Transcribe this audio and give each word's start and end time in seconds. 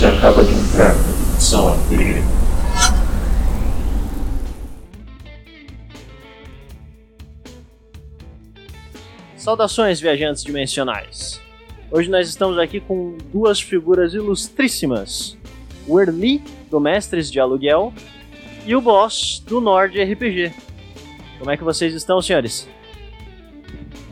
você 0.00 0.06
acaba 0.06 0.42
de 0.42 0.50
entrar 0.50 0.94
na 0.94 1.34
edição 1.34 1.74
RPG. 1.74 2.22
Saudações, 9.36 10.00
viajantes 10.00 10.42
dimensionais! 10.42 11.38
Hoje 11.90 12.08
nós 12.08 12.30
estamos 12.30 12.56
aqui 12.56 12.80
com 12.80 13.18
duas 13.30 13.60
figuras 13.60 14.14
ilustríssimas: 14.14 15.36
o 15.86 16.00
Erli, 16.00 16.42
do 16.70 16.80
Mestres 16.80 17.30
de 17.30 17.38
Aluguel, 17.38 17.92
e 18.64 18.74
o 18.74 18.80
Boss, 18.80 19.42
do 19.46 19.60
Nord 19.60 20.02
RPG. 20.02 20.50
Como 21.38 21.50
é 21.50 21.58
que 21.58 21.64
vocês 21.64 21.92
estão, 21.92 22.22
senhores? 22.22 22.66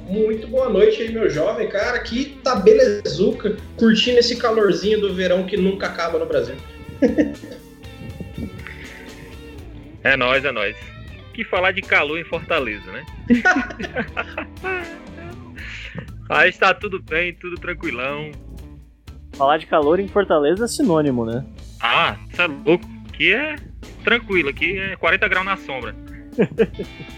Muito 0.08 0.48
boa 0.48 0.70
noite 0.70 1.02
aí, 1.02 1.12
meu 1.12 1.28
jovem. 1.28 1.68
Cara, 1.68 1.96
aqui 1.96 2.40
tá 2.42 2.56
belezuca, 2.56 3.58
curtindo 3.76 4.18
esse 4.18 4.36
calorzinho 4.36 5.00
do 5.00 5.12
verão 5.12 5.44
que 5.44 5.56
nunca 5.56 5.86
acaba 5.86 6.18
no 6.18 6.26
Brasil. 6.26 6.56
É 10.04 10.16
nóis, 10.16 10.44
é 10.44 10.52
nóis. 10.52 10.76
Que 11.34 11.44
falar 11.44 11.72
de 11.72 11.82
calor 11.82 12.18
em 12.18 12.24
Fortaleza, 12.24 12.90
né? 12.92 13.04
Aí 16.30 16.48
está 16.48 16.72
tudo 16.72 17.02
bem, 17.02 17.34
tudo 17.34 17.56
tranquilão. 17.56 18.30
Falar 19.32 19.58
de 19.58 19.66
calor 19.66 19.98
em 19.98 20.06
Fortaleza 20.06 20.64
é 20.64 20.68
sinônimo, 20.68 21.26
né? 21.26 21.44
Ah, 21.80 22.16
você 22.30 22.42
é 22.42 22.46
louco. 22.46 22.88
Aqui 23.08 23.34
é 23.34 23.56
tranquilo, 24.04 24.48
aqui 24.48 24.78
é 24.78 24.94
40 24.96 25.28
graus 25.28 25.44
na 25.44 25.56
sombra. 25.56 25.94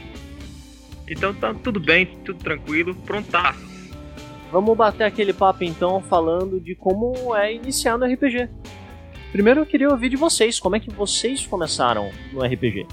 então 1.10 1.34
tá 1.34 1.52
tudo 1.52 1.80
bem, 1.80 2.06
tudo 2.24 2.38
tranquilo, 2.38 2.94
prontaço. 2.94 3.68
Vamos 4.52 4.76
bater 4.76 5.04
aquele 5.04 5.32
papo 5.32 5.64
então 5.64 6.00
falando 6.00 6.60
de 6.60 6.74
como 6.74 7.34
é 7.36 7.54
iniciar 7.54 7.98
no 7.98 8.06
RPG. 8.06 8.48
Primeiro 9.32 9.60
eu 9.60 9.66
queria 9.66 9.88
ouvir 9.88 10.08
de 10.08 10.16
vocês, 10.16 10.58
como 10.58 10.76
é 10.76 10.80
que 10.80 10.90
vocês 10.90 11.46
começaram 11.46 12.10
no 12.32 12.42
RPG? 12.42 12.86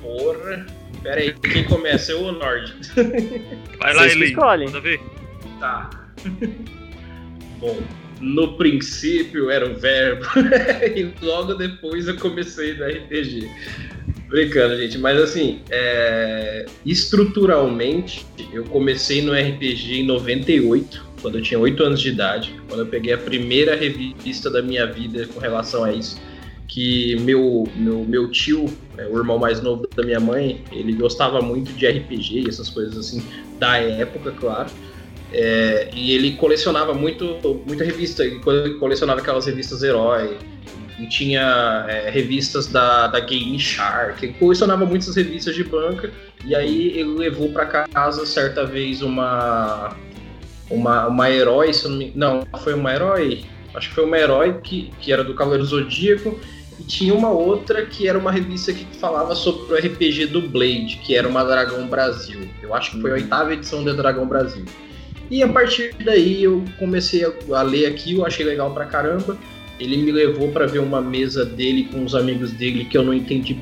Porra. 0.00 0.66
Pera 1.02 1.20
aí, 1.20 1.32
quem 1.32 1.64
começa? 1.64 2.12
Eu 2.12 2.20
ou 2.20 2.28
o 2.28 2.32
Nord? 2.32 2.74
Vai 3.78 3.94
lá, 3.94 4.06
Eli. 4.06 4.26
escolhem. 4.26 4.66
Manda 4.66 4.80
ver. 4.80 5.00
Tá. 5.58 5.90
Bom, 7.58 7.76
no 8.20 8.56
princípio 8.56 9.50
era 9.50 9.68
o 9.68 9.74
verbo, 9.74 10.24
e 10.96 11.12
logo 11.24 11.54
depois 11.54 12.06
eu 12.06 12.16
comecei 12.16 12.74
no 12.74 12.86
RPG. 12.86 13.50
Brincando, 14.32 14.78
gente, 14.78 14.96
mas 14.96 15.20
assim, 15.20 15.60
é, 15.70 16.64
estruturalmente, 16.86 18.24
eu 18.50 18.64
comecei 18.64 19.20
no 19.20 19.34
RPG 19.34 20.00
em 20.00 20.06
98, 20.06 21.04
quando 21.20 21.36
eu 21.36 21.42
tinha 21.42 21.60
8 21.60 21.82
anos 21.82 22.00
de 22.00 22.08
idade, 22.08 22.54
quando 22.66 22.80
eu 22.80 22.86
peguei 22.86 23.12
a 23.12 23.18
primeira 23.18 23.76
revista 23.76 24.48
da 24.50 24.62
minha 24.62 24.86
vida 24.86 25.26
com 25.26 25.38
relação 25.38 25.84
a 25.84 25.92
isso 25.92 26.18
que 26.66 27.16
meu, 27.16 27.70
meu, 27.76 28.02
meu 28.06 28.30
tio, 28.30 28.64
é, 28.96 29.06
o 29.06 29.18
irmão 29.18 29.38
mais 29.38 29.60
novo 29.60 29.86
da 29.94 30.02
minha 30.02 30.18
mãe, 30.18 30.64
ele 30.72 30.94
gostava 30.94 31.42
muito 31.42 31.70
de 31.74 31.86
RPG 31.86 32.40
e 32.40 32.48
essas 32.48 32.70
coisas 32.70 32.96
assim, 32.96 33.22
da 33.58 33.76
época, 33.76 34.32
claro. 34.32 34.70
É, 35.30 35.90
e 35.94 36.12
ele 36.12 36.32
colecionava 36.36 36.94
muito, 36.94 37.38
muita 37.66 37.84
revista, 37.84 38.24
ele 38.24 38.38
co- 38.38 38.78
colecionava 38.80 39.20
aquelas 39.20 39.44
revistas 39.44 39.82
herói, 39.82 40.38
e 40.98 41.06
tinha 41.06 41.86
é, 41.88 42.10
revistas 42.10 42.66
da, 42.66 43.06
da 43.06 43.20
Game 43.20 43.58
Shark, 43.58 44.24
ele 44.24 44.34
colecionava 44.34 44.84
muitas 44.84 45.14
revistas 45.16 45.54
de 45.54 45.64
banca, 45.64 46.10
e 46.44 46.54
aí 46.54 46.98
ele 46.98 47.16
levou 47.16 47.50
para 47.50 47.66
casa 47.66 48.26
certa 48.26 48.64
vez 48.64 49.02
uma, 49.02 49.96
uma, 50.70 51.06
uma 51.06 51.30
herói, 51.30 51.72
se 51.72 51.84
eu 51.84 51.90
não, 51.90 51.98
me, 51.98 52.12
não, 52.14 52.46
foi 52.62 52.74
uma 52.74 52.92
herói, 52.92 53.44
acho 53.74 53.88
que 53.88 53.94
foi 53.94 54.04
uma 54.04 54.18
herói 54.18 54.60
que, 54.62 54.92
que 55.00 55.12
era 55.12 55.24
do 55.24 55.34
Cavaleiro 55.34 55.64
Zodíaco, 55.64 56.38
e 56.78 56.84
tinha 56.84 57.14
uma 57.14 57.30
outra 57.30 57.84
que 57.84 58.08
era 58.08 58.18
uma 58.18 58.32
revista 58.32 58.72
que 58.72 58.86
falava 58.96 59.34
sobre 59.34 59.72
o 59.72 59.76
RPG 59.76 60.26
do 60.26 60.40
Blade, 60.40 61.00
que 61.04 61.14
era 61.14 61.28
uma 61.28 61.44
Dragão 61.44 61.86
Brasil. 61.86 62.48
Eu 62.62 62.74
acho 62.74 62.92
que 62.92 63.00
foi 63.00 63.10
a 63.10 63.14
oitava 63.14 63.52
edição 63.52 63.84
da 63.84 63.92
Dragão 63.92 64.26
Brasil. 64.26 64.64
E 65.30 65.42
a 65.42 65.48
partir 65.48 65.94
daí 66.04 66.42
eu 66.42 66.64
comecei 66.78 67.24
a, 67.24 67.32
a 67.52 67.62
ler 67.62 67.86
aquilo, 67.86 68.24
achei 68.24 68.44
legal 68.44 68.72
pra 68.72 68.86
caramba. 68.86 69.36
Ele 69.78 69.96
me 69.96 70.12
levou 70.12 70.48
pra 70.50 70.66
ver 70.66 70.78
uma 70.78 71.00
mesa 71.00 71.44
dele 71.44 71.88
com 71.92 72.04
os 72.04 72.14
amigos 72.14 72.52
dele 72.52 72.84
que 72.84 72.96
eu 72.96 73.02
não 73.02 73.12
entendi 73.12 73.60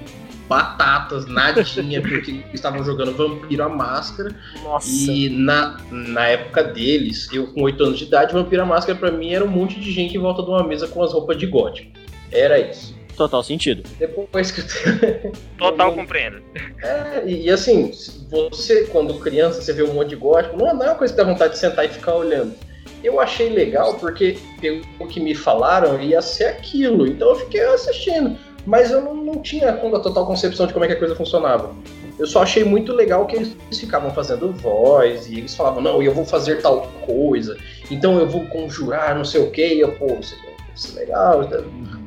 batatas, 0.50 1.26
nadinha, 1.26 2.02
porque 2.02 2.32
eles 2.32 2.44
estavam 2.52 2.84
jogando 2.84 3.16
Vampiro 3.16 3.62
à 3.62 3.68
Máscara. 3.68 4.34
Nossa! 4.64 4.90
E 4.90 5.28
na, 5.28 5.78
na 5.92 6.26
época 6.26 6.64
deles, 6.64 7.28
eu 7.32 7.46
com 7.46 7.62
8 7.62 7.84
anos 7.84 7.98
de 7.98 8.04
idade, 8.06 8.32
Vampiro 8.32 8.62
à 8.62 8.66
Máscara 8.66 8.98
pra 8.98 9.12
mim 9.12 9.32
era 9.32 9.44
um 9.44 9.48
monte 9.48 9.78
de 9.78 9.92
gente 9.92 10.16
em 10.16 10.20
volta 10.20 10.42
de 10.42 10.48
uma 10.48 10.64
mesa 10.64 10.88
com 10.88 11.02
as 11.04 11.12
roupas 11.12 11.38
de 11.38 11.46
gótico. 11.46 11.92
Era 12.32 12.58
isso. 12.58 12.98
Total 13.16 13.42
sentido. 13.42 13.82
Depois 13.98 14.50
que 14.50 14.60
eu 14.60 15.32
Total 15.58 15.92
compreendo. 15.92 16.42
é, 16.82 17.22
e, 17.26 17.50
assim, 17.50 17.92
você, 18.30 18.86
quando 18.86 19.14
criança, 19.20 19.60
você 19.60 19.72
vê 19.72 19.82
um 19.82 19.92
monte 19.92 20.08
de 20.08 20.16
gótico, 20.16 20.56
não, 20.56 20.74
não 20.74 20.82
é 20.82 20.88
uma 20.88 20.94
coisa 20.94 21.12
que 21.12 21.18
dá 21.18 21.24
vontade 21.24 21.52
de 21.52 21.58
sentar 21.58 21.84
e 21.84 21.88
ficar 21.88 22.14
olhando. 22.14 22.54
Eu 23.02 23.20
achei 23.20 23.48
legal 23.48 23.94
porque, 23.94 24.36
pelo 24.60 24.82
que 25.08 25.20
me 25.20 25.34
falaram, 25.34 26.00
ia 26.00 26.20
ser 26.20 26.44
aquilo. 26.44 27.06
Então 27.06 27.30
eu 27.30 27.36
fiquei 27.36 27.60
assistindo. 27.62 28.36
Mas 28.66 28.90
eu 28.90 29.00
não, 29.00 29.14
não 29.14 29.42
tinha 29.42 29.70
a 29.70 29.98
total 30.00 30.26
concepção 30.26 30.66
de 30.66 30.72
como 30.72 30.84
é 30.84 30.88
que 30.88 30.94
a 30.94 30.98
coisa 30.98 31.16
funcionava. 31.16 31.74
Eu 32.18 32.26
só 32.26 32.42
achei 32.42 32.62
muito 32.62 32.92
legal 32.92 33.26
que 33.26 33.36
eles 33.36 33.56
ficavam 33.72 34.10
fazendo 34.10 34.52
voz 34.52 35.26
e 35.26 35.38
eles 35.38 35.54
falavam, 35.54 35.80
não, 35.80 36.02
eu 36.02 36.12
vou 36.12 36.26
fazer 36.26 36.60
tal 36.60 36.82
coisa, 37.06 37.56
então 37.90 38.18
eu 38.18 38.28
vou 38.28 38.44
conjurar 38.48 39.16
não 39.16 39.24
sei 39.24 39.40
o 39.40 39.50
que, 39.50 39.66
e 39.66 39.80
eu, 39.80 39.92
pô, 39.92 40.18
isso 40.20 40.36
é- 40.44 40.50
é 40.98 41.00
legal, 41.00 41.48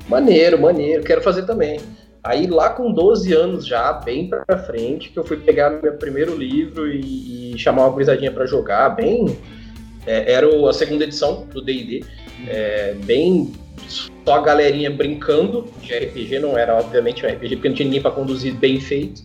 maneiro, 0.07 0.61
maneiro, 0.61 1.03
quero 1.03 1.21
fazer 1.23 1.47
também. 1.47 1.79
Aí 2.23 2.45
lá 2.45 2.69
com 2.69 2.93
12 2.93 3.33
anos 3.33 3.65
já, 3.65 3.91
bem 3.91 4.29
pra 4.29 4.57
frente, 4.59 5.09
que 5.09 5.17
eu 5.17 5.23
fui 5.25 5.37
pegar 5.37 5.71
meu 5.81 5.93
primeiro 5.93 6.35
livro 6.37 6.87
e, 6.87 7.53
e 7.55 7.57
chamar 7.57 7.81
uma 7.85 7.89
gurizadinha 7.91 8.31
pra 8.31 8.45
jogar, 8.45 8.89
bem. 8.89 9.35
É, 10.05 10.31
era 10.31 10.47
a 10.69 10.73
segunda 10.73 11.03
edição 11.03 11.47
do 11.53 11.61
DD, 11.61 12.03
é, 12.47 12.95
bem 13.05 13.53
só 13.87 14.35
a 14.35 14.41
galerinha 14.41 14.89
brincando 14.89 15.67
de 15.81 15.93
RPG, 15.93 16.39
não 16.39 16.57
era 16.57 16.75
obviamente 16.75 17.25
um 17.25 17.29
RPG, 17.29 17.55
porque 17.55 17.69
não 17.69 17.75
tinha 17.75 17.85
ninguém 17.85 18.01
pra 18.01 18.11
conduzir 18.11 18.53
bem 18.53 18.79
feito. 18.79 19.21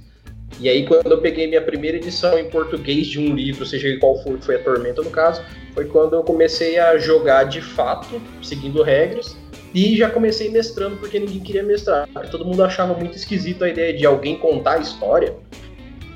E 0.60 0.68
aí 0.68 0.86
quando 0.86 1.10
eu 1.10 1.20
peguei 1.20 1.46
minha 1.46 1.60
primeira 1.62 1.96
edição 1.96 2.38
em 2.38 2.48
português 2.48 3.06
de 3.06 3.20
um 3.20 3.34
livro, 3.34 3.64
seja 3.64 3.96
qual 3.98 4.20
for, 4.22 4.38
foi 4.40 4.56
a 4.56 4.58
Tormenta 4.58 5.02
no 5.02 5.10
caso, 5.10 5.42
foi 5.74 5.84
quando 5.84 6.14
eu 6.14 6.22
comecei 6.22 6.78
a 6.78 6.98
jogar 6.98 7.44
de 7.44 7.60
fato, 7.60 8.20
seguindo 8.42 8.82
regras. 8.82 9.36
E 9.74 9.96
já 9.96 10.08
comecei 10.08 10.50
mestrando 10.50 10.96
porque 10.96 11.20
ninguém 11.20 11.40
queria 11.40 11.62
mestrar. 11.62 12.08
Todo 12.30 12.44
mundo 12.44 12.64
achava 12.64 12.94
muito 12.94 13.16
esquisito 13.16 13.62
a 13.62 13.68
ideia 13.68 13.92
de 13.92 14.06
alguém 14.06 14.38
contar 14.38 14.76
a 14.76 14.78
história 14.78 15.36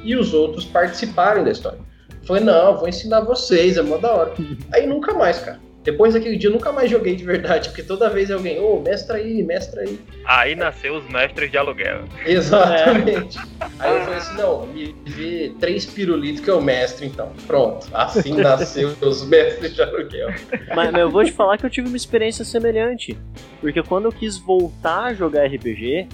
e 0.02 0.16
os 0.16 0.32
outros 0.32 0.64
participarem 0.64 1.44
da 1.44 1.50
história. 1.50 1.78
Falei, 2.24 2.42
não, 2.44 2.78
vou 2.78 2.88
ensinar 2.88 3.20
vocês, 3.20 3.76
é 3.76 3.82
mó 3.82 3.96
da 3.96 4.12
hora. 4.12 4.32
Aí 4.72 4.86
nunca 4.86 5.12
mais, 5.14 5.38
cara. 5.38 5.60
Depois 5.84 6.14
daquele 6.14 6.36
dia 6.36 6.48
eu 6.48 6.52
nunca 6.54 6.70
mais 6.70 6.88
joguei 6.88 7.16
de 7.16 7.24
verdade, 7.24 7.68
porque 7.70 7.82
toda 7.82 8.08
vez 8.08 8.30
alguém, 8.30 8.60
ô, 8.60 8.78
mestra 8.78 9.16
aí, 9.16 9.42
mestra 9.42 9.80
aí. 9.80 9.98
Aí 10.24 10.54
nasceu 10.54 10.94
os 10.94 11.08
mestres 11.10 11.50
de 11.50 11.58
aluguel. 11.58 12.04
Exatamente. 12.24 13.36
Aí 13.80 13.92
eu 13.96 14.00
falei 14.02 14.18
assim, 14.18 14.36
não, 14.36 14.64
me 14.68 14.94
vê 15.04 15.52
três 15.58 15.84
pirulitos 15.84 16.40
que 16.40 16.48
é 16.48 16.54
o 16.54 16.62
mestre, 16.62 17.06
então. 17.06 17.32
Pronto. 17.48 17.88
Assim 17.92 18.34
nasceu 18.40 18.94
os 19.00 19.26
mestres 19.26 19.74
de 19.74 19.82
aluguel. 19.82 20.28
Mas, 20.68 20.92
mas 20.92 20.94
eu 21.00 21.10
vou 21.10 21.24
te 21.24 21.32
falar 21.32 21.58
que 21.58 21.66
eu 21.66 21.70
tive 21.70 21.88
uma 21.88 21.96
experiência 21.96 22.44
semelhante. 22.44 23.18
Porque 23.60 23.82
quando 23.82 24.04
eu 24.04 24.12
quis 24.12 24.38
voltar 24.38 25.06
a 25.06 25.14
jogar 25.14 25.46
RPG, 25.46 26.06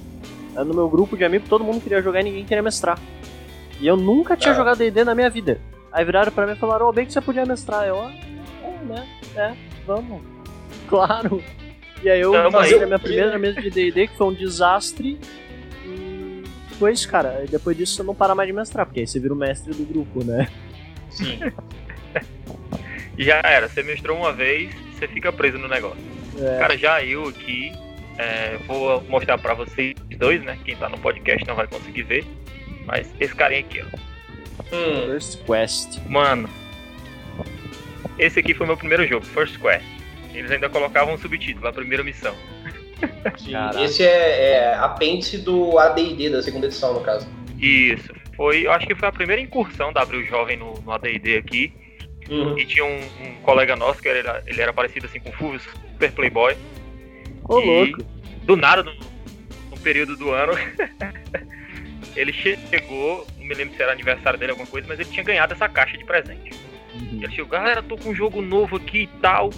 eh, 0.57 0.65
no 0.65 0.73
meu 0.73 0.89
grupo 0.89 1.15
de 1.15 1.25
amigos 1.27 1.47
todo 1.47 1.63
mundo 1.63 1.83
queria 1.83 2.01
jogar 2.01 2.21
e 2.23 2.25
ninguém 2.25 2.45
queria 2.47 2.63
mestrar. 2.63 2.99
E 3.79 3.87
eu 3.87 3.99
nunca 3.99 4.35
tinha 4.35 4.53
Ah. 4.55 4.57
jogado 4.57 4.79
D&D 4.79 5.05
na 5.05 5.15
minha 5.15 5.29
vida. 5.29 5.59
Aí 5.99 6.05
viraram 6.05 6.31
pra 6.31 6.47
mim 6.47 6.53
e 6.53 6.57
falaram, 6.57 6.87
ô, 6.87 6.93
bem 6.93 7.05
que 7.05 7.13
você 7.13 7.21
podia 7.21 7.45
mestrar. 7.45 7.85
Eu, 7.85 8.01
ah, 8.01 8.13
é, 8.63 8.85
né? 8.85 9.09
É, 9.35 9.55
vamos. 9.85 10.23
Claro. 10.89 11.43
E 12.03 12.09
aí 12.09 12.21
eu 12.21 12.33
Tamo 12.33 12.57
aí. 12.57 12.73
a 12.73 12.87
minha 12.87 12.99
primeira 12.99 13.39
mesa 13.39 13.61
de 13.61 13.69
D&D, 13.69 14.07
que 14.07 14.17
foi 14.17 14.29
um 14.29 14.33
desastre. 14.33 15.19
E 15.85 16.45
foi 16.79 16.93
isso, 16.93 17.07
cara. 17.11 17.45
Depois 17.51 17.77
disso 17.77 17.97
você 17.97 18.03
não 18.05 18.15
para 18.15 18.35
mais 18.35 18.47
de 18.47 18.55
mestrar, 18.55 18.87
porque 18.87 19.01
aí 19.01 19.07
você 19.07 19.21
vira 19.21 19.35
o 19.35 19.37
mestre 19.37 19.75
do 19.75 19.85
grupo, 19.85 20.25
né? 20.25 20.49
Sim. 21.11 21.41
Já 23.19 23.43
era, 23.45 23.69
você 23.69 23.83
mestrou 23.83 24.17
uma 24.17 24.33
vez, 24.33 24.73
você 24.95 25.07
fica 25.09 25.31
preso 25.31 25.59
no 25.59 25.69
negócio. 25.69 25.99
É. 26.41 26.59
Cara, 26.59 26.79
já 26.79 27.05
eu 27.05 27.29
aqui, 27.29 27.71
é, 28.17 28.57
vou 28.67 29.03
mostrar 29.03 29.37
pra 29.37 29.53
vocês 29.53 29.95
dois, 30.17 30.43
né? 30.43 30.57
Quem 30.65 30.75
tá 30.77 30.89
no 30.89 30.97
podcast 30.99 31.47
não 31.47 31.57
vai 31.57 31.67
conseguir 31.67 32.05
ver. 32.05 32.25
Mas 32.87 33.13
esse 33.21 33.35
carinha 33.35 33.61
aqui, 33.61 33.83
ó. 33.83 34.18
Hum, 34.73 35.07
First 35.07 35.45
Quest. 35.45 35.99
Mano, 36.07 36.49
esse 38.19 38.41
aqui 38.41 38.55
foi 38.55 38.67
meu 38.67 38.77
primeiro 38.77 39.07
jogo, 39.07 39.25
First 39.25 39.59
Quest. 39.59 39.85
Eles 40.35 40.51
ainda 40.51 40.69
colocavam 40.69 41.15
um 41.15 41.19
subtítulo, 41.19 41.67
a 41.67 41.73
primeira 41.73 42.05
missão. 42.05 42.35
Caraca. 43.51 43.83
Esse 43.83 44.05
é, 44.05 44.53
é 44.53 44.75
apêndice 44.75 45.39
do 45.39 45.79
AD&D, 45.79 46.31
da 46.31 46.43
segunda 46.43 46.67
edição, 46.67 46.95
no 46.95 47.01
caso. 47.01 47.29
Isso. 47.59 48.13
Foi, 48.37 48.67
eu 48.67 48.73
acho 48.73 48.87
que 48.87 48.95
foi 48.95 49.09
a 49.09 49.13
primeira 49.13 49.43
incursão 49.43 49.93
da 49.93 50.03
Abril 50.03 50.25
Jovem 50.25 50.57
no, 50.57 50.75
no 50.81 50.93
AD&D 50.93 51.37
aqui. 51.37 51.73
Uhum. 52.29 52.59
E 52.59 52.67
tinha 52.67 52.85
um, 52.85 52.99
um, 52.99 53.35
colega 53.43 53.75
nosso 53.75 54.03
que 54.03 54.09
era, 54.09 54.43
ele 54.47 54.61
era 54.61 54.73
parecido 54.73 55.07
assim 55.07 55.19
com 55.19 55.31
o 55.31 55.33
Fulvio, 55.33 55.61
super 55.61 56.13
playboy. 56.13 56.57
Ô, 57.49 57.59
louco. 57.59 58.05
Do 58.43 58.57
nada, 58.57 58.83
no, 58.83 58.93
no 59.71 59.79
período 59.79 60.17
do 60.17 60.31
ano, 60.31 60.53
ele 62.15 62.33
chegou, 62.33 63.27
me 63.49 63.55
lembro 63.55 63.75
se 63.75 63.83
era 63.83 63.93
aniversário 63.93 64.39
dele, 64.39 64.53
alguma 64.53 64.69
coisa, 64.69 64.87
mas 64.87 65.01
ele 65.01 65.09
tinha 65.11 65.25
ganhado 65.25 65.55
essa 65.55 65.69
caixa 65.69 65.97
de 65.97 66.05
presente. 66.05 66.53
Uhum. 66.95 67.21
Ele 67.23 67.31
chegou, 67.31 67.47
galera, 67.47 67.83
tô 67.83 67.97
com 67.97 68.11
um 68.11 68.15
jogo 68.15 68.43
novo 68.43 68.77
aqui 68.77 69.03
e 69.03 69.21
tal. 69.21 69.51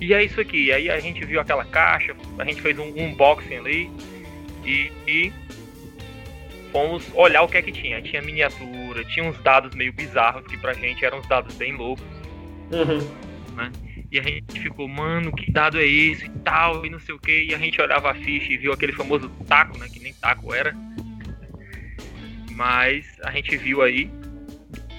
E 0.00 0.12
é 0.12 0.22
isso 0.22 0.40
aqui. 0.40 0.66
E 0.66 0.72
aí 0.72 0.90
a 0.90 1.00
gente 1.00 1.24
viu 1.24 1.40
aquela 1.40 1.64
caixa, 1.64 2.14
a 2.38 2.44
gente 2.44 2.60
fez 2.60 2.78
um 2.78 2.92
unboxing 2.96 3.56
ali 3.56 3.90
e, 4.64 4.92
e 5.06 5.32
fomos 6.70 7.08
olhar 7.14 7.42
o 7.42 7.48
que 7.48 7.56
é 7.56 7.62
que 7.62 7.72
tinha. 7.72 8.02
Tinha 8.02 8.20
miniatura, 8.20 9.04
tinha 9.04 9.24
uns 9.24 9.38
dados 9.42 9.74
meio 9.74 9.92
bizarros 9.92 10.46
que 10.46 10.58
pra 10.58 10.74
gente 10.74 11.04
eram 11.04 11.18
uns 11.18 11.28
dados 11.28 11.54
bem 11.54 11.74
loucos. 11.74 12.04
Uhum. 12.72 13.54
Né? 13.54 13.72
E 14.10 14.18
a 14.18 14.22
gente 14.22 14.60
ficou, 14.60 14.86
mano, 14.86 15.32
que 15.32 15.50
dado 15.50 15.80
é 15.80 15.86
esse 15.86 16.26
e 16.26 16.30
tal, 16.44 16.84
e 16.84 16.90
não 16.90 17.00
sei 17.00 17.14
o 17.14 17.18
que. 17.18 17.44
E 17.44 17.54
a 17.54 17.58
gente 17.58 17.80
olhava 17.80 18.10
a 18.10 18.14
ficha 18.14 18.52
e 18.52 18.56
viu 18.56 18.72
aquele 18.72 18.92
famoso 18.92 19.28
taco, 19.48 19.78
né? 19.78 19.88
Que 19.88 20.00
nem 20.00 20.12
taco 20.12 20.54
era. 20.54 20.74
Mas 22.56 23.06
a 23.22 23.30
gente 23.30 23.54
viu 23.58 23.82
aí 23.82 24.10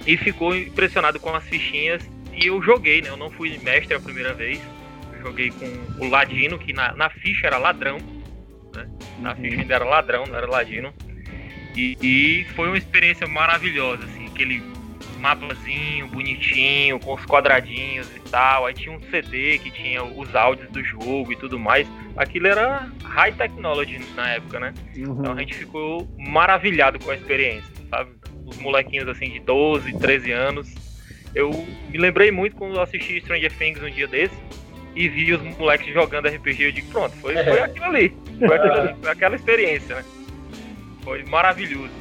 e 0.06 0.16
ficou 0.16 0.56
impressionado 0.56 1.18
com 1.18 1.34
as 1.34 1.44
fichinhas. 1.44 2.08
E 2.32 2.46
eu 2.46 2.62
joguei, 2.62 3.02
né? 3.02 3.08
Eu 3.08 3.16
não 3.16 3.30
fui 3.30 3.58
mestre 3.58 3.94
a 3.94 4.00
primeira 4.00 4.32
vez. 4.32 4.60
Eu 5.12 5.22
joguei 5.22 5.50
com 5.50 5.66
o 6.04 6.08
Ladino, 6.08 6.56
que 6.56 6.72
na, 6.72 6.94
na 6.94 7.10
ficha 7.10 7.48
era 7.48 7.58
ladrão. 7.58 7.98
Né? 8.74 8.88
Na 9.18 9.30
uhum. 9.32 9.36
ficha 9.42 9.60
ainda 9.60 9.74
era 9.74 9.84
ladrão, 9.84 10.24
não 10.24 10.36
era 10.36 10.46
Ladino. 10.46 10.94
E, 11.76 11.96
e, 12.00 12.44
foi 12.54 12.68
uma 12.68 12.78
experiência 12.78 13.26
maravilhosa, 13.26 14.04
assim, 14.04 14.26
aquele 14.26 14.62
mapazinho 15.18 16.06
bonitinho, 16.08 16.98
com 17.00 17.14
os 17.14 17.24
quadradinhos 17.24 18.08
e 18.14 18.20
tal. 18.30 18.66
Aí 18.66 18.74
tinha 18.74 18.94
um 18.94 19.00
CD 19.10 19.58
que 19.58 19.70
tinha 19.70 20.02
os 20.02 20.34
áudios 20.34 20.70
do 20.70 20.82
jogo 20.82 21.32
e 21.32 21.36
tudo 21.36 21.58
mais. 21.58 21.86
Aquilo 22.16 22.46
era 22.46 22.88
high 23.04 23.32
technology 23.32 24.00
na 24.14 24.30
época, 24.30 24.60
né? 24.60 24.74
Uhum. 24.96 25.20
Então 25.20 25.32
a 25.32 25.38
gente 25.38 25.54
ficou 25.54 26.08
maravilhado 26.18 26.98
com 26.98 27.10
a 27.10 27.14
experiência, 27.14 27.70
sabe? 27.90 28.10
Os 28.44 28.56
molequinhos 28.58 29.08
assim 29.08 29.30
de 29.30 29.40
12, 29.40 29.98
13 29.98 30.32
anos. 30.32 30.74
Eu 31.34 31.50
me 31.88 31.98
lembrei 31.98 32.30
muito 32.30 32.56
quando 32.56 32.76
eu 32.76 32.82
assisti 32.82 33.20
Stranger 33.20 33.52
Things 33.52 33.82
um 33.82 33.90
dia 33.90 34.06
desse 34.06 34.36
e 34.94 35.08
vi 35.08 35.32
os 35.32 35.42
moleques 35.56 35.92
jogando 35.92 36.28
RPG. 36.28 36.64
Eu 36.64 36.72
digo, 36.72 36.90
pronto, 36.90 37.14
foi, 37.16 37.34
foi 37.34 37.60
aquilo 37.60 37.84
ali. 37.84 38.16
Foi, 38.38 38.56
aquilo 38.56 38.72
ali, 38.72 38.94
foi 39.00 39.10
aquela 39.10 39.36
experiência, 39.36 39.96
né? 39.96 40.04
Foi 41.02 41.22
maravilhoso. 41.24 41.92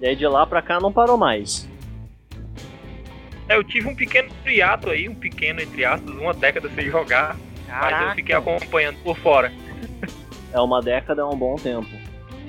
E 0.00 0.06
aí 0.06 0.16
de 0.16 0.26
lá 0.26 0.46
pra 0.46 0.62
cá 0.62 0.80
não 0.80 0.92
parou 0.92 1.16
mais. 1.16 1.68
É, 3.48 3.56
eu 3.56 3.64
tive 3.64 3.88
um 3.88 3.94
pequeno 3.94 4.28
triato 4.42 4.90
aí, 4.90 5.08
um 5.08 5.14
pequeno, 5.14 5.60
entre 5.60 5.84
aspas, 5.84 6.14
uma 6.14 6.32
década 6.32 6.68
sem 6.70 6.90
jogar. 6.90 7.36
Caraca. 7.66 7.96
Mas 7.96 8.08
eu 8.08 8.14
fiquei 8.14 8.34
acompanhando 8.34 8.96
por 9.02 9.16
fora. 9.18 9.52
É 10.52 10.60
uma 10.60 10.80
década, 10.80 11.22
é 11.22 11.24
um 11.24 11.36
bom 11.36 11.56
tempo. 11.56 11.88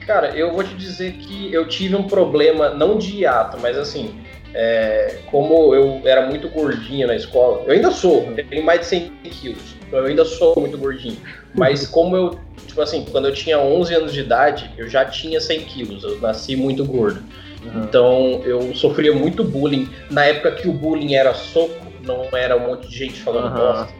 Cara, 0.06 0.38
eu 0.38 0.54
vou 0.54 0.64
te 0.64 0.76
dizer 0.76 1.14
que 1.14 1.52
eu 1.52 1.68
tive 1.68 1.96
um 1.96 2.08
problema, 2.08 2.70
não 2.70 2.98
de 2.98 3.22
hiato, 3.22 3.58
mas 3.60 3.76
assim, 3.76 4.16
é, 4.57 5.18
como 5.25 5.75
eu 5.75 6.02
era 6.06 6.25
muito 6.28 6.48
gordinho 6.48 7.07
na 7.07 7.16
escola, 7.16 7.63
eu 7.66 7.74
ainda 7.74 7.92
sou, 7.92 8.34
tenho 8.50 8.63
mais 8.63 8.80
de 8.80 8.86
100 8.86 9.12
quilos, 9.24 9.75
então 9.86 10.00
eu 10.00 10.06
ainda 10.06 10.24
sou 10.24 10.56
muito 10.57 10.78
gordinho. 10.78 11.18
Mas 11.54 11.86
como 11.88 12.16
eu 12.16 12.40
tipo 12.66 12.81
assim, 12.81 13.06
quando 13.12 13.28
eu 13.28 13.34
tinha 13.34 13.60
11 13.60 13.94
anos 13.94 14.13
de 14.13 14.22
idade, 14.22 14.72
eu 14.78 14.90
já 14.90 15.04
tinha 15.06 15.40
100 15.40 15.60
quilos, 15.62 16.04
eu 16.04 16.19
nasci 16.19 16.56
muito 16.56 16.86
gordo. 16.86 17.22
Uhum. 17.63 17.84
Então 17.84 18.42
eu 18.46 18.74
sofria 18.75 19.13
muito 19.13 19.44
bullying. 19.44 19.90
Na 20.10 20.25
época 20.25 20.52
que 20.52 20.68
o 20.68 20.74
bullying 20.74 21.16
era 21.16 21.34
soco, 21.34 21.86
não 22.04 22.28
era 22.34 22.56
um 22.56 22.68
monte 22.68 22.88
de 22.88 22.98
gente 22.98 23.22
falando 23.22 23.48
uhum. 23.48 23.56
bosta. 23.56 23.94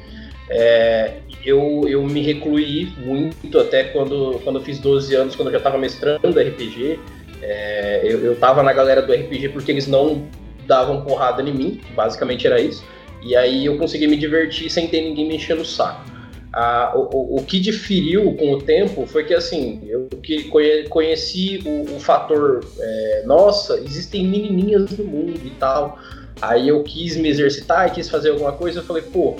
É, 0.50 1.16
eu, 1.44 1.84
eu 1.88 2.04
me 2.04 2.22
recluí 2.22 2.94
muito 2.98 3.60
até 3.60 3.86
quando, 3.86 4.40
quando 4.44 4.60
eu 4.60 4.63
fiz 4.63 4.80
12 4.80 5.16
anos, 5.16 5.36
quando 5.36 5.50
eu 5.50 5.54
já 5.54 5.58
estava 5.58 5.78
mestrando 5.78 6.40
RPG. 6.40 7.00
É, 7.42 8.01
eu, 8.04 8.24
eu 8.24 8.36
tava 8.38 8.63
na 8.63 8.74
galera 8.74 9.01
do 9.01 9.13
RPG 9.13 9.50
porque 9.50 9.72
eles 9.72 9.88
não 9.88 10.28
davam 10.66 11.02
porrada 11.02 11.42
em 11.42 11.54
mim, 11.54 11.82
basicamente 11.96 12.46
era 12.46 12.60
isso. 12.60 12.84
E 13.22 13.36
aí 13.36 13.66
eu 13.66 13.78
consegui 13.78 14.08
me 14.08 14.16
divertir 14.16 14.70
sem 14.70 14.88
ter 14.88 15.02
ninguém 15.02 15.28
me 15.28 15.36
enchendo 15.36 15.64
o 15.64 15.66
saco. 15.66 16.16
O, 16.94 17.38
o, 17.38 17.44
que 17.44 17.60
diferiu 17.60 18.34
com 18.36 18.54
o 18.54 18.62
tempo 18.62 19.06
foi 19.06 19.26
que 19.26 19.34
assim 19.34 19.82
eu 19.90 20.08
que 20.24 20.50
conheci 20.88 21.62
o, 21.66 21.96
o 21.96 22.00
fator 22.00 22.64
é, 22.80 23.24
nossa 23.26 23.78
existem 23.80 24.26
menininhas 24.26 24.98
no 24.98 25.04
mundo 25.04 25.42
e 25.44 25.50
tal. 25.50 26.00
Aí 26.42 26.70
eu 26.70 26.82
quis 26.84 27.18
me 27.18 27.28
exercitar 27.28 27.94
quis 27.94 28.10
fazer 28.10 28.30
alguma 28.30 28.54
coisa 28.54 28.80
eu 28.80 28.84
falei 28.84 29.04
pô 29.04 29.36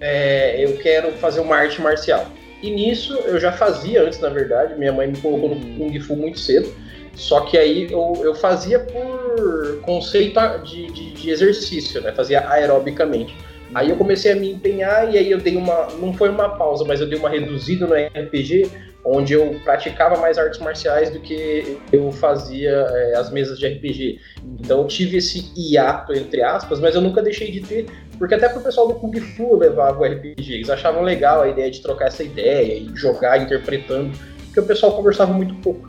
é, 0.00 0.64
eu 0.64 0.78
quero 0.78 1.12
fazer 1.12 1.40
uma 1.40 1.54
arte 1.54 1.82
marcial. 1.82 2.26
E 2.62 2.70
nisso 2.70 3.12
eu 3.26 3.38
já 3.38 3.52
fazia 3.52 4.02
antes 4.02 4.18
na 4.18 4.30
verdade 4.30 4.78
minha 4.78 4.92
mãe 4.92 5.08
me 5.08 5.18
colocou 5.18 5.50
no 5.50 5.56
kung 5.76 6.00
fu 6.00 6.16
muito 6.16 6.38
cedo 6.38 6.72
só 7.14 7.42
que 7.42 7.58
aí 7.58 7.90
eu, 7.90 8.20
eu 8.22 8.34
fazia 8.34 8.80
por 8.80 9.80
conceito 9.82 10.40
de, 10.64 10.86
de, 10.92 11.12
de 11.12 11.30
exercício 11.30 12.00
né 12.00 12.12
fazia 12.12 12.48
aerobicamente 12.48 13.34
Aí 13.74 13.88
eu 13.88 13.96
comecei 13.96 14.32
a 14.32 14.36
me 14.36 14.52
empenhar 14.52 15.12
e 15.12 15.18
aí 15.18 15.30
eu 15.30 15.38
dei 15.38 15.56
uma. 15.56 15.88
Não 15.98 16.12
foi 16.12 16.28
uma 16.28 16.56
pausa, 16.56 16.84
mas 16.84 17.00
eu 17.00 17.08
dei 17.08 17.18
uma 17.18 17.30
reduzida 17.30 17.86
no 17.86 17.94
RPG, 17.94 18.70
onde 19.02 19.32
eu 19.32 19.58
praticava 19.64 20.18
mais 20.18 20.36
artes 20.36 20.60
marciais 20.60 21.10
do 21.10 21.18
que 21.20 21.78
eu 21.90 22.12
fazia 22.12 22.70
é, 22.70 23.16
as 23.16 23.30
mesas 23.30 23.58
de 23.58 23.66
RPG. 23.66 24.20
Então 24.60 24.80
eu 24.80 24.86
tive 24.86 25.16
esse 25.16 25.50
hiato, 25.56 26.12
entre 26.12 26.42
aspas, 26.42 26.80
mas 26.80 26.94
eu 26.94 27.00
nunca 27.00 27.22
deixei 27.22 27.50
de 27.50 27.60
ter, 27.60 27.86
porque 28.18 28.34
até 28.34 28.48
pro 28.48 28.60
pessoal 28.60 28.88
do 28.88 28.94
Kung 28.94 29.18
Fu 29.18 29.52
eu 29.52 29.56
levava 29.56 29.98
o 29.98 30.04
RPG. 30.04 30.52
Eles 30.52 30.70
achavam 30.70 31.02
legal 31.02 31.40
a 31.40 31.48
ideia 31.48 31.70
de 31.70 31.80
trocar 31.80 32.08
essa 32.08 32.22
ideia 32.22 32.74
e 32.74 32.94
jogar 32.94 33.40
interpretando, 33.40 34.12
porque 34.44 34.60
o 34.60 34.66
pessoal 34.66 34.92
conversava 34.92 35.32
muito 35.32 35.54
pouco. 35.62 35.88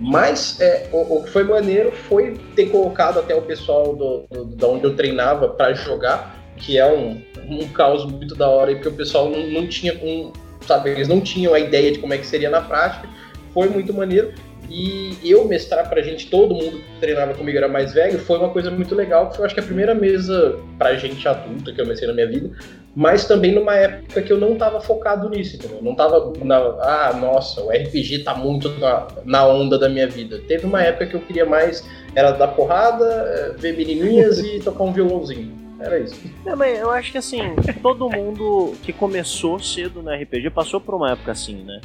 Mas 0.00 0.60
é, 0.60 0.88
o, 0.92 1.18
o, 1.18 1.24
que 1.24 1.30
foi 1.30 1.42
maneiro 1.42 1.90
foi 1.90 2.38
ter 2.54 2.66
colocado 2.66 3.18
até 3.18 3.34
o 3.34 3.42
pessoal 3.42 3.96
do, 3.96 4.26
do, 4.30 4.44
da 4.56 4.68
onde 4.68 4.84
eu 4.84 4.94
treinava 4.94 5.48
para 5.48 5.74
jogar 5.74 6.38
que 6.58 6.76
é 6.76 6.86
um, 6.86 7.22
um 7.48 7.68
caos 7.68 8.04
muito 8.04 8.34
da 8.34 8.48
hora, 8.48 8.72
porque 8.74 8.88
o 8.88 8.92
pessoal 8.92 9.30
não, 9.30 9.46
não 9.46 9.66
tinha 9.66 9.94
um, 9.94 10.32
sabe, 10.66 10.90
eles 10.90 11.08
não 11.08 11.20
tinham 11.20 11.54
a 11.54 11.60
ideia 11.60 11.92
de 11.92 11.98
como 11.98 12.12
é 12.12 12.18
que 12.18 12.26
seria 12.26 12.50
na 12.50 12.60
prática, 12.60 13.08
foi 13.54 13.68
muito 13.68 13.94
maneiro. 13.94 14.32
E 14.70 15.16
eu 15.24 15.46
mestrar 15.46 15.88
pra 15.88 16.02
gente, 16.02 16.28
todo 16.28 16.54
mundo 16.54 16.78
que 16.78 17.00
treinava 17.00 17.32
comigo 17.32 17.56
era 17.56 17.68
mais 17.68 17.94
velho, 17.94 18.18
foi 18.18 18.38
uma 18.38 18.50
coisa 18.50 18.70
muito 18.70 18.94
legal, 18.94 19.30
que 19.30 19.36
foi 19.36 19.46
acho 19.46 19.54
que 19.54 19.60
a 19.60 19.64
primeira 19.64 19.94
mesa 19.94 20.58
pra 20.76 20.94
gente 20.94 21.26
adulta 21.26 21.72
que 21.72 21.80
eu 21.80 21.86
mestrei 21.86 22.08
na 22.08 22.14
minha 22.14 22.26
vida, 22.26 22.50
mas 22.98 23.28
também 23.28 23.54
numa 23.54 23.76
época 23.76 24.20
que 24.20 24.32
eu 24.32 24.38
não 24.40 24.56
tava 24.56 24.80
focado 24.80 25.30
nisso, 25.30 25.54
entendeu? 25.54 25.78
Não 25.80 25.94
tava 25.94 26.32
na, 26.42 26.56
ah, 26.56 27.12
nossa, 27.12 27.62
o 27.62 27.70
RPG 27.70 28.24
tá 28.24 28.34
muito 28.34 28.70
na, 28.70 29.06
na 29.24 29.46
onda 29.46 29.78
da 29.78 29.88
minha 29.88 30.08
vida. 30.08 30.40
Teve 30.48 30.66
uma 30.66 30.82
época 30.82 31.06
que 31.06 31.14
eu 31.14 31.20
queria 31.20 31.46
mais, 31.46 31.88
era 32.12 32.32
dar 32.32 32.48
porrada, 32.48 33.04
eh, 33.04 33.54
ver 33.56 33.76
menininhas 33.76 34.40
e 34.40 34.58
tocar 34.64 34.82
um 34.82 34.92
violãozinho. 34.92 35.54
Era 35.78 36.00
isso. 36.00 36.20
É, 36.44 36.56
mas 36.56 36.76
eu 36.76 36.90
acho 36.90 37.12
que 37.12 37.18
assim, 37.18 37.38
todo 37.80 38.10
mundo 38.10 38.74
que 38.82 38.92
começou 38.92 39.60
cedo 39.60 40.02
no 40.02 40.10
RPG 40.10 40.50
passou 40.50 40.80
por 40.80 40.96
uma 40.96 41.12
época 41.12 41.30
assim, 41.30 41.62
né? 41.62 41.80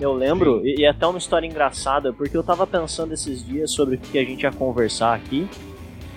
Eu 0.00 0.14
lembro, 0.14 0.66
e, 0.66 0.76
e 0.78 0.86
até 0.86 1.06
uma 1.06 1.18
história 1.18 1.46
engraçada, 1.46 2.14
porque 2.14 2.34
eu 2.34 2.42
tava 2.42 2.66
pensando 2.66 3.12
esses 3.12 3.46
dias 3.46 3.72
sobre 3.72 3.96
o 3.96 3.98
que 3.98 4.18
a 4.18 4.24
gente 4.24 4.44
ia 4.44 4.50
conversar 4.50 5.14
aqui. 5.14 5.46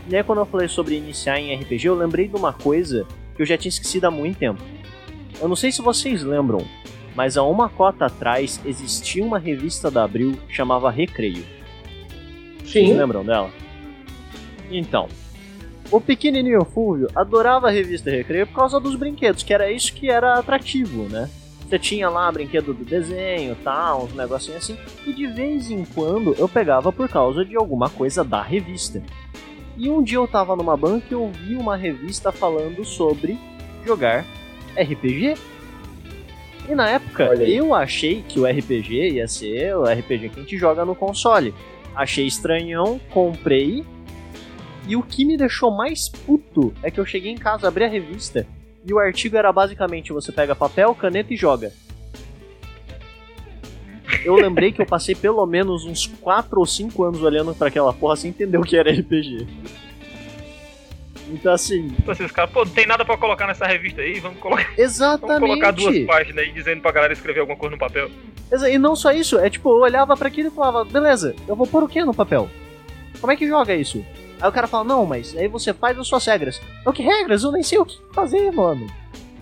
E 0.08 0.16
aí 0.16 0.24
quando 0.24 0.40
eu 0.40 0.46
falei 0.46 0.70
sobre 0.70 0.96
iniciar 0.96 1.42
em 1.42 1.54
RPG, 1.54 1.88
eu 1.88 1.96
lembrei 1.96 2.30
de 2.30 2.38
uma 2.38 2.54
coisa 2.54 3.06
que 3.36 3.42
eu 3.42 3.46
já 3.46 3.58
tinha 3.58 3.70
esquecido 3.70 4.06
há 4.06 4.12
muito 4.12 4.38
tempo. 4.38 4.62
Eu 5.42 5.48
não 5.48 5.56
sei 5.56 5.72
se 5.72 5.82
vocês 5.82 6.24
lembram, 6.24 6.66
mas 7.16 7.38
há 7.38 7.44
uma 7.44 7.70
cota 7.70 8.06
atrás 8.06 8.60
existia 8.66 9.24
uma 9.24 9.40
revista 9.40 9.90
da 9.90 10.04
Abril 10.04 10.38
que 10.48 10.54
chamava 10.54 10.90
Recreio. 10.90 11.44
Sim. 12.60 12.66
Vocês 12.66 12.98
lembram 12.98 13.24
dela? 13.24 13.50
Então, 14.72 15.08
o 15.92 16.02
pequenininho 16.02 16.66
Fulvio 16.66 17.08
adorava 17.14 17.68
a 17.68 17.72
revista 17.72 18.10
Recreio 18.10 18.48
por 18.48 18.56
causa 18.56 18.80
dos 18.80 18.96
brinquedos, 18.96 19.44
que 19.44 19.54
era 19.54 19.72
isso 19.72 19.94
que 19.94 20.10
era 20.10 20.40
atrativo, 20.40 21.04
né? 21.04 21.30
Você 21.68 21.80
tinha 21.80 22.10
lá 22.10 22.32
brinquedo 22.32 22.74
do 22.74 22.86
desenho, 22.86 23.56
tal, 23.64 24.06
uns 24.06 24.14
negocinhos 24.14 24.64
assim, 24.64 24.78
e 25.06 25.14
de 25.14 25.28
vez 25.28 25.72
em 25.72 25.86
quando 25.86 26.36
eu 26.38 26.48
pegava 26.48 26.92
por 26.92 27.10
causa 27.10 27.44
de 27.44 27.56
alguma 27.56 27.90
coisa 27.90 28.24
da 28.24 28.42
revista. 28.42 29.02
E 29.78 29.90
um 29.90 30.04
dia 30.04 30.18
eu 30.18 30.28
tava 30.28 30.56
numa 30.56 30.78
banca 30.78 31.08
e 31.10 31.14
eu 31.14 31.32
vi 31.32 31.56
uma 31.56 31.76
revista 31.76 32.32
falando 32.32 32.86
sobre 32.86 33.38
jogar 33.86 34.26
RPG. 34.78 35.36
E 36.70 36.76
na 36.76 36.90
época 36.90 37.34
eu 37.36 37.74
achei 37.74 38.22
que 38.22 38.40
o 38.40 38.46
RPG 38.46 39.14
ia 39.14 39.28
ser 39.28 39.76
o 39.76 39.84
RPG 39.84 40.30
que 40.30 40.40
a 40.40 40.44
gente 40.44 40.58
joga 40.58 40.86
no 40.86 40.96
console. 40.96 41.54
Achei 41.96 42.26
estranhão, 42.26 43.00
comprei 43.12 43.86
e 44.88 44.96
o 44.96 45.02
que 45.02 45.26
me 45.26 45.38
deixou 45.38 45.72
mais 45.72 46.10
puto 46.10 46.74
é 46.84 46.92
que 46.92 47.00
eu 47.00 47.06
cheguei 47.06 47.32
em 47.32 47.38
casa, 47.38 47.68
abri 47.68 47.86
a 47.86 47.88
revista 47.88 48.46
e 48.86 48.94
o 48.94 49.00
artigo 49.00 49.38
era 49.38 49.52
basicamente 49.52 50.12
você 50.12 50.32
pega 50.32 50.56
papel, 50.56 50.94
caneta 50.94 51.34
e 51.34 51.38
joga. 51.38 51.72
Eu 54.24 54.36
lembrei 54.36 54.72
que 54.72 54.82
eu 54.82 54.86
passei 54.86 55.16
pelo 55.16 55.46
menos 55.46 55.86
uns 55.86 56.08
4 56.08 56.60
ou 56.60 56.66
5 56.66 57.04
anos 57.04 57.22
olhando 57.22 57.54
para 57.54 57.68
aquela 57.68 57.94
porra 57.94 58.16
sem 58.16 58.30
entender 58.30 58.58
o 58.58 58.64
que 58.64 58.78
era 58.78 58.92
RPG. 58.92 59.48
Então, 61.30 61.54
assim. 61.54 61.94
Então, 61.98 62.12
assim, 62.12 62.28
caras, 62.28 62.52
pô, 62.52 62.66
não 62.66 62.72
tem 62.72 62.86
nada 62.86 63.04
pra 63.04 63.18
colocar 63.18 63.48
nessa 63.48 63.66
revista 63.66 64.02
aí, 64.02 64.20
vamos 64.20 64.40
colocar, 64.40 64.68
Exatamente. 64.78 65.40
vamos 65.40 65.48
colocar 65.48 65.72
duas 65.72 66.00
páginas 66.06 66.46
aí 66.46 66.52
dizendo 66.52 66.82
pra 66.82 66.92
galera 66.92 67.14
escrever 67.14 67.40
alguma 67.40 67.58
coisa 67.58 67.76
no 67.76 67.80
papel. 67.80 68.10
E 68.70 68.78
não 68.78 68.96
só 68.96 69.12
isso, 69.12 69.40
é 69.40 69.50
tipo, 69.50 69.70
eu 69.70 69.82
olhava 69.82 70.16
pra 70.16 70.28
aquilo 70.28 70.50
e 70.50 70.52
falava, 70.52 70.86
beleza, 70.86 71.36
eu 71.48 71.56
vou 71.56 71.66
pôr 71.66 71.84
o 71.84 71.88
que 71.88 72.04
no 72.04 72.14
papel? 72.14 72.50
Como 73.20 73.32
é 73.32 73.36
que 73.36 73.48
joga 73.48 73.74
isso? 73.74 74.06
Aí 74.40 74.48
o 74.48 74.52
cara 74.52 74.68
fala, 74.68 74.84
não, 74.84 75.06
mas 75.06 75.36
aí 75.36 75.48
você 75.48 75.74
faz 75.74 75.98
as 75.98 76.08
suas 76.08 76.26
regras. 76.26 76.62
Eu 76.86 76.94
que 76.94 77.02
regras? 77.02 77.44
Eu 77.44 77.52
nem 77.52 77.64
sei 77.64 77.80
o 77.80 77.86
que 77.86 77.98
fazer, 78.14 78.52
mano. 78.52 78.86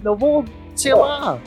Eu 0.03 0.15
vou, 0.15 0.45
sei 0.75 0.93
lá. 0.93 1.39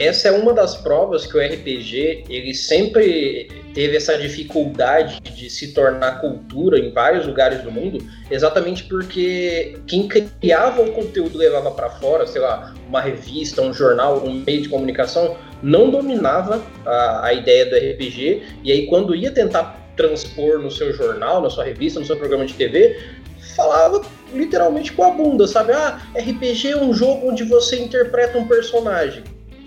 Essa 0.00 0.28
é 0.28 0.30
uma 0.30 0.54
das 0.54 0.78
provas 0.78 1.26
que 1.26 1.36
o 1.36 1.40
RPG 1.40 2.24
ele 2.30 2.54
sempre 2.54 3.50
teve 3.74 3.98
essa 3.98 4.16
dificuldade 4.16 5.20
de 5.20 5.50
se 5.50 5.74
tornar 5.74 6.22
cultura 6.22 6.78
em 6.78 6.90
vários 6.90 7.26
lugares 7.26 7.60
do 7.60 7.70
mundo, 7.70 7.98
exatamente 8.30 8.84
porque 8.84 9.76
quem 9.86 10.08
criava 10.08 10.80
o 10.80 10.92
conteúdo 10.92 11.36
levava 11.36 11.70
para 11.72 11.90
fora, 11.90 12.26
sei 12.26 12.40
lá, 12.40 12.74
uma 12.88 13.02
revista, 13.02 13.60
um 13.60 13.74
jornal, 13.74 14.24
um 14.24 14.42
meio 14.42 14.62
de 14.62 14.70
comunicação, 14.70 15.36
não 15.62 15.90
dominava 15.90 16.64
a, 16.86 17.26
a 17.26 17.34
ideia 17.34 17.66
do 17.66 17.76
RPG, 17.76 18.42
e 18.64 18.72
aí 18.72 18.86
quando 18.86 19.14
ia 19.14 19.30
tentar 19.30 19.86
transpor 19.98 20.60
no 20.60 20.70
seu 20.70 20.94
jornal, 20.94 21.42
na 21.42 21.50
sua 21.50 21.64
revista, 21.64 22.00
no 22.00 22.06
seu 22.06 22.16
programa 22.16 22.46
de 22.46 22.54
TV, 22.54 22.98
falava 23.54 24.00
literalmente 24.32 24.92
com 24.92 25.04
a 25.04 25.10
bunda, 25.10 25.46
sabe? 25.46 25.72
Ah, 25.72 26.00
RPG 26.14 26.68
é 26.68 26.76
um 26.78 26.94
jogo 26.94 27.28
onde 27.28 27.44
você 27.44 27.78
interpreta 27.78 28.38
um 28.38 28.48
personagem. 28.48 29.22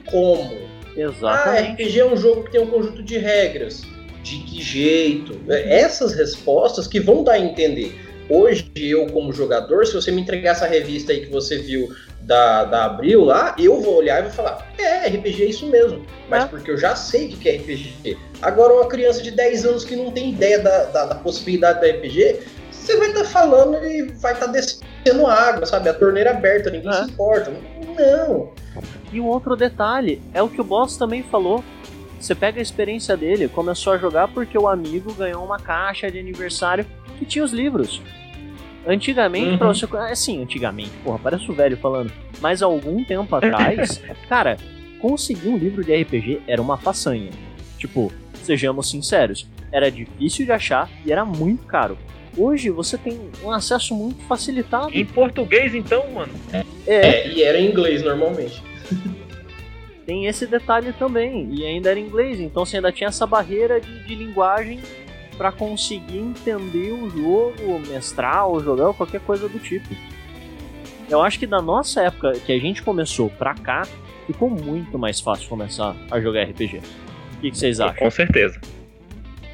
Como? 0.10 0.52
Ah, 0.54 1.00
Exatamente. 1.00 1.84
RPG 1.84 2.00
é 2.00 2.06
um 2.06 2.18
jogo 2.18 2.44
que 2.44 2.52
tem 2.52 2.62
um 2.62 2.68
conjunto 2.68 3.02
de 3.04 3.18
regras. 3.18 3.82
De 4.22 4.38
que 4.40 4.62
jeito? 4.62 5.40
É, 5.50 5.80
Essas 5.80 6.14
respostas 6.14 6.88
que 6.88 7.00
vão 7.00 7.24
dar 7.24 7.34
a 7.34 7.40
entender. 7.40 8.00
Hoje, 8.30 8.72
eu, 8.76 9.08
como 9.08 9.34
jogador, 9.34 9.86
se 9.86 9.94
você 9.94 10.10
me 10.10 10.22
entregar 10.22 10.52
essa 10.52 10.66
revista 10.66 11.12
aí 11.12 11.26
que 11.26 11.32
você 11.32 11.58
viu 11.58 11.94
da, 12.22 12.64
da 12.64 12.86
Abril 12.86 13.26
lá, 13.26 13.54
eu 13.60 13.82
vou 13.82 13.96
olhar 13.98 14.20
e 14.20 14.24
vou 14.24 14.32
falar: 14.32 14.66
é, 14.78 15.08
RPG 15.10 15.44
é 15.44 15.46
isso 15.48 15.66
mesmo. 15.68 16.06
Mas 16.30 16.46
É. 16.46 16.48
porque 16.48 16.72
eu 16.72 16.78
já 16.78 16.96
sei 16.96 17.34
o 17.34 17.38
que 17.38 17.50
é 17.50 17.58
RPG. 17.58 18.18
Agora, 18.42 18.74
uma 18.76 18.88
criança 18.88 19.22
de 19.22 19.30
10 19.32 19.66
anos 19.66 19.84
que 19.84 19.96
não 19.96 20.10
tem 20.12 20.30
ideia 20.30 20.60
da, 20.60 20.84
da, 20.86 21.06
da 21.08 21.16
possibilidade 21.16 21.82
do 21.82 21.86
RPG, 21.98 22.40
você 22.72 22.96
vai 22.96 23.10
estar 23.10 23.26
falando 23.26 23.84
e 23.86 24.04
vai 24.22 24.34
estar 24.34 24.48
descendo 24.48 25.28
água, 25.28 25.66
sabe? 25.66 25.90
A 25.90 25.94
torneira 25.94 26.32
aberta, 26.32 26.70
ninguém 26.70 26.90
É. 26.92 26.94
se 26.94 27.12
importa. 27.12 27.52
Não. 27.98 28.52
E 29.12 29.20
um 29.20 29.26
outro 29.26 29.56
detalhe, 29.56 30.22
é 30.34 30.42
o 30.42 30.50
que 30.50 30.60
o 30.62 30.64
boss 30.64 30.98
também 30.98 31.24
falou. 31.24 31.64
Você 32.20 32.34
pega 32.34 32.60
a 32.60 32.62
experiência 32.62 33.18
dele, 33.18 33.48
começou 33.50 33.94
a 33.94 33.98
jogar 33.98 34.28
porque 34.30 34.58
o 34.58 34.68
amigo 34.68 35.14
ganhou 35.14 35.44
uma 35.44 35.60
caixa 35.60 36.10
de 36.10 36.18
aniversário 36.20 36.86
que 37.20 37.26
tinha 37.26 37.44
os 37.44 37.52
livros. 37.52 38.02
Antigamente, 38.86 39.52
Uhum. 39.52 39.58
pra 39.58 39.68
você. 39.68 39.86
Assim, 40.12 40.42
antigamente, 40.42 40.92
porra, 41.04 41.20
parece 41.22 41.50
o 41.50 41.54
velho 41.54 41.78
falando. 41.78 42.12
Mas 42.42 42.62
algum 42.62 43.04
tempo 43.04 43.34
atrás, 43.36 44.02
cara, 44.28 44.58
conseguir 45.00 45.48
um 45.50 45.58
livro 45.58 45.84
de 45.84 45.94
RPG 45.96 46.42
era 46.48 46.62
uma 46.62 46.78
façanha. 46.78 47.30
Tipo, 47.78 48.12
sejamos 48.42 48.90
sinceros, 48.90 49.48
era 49.72 49.90
difícil 49.90 50.46
de 50.46 50.52
achar 50.52 50.90
e 51.06 51.12
era 51.12 51.24
muito 51.24 51.66
caro. 51.66 51.98
Hoje 52.38 52.70
você 52.70 52.98
tem 52.98 53.20
um 53.44 53.52
acesso 53.52 53.96
muito 53.96 54.24
facilitado. 54.24 54.90
Em 54.92 55.06
português, 55.06 55.76
então, 55.76 56.10
mano. 56.12 56.34
É, 56.52 56.64
É, 56.88 57.28
e 57.28 57.44
era 57.44 57.60
em 57.60 57.70
inglês 57.70 58.04
normalmente. 58.04 58.62
tem 60.06 60.26
esse 60.26 60.46
detalhe 60.48 60.94
também. 60.94 61.50
E 61.54 61.66
ainda 61.66 61.92
era 61.92 62.00
inglês, 62.00 62.40
então 62.40 62.66
você 62.66 62.78
ainda 62.78 62.92
tinha 62.92 63.08
essa 63.08 63.26
barreira 63.26 63.80
de, 63.80 64.04
de 64.04 64.16
linguagem 64.16 64.80
pra 65.38 65.52
conseguir 65.52 66.18
entender 66.20 66.92
o 66.92 67.10
jogo, 67.10 67.80
mestrar 67.88 68.48
ou 68.48 68.62
jogar 68.64 68.88
ou 68.88 68.94
qualquer 68.94 69.22
coisa 69.22 69.48
do 69.48 69.60
tipo. 69.60 69.90
Eu 71.10 71.22
acho 71.22 71.38
que 71.40 71.46
da 71.48 71.62
nossa 71.62 72.02
época 72.02 72.34
que 72.34 72.52
a 72.52 72.60
gente 72.60 72.82
começou 72.82 73.30
pra 73.30 73.54
cá, 73.54 73.84
ficou 74.26 74.50
muito 74.50 74.98
mais 74.98 75.20
fácil 75.20 75.48
começar 75.50 75.96
a 76.10 76.20
jogar 76.20 76.44
RPG. 76.44 76.78
O 76.78 77.42
que, 77.42 77.52
que 77.52 77.58
vocês 77.58 77.80
acham? 77.80 77.98
Com 77.98 78.10
certeza. 78.12 78.60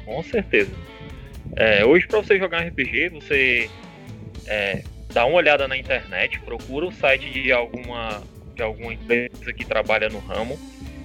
Com 0.04 0.22
certeza. 0.22 0.70
É, 1.56 1.84
hoje, 1.84 2.06
pra 2.06 2.18
você 2.18 2.38
jogar 2.38 2.60
RPG, 2.66 3.08
você 3.10 3.70
é, 4.46 4.82
dá 5.12 5.24
uma 5.26 5.36
olhada 5.36 5.66
na 5.66 5.76
internet, 5.76 6.38
procura 6.40 6.86
o 6.86 6.92
site 6.92 7.30
de 7.30 7.52
alguma, 7.52 8.22
de 8.54 8.62
alguma 8.62 8.92
empresa 8.92 9.52
que 9.52 9.64
trabalha 9.64 10.08
no 10.08 10.18
ramo. 10.18 10.58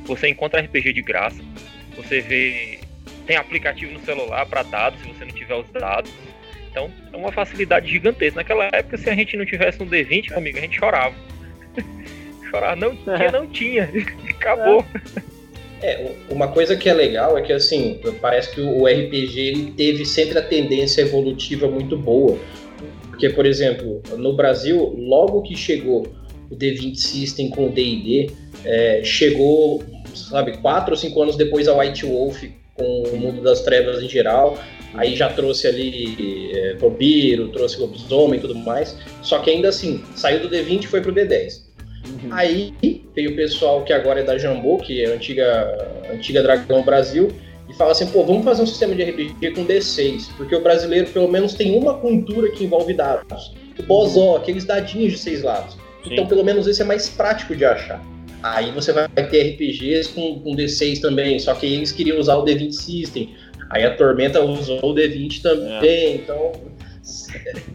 Você 0.06 0.28
encontra 0.28 0.62
RPG 0.62 0.94
de 0.94 1.02
graça. 1.02 1.42
Você 1.96 2.22
vê. 2.22 2.80
Tem 3.26 3.38
aplicativo 3.38 3.92
no 3.92 4.00
celular 4.02 4.46
para 4.46 4.62
dados, 4.62 5.02
se 5.02 5.08
você 5.08 5.26
não 5.26 5.32
tiver 5.32 5.56
os 5.56 5.68
dados. 5.72 6.12
Então, 6.70 6.92
é 7.12 7.18
uma 7.18 7.32
facilidade 7.32 7.90
gigantesca. 7.90 8.36
Naquela 8.36 8.66
época, 8.66 8.98
se 8.98 9.10
a 9.10 9.16
gente 9.16 9.36
não 9.36 9.46
tivesse 9.46 9.82
um 9.82 9.88
D20, 9.88 10.30
meu 10.30 10.38
amigo, 10.38 10.58
a 10.60 10.62
gente 10.62 10.78
chorava. 10.78 11.16
chorava, 12.52 12.76
não 12.76 12.96
tinha, 12.96 13.32
não 13.32 13.48
tinha. 13.48 13.90
Acabou. 14.30 14.86
É, 14.94 15.35
uma 16.30 16.48
coisa 16.50 16.76
que 16.76 16.90
é 16.90 16.94
legal 16.94 17.38
é 17.38 17.42
que, 17.42 17.54
assim, 17.54 18.00
parece 18.22 18.54
que 18.54 18.62
o 18.62 18.86
RPG 18.86 19.74
teve 19.76 20.06
sempre 20.06 20.38
a 20.38 20.42
tendência 20.42 21.02
evolutiva 21.02 21.68
muito 21.68 21.98
boa. 21.98 22.38
Porque, 23.10 23.30
por 23.30 23.46
exemplo, 23.46 24.02
no 24.18 24.34
Brasil, 24.34 24.94
logo 24.98 25.42
que 25.42 25.56
chegou 25.56 26.06
o 26.50 26.56
D20 26.56 26.96
System 26.96 27.50
com 27.50 27.68
o 27.68 27.72
D&D, 27.72 28.30
é, 28.64 29.02
chegou, 29.04 29.84
sabe, 30.14 30.58
quatro 30.58 30.92
ou 30.92 30.98
cinco 30.98 31.22
anos 31.22 31.36
depois 31.36 31.68
a 31.68 31.78
White 31.78 32.06
Wolf 32.06 32.44
com 32.76 33.04
o 33.04 33.18
Mundo 33.18 33.42
das 33.42 33.62
Trevas 33.62 34.04
em 34.04 34.10
geral, 34.10 34.58
aí 34.94 35.16
já 35.16 35.30
trouxe 35.30 35.66
ali 35.66 36.52
é, 36.54 36.74
vampiro, 36.74 37.48
trouxe 37.50 37.80
lobisomem 37.80 38.38
e 38.38 38.42
tudo 38.42 38.56
mais, 38.56 38.98
só 39.22 39.40
que 39.40 39.50
ainda 39.50 39.70
assim, 39.70 40.04
saiu 40.14 40.42
do 40.42 40.50
D20 40.50 40.84
e 40.84 40.88
foi 40.88 41.02
pro 41.02 41.14
D10. 41.14 41.65
Uhum. 42.08 42.30
Aí 42.32 42.74
veio 43.16 43.32
o 43.32 43.36
pessoal 43.36 43.84
que 43.84 43.94
agora 43.94 44.20
é 44.20 44.24
da 44.24 44.38
Jambô, 44.38 44.78
que 44.78 45.04
é 45.04 45.12
a 45.12 45.16
antiga, 45.16 45.90
antiga 46.14 46.44
Dragão 46.44 46.84
Brasil, 46.84 47.32
e 47.70 47.74
fala 47.74 47.92
assim, 47.92 48.08
pô, 48.08 48.24
vamos 48.24 48.44
fazer 48.44 48.62
um 48.62 48.68
sistema 48.68 48.94
de 48.94 49.04
RPG 49.04 49.52
com 49.52 49.66
D6, 49.66 50.30
porque 50.38 50.56
o 50.56 50.62
brasileiro 50.62 51.08
pelo 51.10 51.28
menos 51.28 51.54
tem 51.54 51.76
uma 51.76 51.96
cultura 51.96 52.50
que 52.52 52.64
envolve 52.64 52.94
dados. 52.94 53.54
O 53.80 53.84
Bozó, 53.84 54.38
aqueles 54.38 54.66
dadinhos 54.66 55.14
de 55.14 55.20
seis 55.20 55.42
lados. 55.42 55.76
Então 56.06 56.28
pelo 56.28 56.44
menos 56.44 56.68
esse 56.68 56.82
é 56.82 56.86
mais 56.86 57.10
prático 57.10 57.56
de 57.56 57.66
achar. 57.66 58.02
Aí 58.44 58.72
você 58.72 58.94
vai 58.94 59.08
ter 59.08 59.54
RPGs 59.54 60.10
com, 60.10 60.40
com 60.40 60.56
D6 60.56 61.02
também, 61.02 61.40
só 61.40 61.56
que 61.56 61.66
eles 61.66 61.92
queriam 61.92 62.20
usar 62.20 62.36
o 62.36 62.46
D20 62.46 62.72
System. 62.72 63.36
Aí 63.72 63.84
a 63.84 63.96
Tormenta 63.96 64.40
usou 64.44 64.78
o 64.84 64.94
D20 64.94 65.42
também, 65.42 66.18
então 66.18 66.52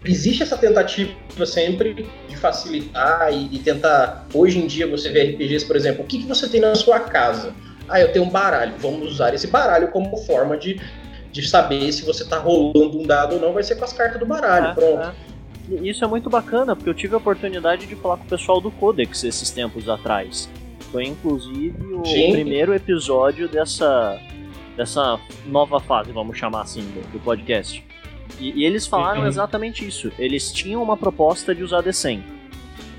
existe 0.05 0.43
essa 0.43 0.57
tentativa 0.57 1.47
sempre 1.47 2.07
de 2.29 2.37
facilitar 2.37 3.33
e, 3.33 3.55
e, 3.55 3.59
tentar. 3.59 4.27
Hoje 4.35 4.59
em 4.59 4.67
dia 4.67 4.87
você 4.87 5.09
vê 5.11 5.33
RPGs, 5.33 5.67
por 5.67 5.77
exemplo, 5.77 6.03
o 6.03 6.07
que, 6.07 6.19
que 6.19 6.27
você 6.27 6.49
tem 6.49 6.61
na 6.61 6.75
sua 6.75 7.01
casa? 7.01 7.55
Ah, 7.89 8.01
eu 8.01 8.13
tenho 8.13 8.25
um 8.25 8.31
baralho. 8.31 8.75
Vamos 8.79 9.13
usar 9.13 9.33
esse 9.35 9.47
baralho 9.47 9.89
como 9.89 10.17
forma 10.19 10.57
de, 10.57 10.81
de 11.31 11.47
saber 11.49 11.93
se 11.93 12.05
você 12.05 12.23
está 12.25 12.39
rolando 12.39 12.99
um 12.99 13.07
dado 13.07 13.37
ou 13.37 13.41
não, 13.41 13.53
vai 13.53 13.63
ser 13.63 13.77
com 13.77 13.85
as 13.85 13.93
cartas 13.93 14.19
do 14.19 14.27
baralho. 14.27 14.69
É, 14.69 14.75
pronto. 14.75 15.15
E 15.69 15.89
Isso 15.89 16.05
é 16.05 16.09
muito 16.09 16.29
bacana, 16.29 16.75
porque 16.75 16.91
eu 16.91 16.95
tive 16.95 17.15
a 17.15 17.19
oportunidade 17.19 17.87
de 17.87 17.95
falar 17.95 18.17
com 18.17 18.25
o 18.25 18.29
pessoal 18.29 18.61
do 18.61 18.71
Codex 18.71 19.23
esses 19.23 19.51
tempos 19.51 19.89
atrás. 19.89 20.49
Foi 20.91 21.05
inclusive 21.05 21.95
o 21.95 22.05
Sim. 22.05 22.33
primeiro 22.33 22.75
episódio 22.75 23.49
dessa, 23.49 24.19
dessa 24.77 25.21
nova 25.47 25.79
fase, 25.79 26.11
vamos 26.11 26.37
chamar 26.37 26.63
assim, 26.63 26.81
do, 26.81 27.13
do 27.13 27.21
podcast. 27.21 27.85
E, 28.39 28.61
e 28.61 28.65
eles 28.65 28.87
falaram 28.87 29.23
Uhum. 29.23 29.27
exatamente 29.27 29.87
isso. 29.87 30.11
Eles 30.19 30.53
tinham 30.53 30.83
uma 30.83 30.97
proposta 30.97 31.55
de 31.55 31.63
usar 31.63 31.83
D100. 31.83 32.21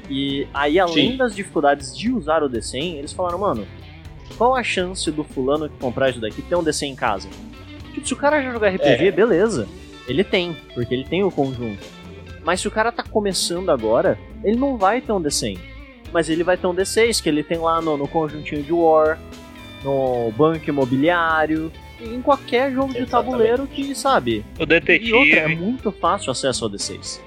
E 0.09 0.47
aí, 0.53 0.77
além 0.79 1.11
Sim. 1.11 1.17
das 1.17 1.35
dificuldades 1.35 1.95
de 1.97 2.11
usar 2.11 2.43
o 2.43 2.49
D100, 2.49 2.95
eles 2.97 3.13
falaram, 3.13 3.39
mano, 3.39 3.65
qual 4.37 4.55
a 4.55 4.63
chance 4.63 5.09
do 5.11 5.23
fulano 5.23 5.69
que 5.69 5.77
comprar 5.77 6.09
isso 6.09 6.19
daqui 6.19 6.41
ter 6.41 6.55
um 6.55 6.63
D100 6.63 6.87
em 6.89 6.95
casa? 6.95 7.29
Tipo, 7.93 8.07
se 8.07 8.13
o 8.13 8.17
cara 8.17 8.41
já 8.41 8.51
jogar 8.51 8.69
RPG, 8.69 9.07
É. 9.07 9.11
beleza. 9.11 9.67
Ele 10.07 10.23
tem, 10.23 10.55
porque 10.73 10.93
ele 10.93 11.03
tem 11.05 11.23
o 11.23 11.31
conjunto. 11.31 11.81
Mas 12.43 12.59
se 12.59 12.67
o 12.67 12.71
cara 12.71 12.91
tá 12.91 13.03
começando 13.03 13.69
agora, 13.69 14.17
ele 14.43 14.57
não 14.57 14.77
vai 14.77 14.99
ter 14.99 15.11
um 15.11 15.21
D100. 15.21 15.59
Mas 16.11 16.27
ele 16.27 16.43
vai 16.43 16.57
ter 16.57 16.67
um 16.67 16.73
D6 16.75 17.21
que 17.21 17.29
ele 17.29 17.43
tem 17.43 17.59
lá 17.59 17.81
no, 17.81 17.95
no 17.95 18.07
conjuntinho 18.07 18.63
de 18.63 18.73
War, 18.73 19.17
no 19.83 20.31
banco 20.31 20.69
imobiliário, 20.69 21.71
em 21.99 22.21
qualquer 22.21 22.71
jogo 22.71 22.91
de 22.93 22.99
Exatamente. 22.99 23.31
tabuleiro 23.31 23.67
que, 23.67 23.93
sabe? 23.95 24.43
O 24.59 24.61
E 24.61 24.61
outra, 24.61 24.75
é 24.75 24.79
detetive. 24.79 25.55
muito 25.55 25.91
fácil 25.91 26.31
acesso 26.31 26.65
ao 26.65 26.69
D6. 26.71 27.19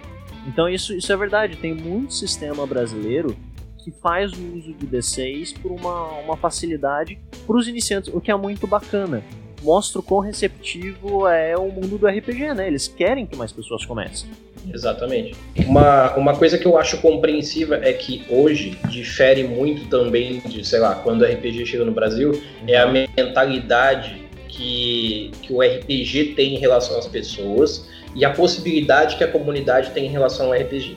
Então 0.46 0.68
isso, 0.68 0.92
isso 0.94 1.12
é 1.12 1.16
verdade, 1.16 1.56
tem 1.56 1.72
muito 1.74 2.12
sistema 2.12 2.66
brasileiro 2.66 3.36
que 3.82 3.90
faz 4.02 4.32
o 4.32 4.56
uso 4.56 4.72
de 4.72 4.86
D6 4.86 5.58
por 5.60 5.70
uma, 5.70 6.04
uma 6.20 6.36
facilidade 6.36 7.18
para 7.46 7.56
os 7.56 7.68
iniciantes, 7.68 8.12
o 8.12 8.20
que 8.20 8.30
é 8.30 8.36
muito 8.36 8.66
bacana. 8.66 9.22
Mostra 9.64 10.00
o 10.00 10.02
quão 10.02 10.20
receptivo 10.20 11.26
é 11.26 11.56
o 11.56 11.68
mundo 11.68 11.96
do 11.96 12.06
RPG, 12.06 12.52
né? 12.54 12.66
Eles 12.66 12.86
querem 12.86 13.24
que 13.24 13.34
mais 13.34 13.50
pessoas 13.50 13.84
comecem. 13.84 14.28
Exatamente. 14.72 15.34
Uma, 15.66 16.14
uma 16.16 16.36
coisa 16.36 16.58
que 16.58 16.66
eu 16.66 16.76
acho 16.78 16.98
compreensiva 16.98 17.76
é 17.76 17.92
que 17.92 18.24
hoje 18.28 18.78
difere 18.88 19.42
muito 19.42 19.88
também 19.88 20.40
de, 20.40 20.66
sei 20.66 20.80
lá, 20.80 20.94
quando 20.96 21.22
o 21.22 21.24
RPG 21.24 21.64
chega 21.64 21.84
no 21.84 21.92
Brasil, 21.92 22.40
é 22.66 22.76
a 22.76 22.86
mentalidade 22.86 24.22
que, 24.48 25.30
que 25.42 25.52
o 25.52 25.62
RPG 25.62 26.34
tem 26.36 26.54
em 26.54 26.58
relação 26.58 26.98
às 26.98 27.06
pessoas 27.06 27.88
e 28.14 28.24
a 28.24 28.30
possibilidade 28.30 29.16
que 29.16 29.24
a 29.24 29.28
comunidade 29.28 29.90
tem 29.90 30.06
em 30.06 30.10
relação 30.10 30.46
ao 30.46 30.52
RPG. 30.52 30.96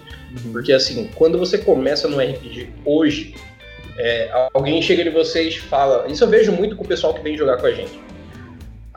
Porque 0.52 0.72
assim, 0.72 1.10
quando 1.16 1.38
você 1.38 1.58
começa 1.58 2.08
no 2.08 2.20
RPG 2.20 2.70
hoje, 2.86 3.34
é, 3.98 4.30
alguém 4.54 4.82
chega 4.82 5.04
de 5.04 5.10
vocês 5.10 5.56
e 5.56 5.60
fala. 5.60 6.06
Isso 6.08 6.24
eu 6.24 6.28
vejo 6.28 6.52
muito 6.52 6.76
com 6.76 6.84
o 6.84 6.88
pessoal 6.88 7.14
que 7.14 7.22
vem 7.22 7.36
jogar 7.36 7.58
com 7.58 7.66
a 7.66 7.72
gente. 7.72 8.07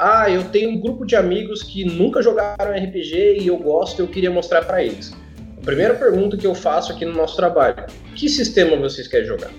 Ah, 0.03 0.31
eu 0.31 0.45
tenho 0.45 0.71
um 0.71 0.81
grupo 0.81 1.05
de 1.05 1.15
amigos 1.15 1.63
que 1.63 1.85
nunca 1.85 2.23
jogaram 2.23 2.73
RPG 2.73 3.41
e 3.43 3.49
eu 3.49 3.59
gosto, 3.59 4.01
eu 4.01 4.09
queria 4.09 4.31
mostrar 4.31 4.65
para 4.65 4.83
eles. 4.83 5.13
A 5.61 5.63
primeira 5.63 5.93
pergunta 5.93 6.39
que 6.39 6.47
eu 6.47 6.55
faço 6.55 6.91
aqui 6.91 7.05
no 7.05 7.13
nosso 7.13 7.37
trabalho: 7.37 7.85
que 8.17 8.27
sistema 8.27 8.77
vocês 8.79 9.07
querem 9.07 9.27
jogar? 9.27 9.51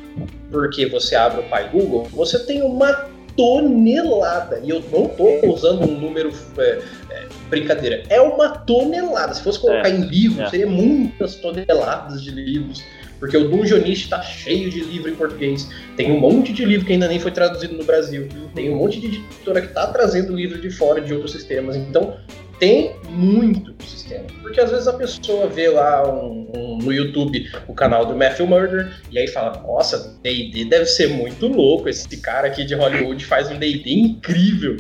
Porque 0.50 0.88
você 0.88 1.16
abre 1.16 1.42
o 1.42 1.44
pai 1.44 1.70
Google, 1.70 2.06
você 2.06 2.40
tem 2.40 2.64
uma 2.64 3.08
tonelada. 3.36 4.60
E 4.64 4.72
eu 4.72 4.84
não 4.92 5.06
estou 5.06 5.54
usando 5.54 5.84
um 5.84 6.00
número 6.00 6.32
é, 6.58 6.82
é, 7.12 7.28
brincadeira. 7.48 8.04
É 8.10 8.20
uma 8.20 8.50
tonelada. 8.50 9.36
Se 9.36 9.44
fosse 9.44 9.60
colocar 9.60 9.90
é, 9.90 9.92
em 9.92 10.02
livro, 10.02 10.42
é. 10.42 10.50
seria 10.50 10.68
muitas 10.68 11.36
toneladas 11.36 12.24
de 12.24 12.32
livros. 12.32 12.84
Porque 13.22 13.38
o 13.38 13.48
Dungeonist 13.48 14.06
está 14.06 14.20
cheio 14.24 14.68
de 14.72 14.82
livro 14.82 15.12
em 15.12 15.16
português. 15.16 15.70
Tem 15.96 16.12
um 16.12 16.20
monte 16.20 16.52
de 16.52 16.66
livro 16.66 16.88
que 16.88 16.94
ainda 16.94 17.08
nem 17.08 17.20
foi 17.20 17.30
traduzido 17.30 17.76
no 17.76 17.84
Brasil. 17.84 18.28
Tem 18.56 18.72
um 18.72 18.78
monte 18.78 19.00
de 19.00 19.06
editora 19.06 19.62
que 19.62 19.68
está 19.68 19.86
trazendo 19.86 20.36
livro 20.36 20.60
de 20.60 20.72
fora 20.72 21.00
de 21.00 21.14
outros 21.14 21.32
sistemas. 21.32 21.76
Então, 21.76 22.18
tem 22.60 22.96
muito 23.10 23.76
sistema. 23.86 24.26
Porque 24.42 24.60
às 24.60 24.72
vezes 24.72 24.88
a 24.88 24.94
pessoa 24.94 25.46
vê 25.48 25.70
lá 25.70 26.12
um, 26.12 26.48
um, 26.56 26.78
no 26.80 26.92
YouTube 26.92 27.48
o 27.68 27.76
canal 27.76 28.08
do 28.08 28.16
Matthew 28.16 28.48
Murder 28.48 28.92
e 29.12 29.20
aí 29.20 29.28
fala: 29.28 29.62
Nossa, 29.62 30.18
DD 30.24 30.66
deve 30.66 30.88
ser 30.88 31.10
muito 31.10 31.48
louco. 31.48 31.88
Esse 31.88 32.18
cara 32.18 32.48
aqui 32.48 32.66
de 32.66 32.74
Hollywood 32.74 33.24
faz 33.24 33.52
um 33.52 33.58
DD 33.60 33.94
incrível. 33.94 34.78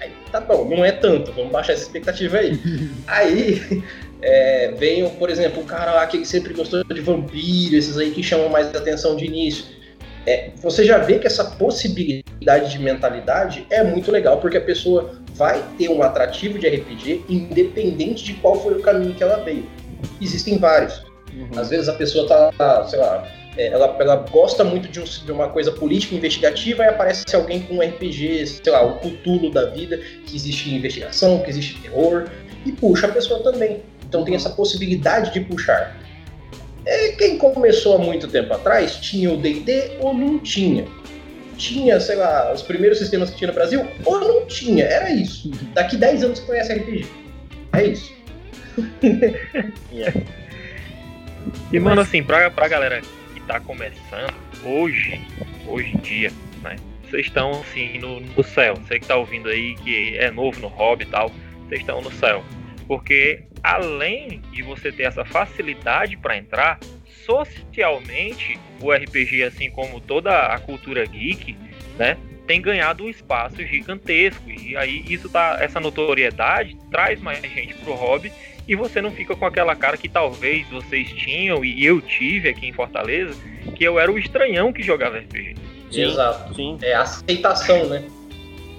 Aí 0.00 0.10
tá 0.32 0.40
bom, 0.40 0.68
não 0.68 0.84
é 0.84 0.90
tanto, 0.90 1.30
vamos 1.30 1.52
baixar 1.52 1.74
essa 1.74 1.82
expectativa 1.82 2.38
aí. 2.38 2.58
aí 3.06 3.84
é, 4.26 4.72
vem, 4.78 5.08
por 5.10 5.28
exemplo, 5.28 5.62
o 5.62 5.66
cara 5.66 5.92
lá 5.92 6.06
que 6.06 6.24
sempre 6.24 6.54
gostou 6.54 6.82
de 6.82 7.00
vampiro, 7.02 7.76
esses 7.76 7.98
aí 7.98 8.10
que 8.10 8.22
chamam 8.22 8.48
mais 8.48 8.74
atenção 8.74 9.16
de 9.16 9.26
início. 9.26 9.66
É, 10.26 10.50
você 10.62 10.82
já 10.82 10.96
vê 10.96 11.18
que 11.18 11.26
essa 11.26 11.44
possibilidade 11.44 12.70
de 12.70 12.78
mentalidade 12.78 13.66
é 13.68 13.84
muito 13.84 14.10
legal, 14.10 14.38
porque 14.38 14.56
a 14.56 14.62
pessoa 14.62 15.20
vai 15.34 15.62
ter 15.76 15.90
um 15.90 16.02
atrativo 16.02 16.58
de 16.58 16.66
RPG 16.66 17.26
independente 17.28 18.24
de 18.24 18.32
qual 18.34 18.58
foi 18.58 18.78
o 18.78 18.80
caminho 18.80 19.14
que 19.14 19.22
ela 19.22 19.36
veio. 19.44 19.66
Existem 20.22 20.56
vários. 20.56 21.04
Uhum. 21.34 21.60
Às 21.60 21.68
vezes 21.68 21.90
a 21.90 21.92
pessoa 21.92 22.26
tá, 22.26 22.86
sei 22.88 22.98
lá, 22.98 23.28
é, 23.58 23.66
ela, 23.66 23.94
ela 24.00 24.16
gosta 24.16 24.64
muito 24.64 24.88
de, 24.88 25.00
um, 25.00 25.04
de, 25.04 25.30
uma 25.30 25.50
coisa 25.50 25.70
política 25.70 26.14
investigativa 26.14 26.82
e 26.84 26.88
aparece 26.88 27.36
alguém 27.36 27.60
com 27.60 27.74
um 27.74 27.80
RPG, 27.82 28.46
sei 28.46 28.72
lá, 28.72 28.82
o 28.82 28.98
Cthulhu 29.00 29.50
da 29.50 29.66
vida, 29.66 29.98
que 30.26 30.34
existe 30.34 30.74
investigação, 30.74 31.40
que 31.40 31.50
existe 31.50 31.78
terror, 31.82 32.24
e 32.64 32.72
puxa 32.72 33.06
a 33.06 33.10
pessoa 33.10 33.42
também. 33.42 33.82
Então 34.14 34.24
tem 34.24 34.36
essa 34.36 34.50
possibilidade 34.50 35.32
de 35.32 35.40
puxar. 35.40 35.96
É, 36.86 37.08
quem 37.12 37.36
começou 37.36 37.96
há 37.96 37.98
muito 37.98 38.28
tempo 38.28 38.54
atrás 38.54 38.96
tinha 38.96 39.32
o 39.32 39.36
D&D 39.36 39.96
ou 39.98 40.14
não 40.14 40.38
tinha 40.38 40.86
tinha, 41.56 42.00
sei 42.00 42.16
lá, 42.16 42.52
os 42.52 42.62
primeiros 42.62 42.98
sistemas 42.98 43.30
que 43.30 43.36
tinha 43.36 43.48
no 43.48 43.54
Brasil, 43.54 43.86
ou 44.04 44.20
não 44.20 44.46
tinha. 44.46 44.84
Era 44.84 45.10
isso. 45.10 45.50
Daqui 45.72 45.96
10 45.96 46.24
anos 46.24 46.38
você 46.40 46.46
conhece 46.46 46.74
RPG. 46.74 47.06
É 47.72 47.84
isso. 47.84 48.12
yeah. 49.92 50.20
E, 51.72 51.78
mano, 51.78 52.00
assim, 52.00 52.24
pra, 52.24 52.50
pra 52.50 52.66
galera 52.66 53.00
que 53.32 53.40
tá 53.42 53.60
começando, 53.60 54.34
hoje, 54.64 55.20
hoje 55.66 55.92
em 55.94 55.98
dia, 55.98 56.32
né? 56.60 56.76
Vocês 57.08 57.26
estão, 57.26 57.52
assim, 57.52 57.98
no, 57.98 58.18
no 58.18 58.42
céu. 58.42 58.74
Você 58.74 58.98
que 58.98 59.06
tá 59.06 59.16
ouvindo 59.16 59.48
aí, 59.48 59.76
que 59.76 60.16
é 60.18 60.32
novo 60.32 60.58
no 60.60 60.66
hobby 60.68 61.04
e 61.04 61.06
tal, 61.06 61.30
vocês 61.68 61.82
estão 61.82 62.02
no 62.02 62.10
céu. 62.12 62.42
Porque, 62.86 63.42
além 63.62 64.40
de 64.52 64.62
você 64.62 64.92
ter 64.92 65.04
essa 65.04 65.24
facilidade 65.24 66.16
para 66.16 66.36
entrar, 66.36 66.78
socialmente, 67.24 68.58
o 68.80 68.92
RPG, 68.92 69.42
assim 69.44 69.70
como 69.70 70.00
toda 70.00 70.46
a 70.46 70.58
cultura 70.58 71.04
geek, 71.06 71.56
né, 71.98 72.16
tem 72.46 72.60
ganhado 72.60 73.04
um 73.04 73.08
espaço 73.08 73.64
gigantesco. 73.64 74.50
E 74.50 74.76
aí 74.76 75.04
isso 75.08 75.28
tá, 75.28 75.58
essa 75.60 75.80
notoriedade 75.80 76.76
traz 76.90 77.20
mais 77.20 77.40
gente 77.42 77.74
pro 77.74 77.94
hobby 77.94 78.32
e 78.66 78.74
você 78.74 79.00
não 79.00 79.10
fica 79.10 79.34
com 79.36 79.46
aquela 79.46 79.74
cara 79.74 79.96
que 79.96 80.08
talvez 80.08 80.66
vocês 80.68 81.08
tinham 81.12 81.64
e 81.64 81.84
eu 81.84 82.00
tive 82.00 82.48
aqui 82.48 82.66
em 82.66 82.72
Fortaleza, 82.72 83.34
que 83.74 83.84
eu 83.84 83.98
era 83.98 84.10
o 84.10 84.18
estranhão 84.18 84.72
que 84.72 84.82
jogava 84.82 85.18
RPG. 85.18 85.54
Sim, 85.90 86.02
Exato. 86.02 86.54
Sim. 86.54 86.78
É 86.82 86.94
aceitação, 86.94 87.88
né? 87.88 88.04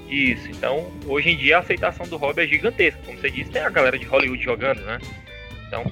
Isso, 0.10 0.50
então 0.50 0.92
hoje 1.08 1.30
em 1.30 1.38
dia 1.38 1.58
a 1.58 1.60
aceitação 1.60 2.08
do 2.08 2.18
hobby 2.18 2.44
é 2.44 2.48
gigantesca. 2.48 3.02
Como 3.06 3.18
você 3.18 3.30
disse, 3.30 3.52
tem 3.52 3.62
a 3.62 3.70
galera 3.70 3.98
de 3.98 4.06
Hollywood 4.06 4.44
jogando, 4.44 4.82
né? 4.82 5.00
Então 5.68 5.92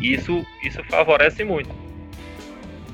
isso, 0.00 0.44
isso 0.62 0.82
favorece 0.84 1.44
muito. 1.44 1.70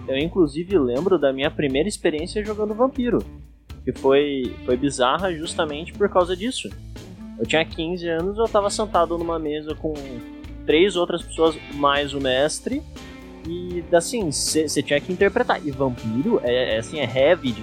Eu 0.07 0.17
inclusive 0.19 0.79
lembro 0.79 1.19
da 1.19 1.33
minha 1.33 1.51
primeira 1.51 1.89
experiência 1.89 2.45
jogando 2.45 2.75
Vampiro, 2.75 3.19
que 3.85 3.93
foi, 3.93 4.55
foi 4.65 4.77
bizarra 4.77 5.33
justamente 5.35 5.93
por 5.93 6.09
causa 6.09 6.37
disso. 6.37 6.71
Eu 7.39 7.47
tinha 7.47 7.65
15 7.65 8.09
anos, 8.09 8.39
eu 8.39 8.45
estava 8.45 8.69
sentado 8.69 9.17
numa 9.17 9.39
mesa 9.39 9.75
com 9.75 9.95
três 10.67 10.97
outras 10.97 11.23
pessoas 11.23 11.57
mais 11.75 12.13
o 12.13 12.21
mestre, 12.21 12.83
e 13.49 13.83
assim, 13.97 14.31
você 14.31 14.83
tinha 14.83 15.01
que 15.01 15.11
interpretar. 15.11 15.67
E 15.67 15.71
vampiro 15.71 16.39
é, 16.45 16.75
é, 16.75 16.79
assim, 16.79 17.01
é 17.01 17.05
heavy 17.05 17.53
de 17.53 17.63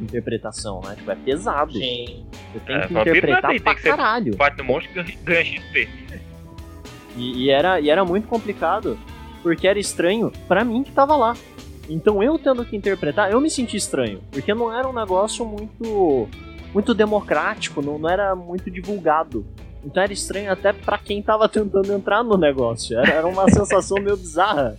interpretação, 0.00 0.80
né? 0.82 0.94
Tipo, 0.96 1.10
é 1.10 1.14
pesado. 1.14 1.74
Sim. 1.74 2.24
Você 2.52 2.60
tem 2.60 2.76
é, 2.76 2.86
que 2.86 2.94
interpretar 2.94 3.54
é 3.54 3.60
pra 3.60 3.74
tem 3.74 3.82
caralho. 3.82 4.36
Bate 4.36 4.56
no 4.56 4.64
monstro 4.64 5.04
ganha 5.24 5.44
XP. 5.44 5.88
E, 7.16 7.44
e, 7.44 7.50
era, 7.50 7.78
e 7.80 7.90
era 7.90 8.02
muito 8.02 8.26
complicado, 8.26 8.98
porque 9.42 9.68
era 9.68 9.78
estranho 9.78 10.32
para 10.48 10.64
mim 10.64 10.82
que 10.82 10.90
tava 10.90 11.14
lá. 11.16 11.36
Então 11.88 12.22
eu 12.22 12.38
tendo 12.38 12.64
que 12.64 12.74
interpretar, 12.74 13.30
eu 13.30 13.40
me 13.40 13.50
senti 13.50 13.76
estranho, 13.76 14.20
porque 14.32 14.54
não 14.54 14.72
era 14.72 14.88
um 14.88 14.92
negócio 14.92 15.44
muito 15.44 16.28
muito 16.72 16.92
democrático, 16.92 17.80
não, 17.80 17.98
não 17.98 18.08
era 18.08 18.34
muito 18.34 18.70
divulgado. 18.70 19.46
Então 19.84 20.02
era 20.02 20.12
estranho 20.12 20.50
até 20.50 20.72
para 20.72 20.98
quem 20.98 21.22
tava 21.22 21.48
tentando 21.48 21.92
entrar 21.92 22.24
no 22.24 22.36
negócio. 22.36 22.98
Era, 22.98 23.12
era 23.12 23.26
uma 23.26 23.48
sensação 23.52 23.98
meio 23.98 24.16
bizarra. 24.16 24.78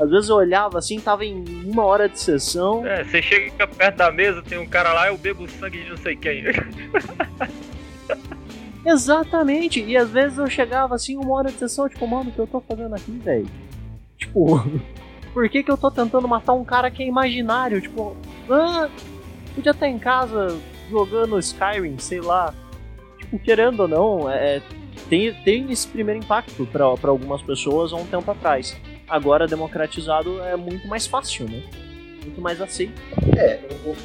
Às 0.00 0.10
vezes 0.10 0.30
eu 0.30 0.36
olhava 0.36 0.78
assim, 0.78 0.98
tava 0.98 1.26
em 1.26 1.44
uma 1.64 1.84
hora 1.84 2.08
de 2.08 2.18
sessão. 2.18 2.86
É, 2.86 3.04
você 3.04 3.20
chega 3.20 3.66
perto 3.66 3.96
da 3.96 4.10
mesa, 4.10 4.42
tem 4.42 4.56
um 4.58 4.66
cara 4.66 4.94
lá, 4.94 5.08
eu 5.08 5.18
bebo 5.18 5.46
sangue 5.46 5.82
de 5.82 5.90
não 5.90 5.98
sei 5.98 6.16
quem. 6.16 6.44
Exatamente. 8.84 9.84
E 9.84 9.98
às 9.98 10.08
vezes 10.08 10.38
eu 10.38 10.48
chegava 10.48 10.94
assim, 10.94 11.18
uma 11.18 11.34
hora 11.34 11.50
de 11.50 11.58
sessão, 11.58 11.86
tipo, 11.86 12.06
mano, 12.06 12.30
o 12.30 12.32
que 12.32 12.38
eu 12.38 12.46
tô 12.46 12.62
fazendo 12.62 12.94
aqui, 12.94 13.12
velho? 13.12 13.46
Tipo, 14.16 14.64
por 15.34 15.46
que 15.50 15.62
que 15.62 15.70
eu 15.70 15.76
tô 15.76 15.90
tentando 15.90 16.26
matar 16.26 16.54
um 16.54 16.64
cara 16.64 16.90
que 16.90 17.02
é 17.02 17.06
imaginário? 17.06 17.82
Tipo, 17.82 18.16
ah, 18.48 18.88
podia 19.54 19.72
estar 19.72 19.86
em 19.86 19.98
casa 19.98 20.58
jogando 20.90 21.38
Skyrim, 21.38 21.98
sei 21.98 22.22
lá. 22.22 22.54
Tipo, 23.18 23.38
querendo 23.38 23.80
ou 23.80 23.88
não, 23.88 24.30
é, 24.30 24.56
é 24.56 24.62
tem, 25.10 25.34
tem 25.44 25.70
esse 25.70 25.86
primeiro 25.86 26.20
impacto 26.20 26.66
para 26.66 26.84
algumas 26.84 27.42
pessoas 27.42 27.92
há 27.92 27.96
um 27.96 28.06
tempo 28.06 28.30
atrás. 28.30 28.80
Agora, 29.10 29.46
democratizado 29.46 30.40
é 30.42 30.56
muito 30.56 30.86
mais 30.86 31.06
fácil, 31.06 31.46
né? 31.46 31.62
muito 32.24 32.40
mais 32.40 32.60
aceito. 32.60 32.92
É, 33.36 33.58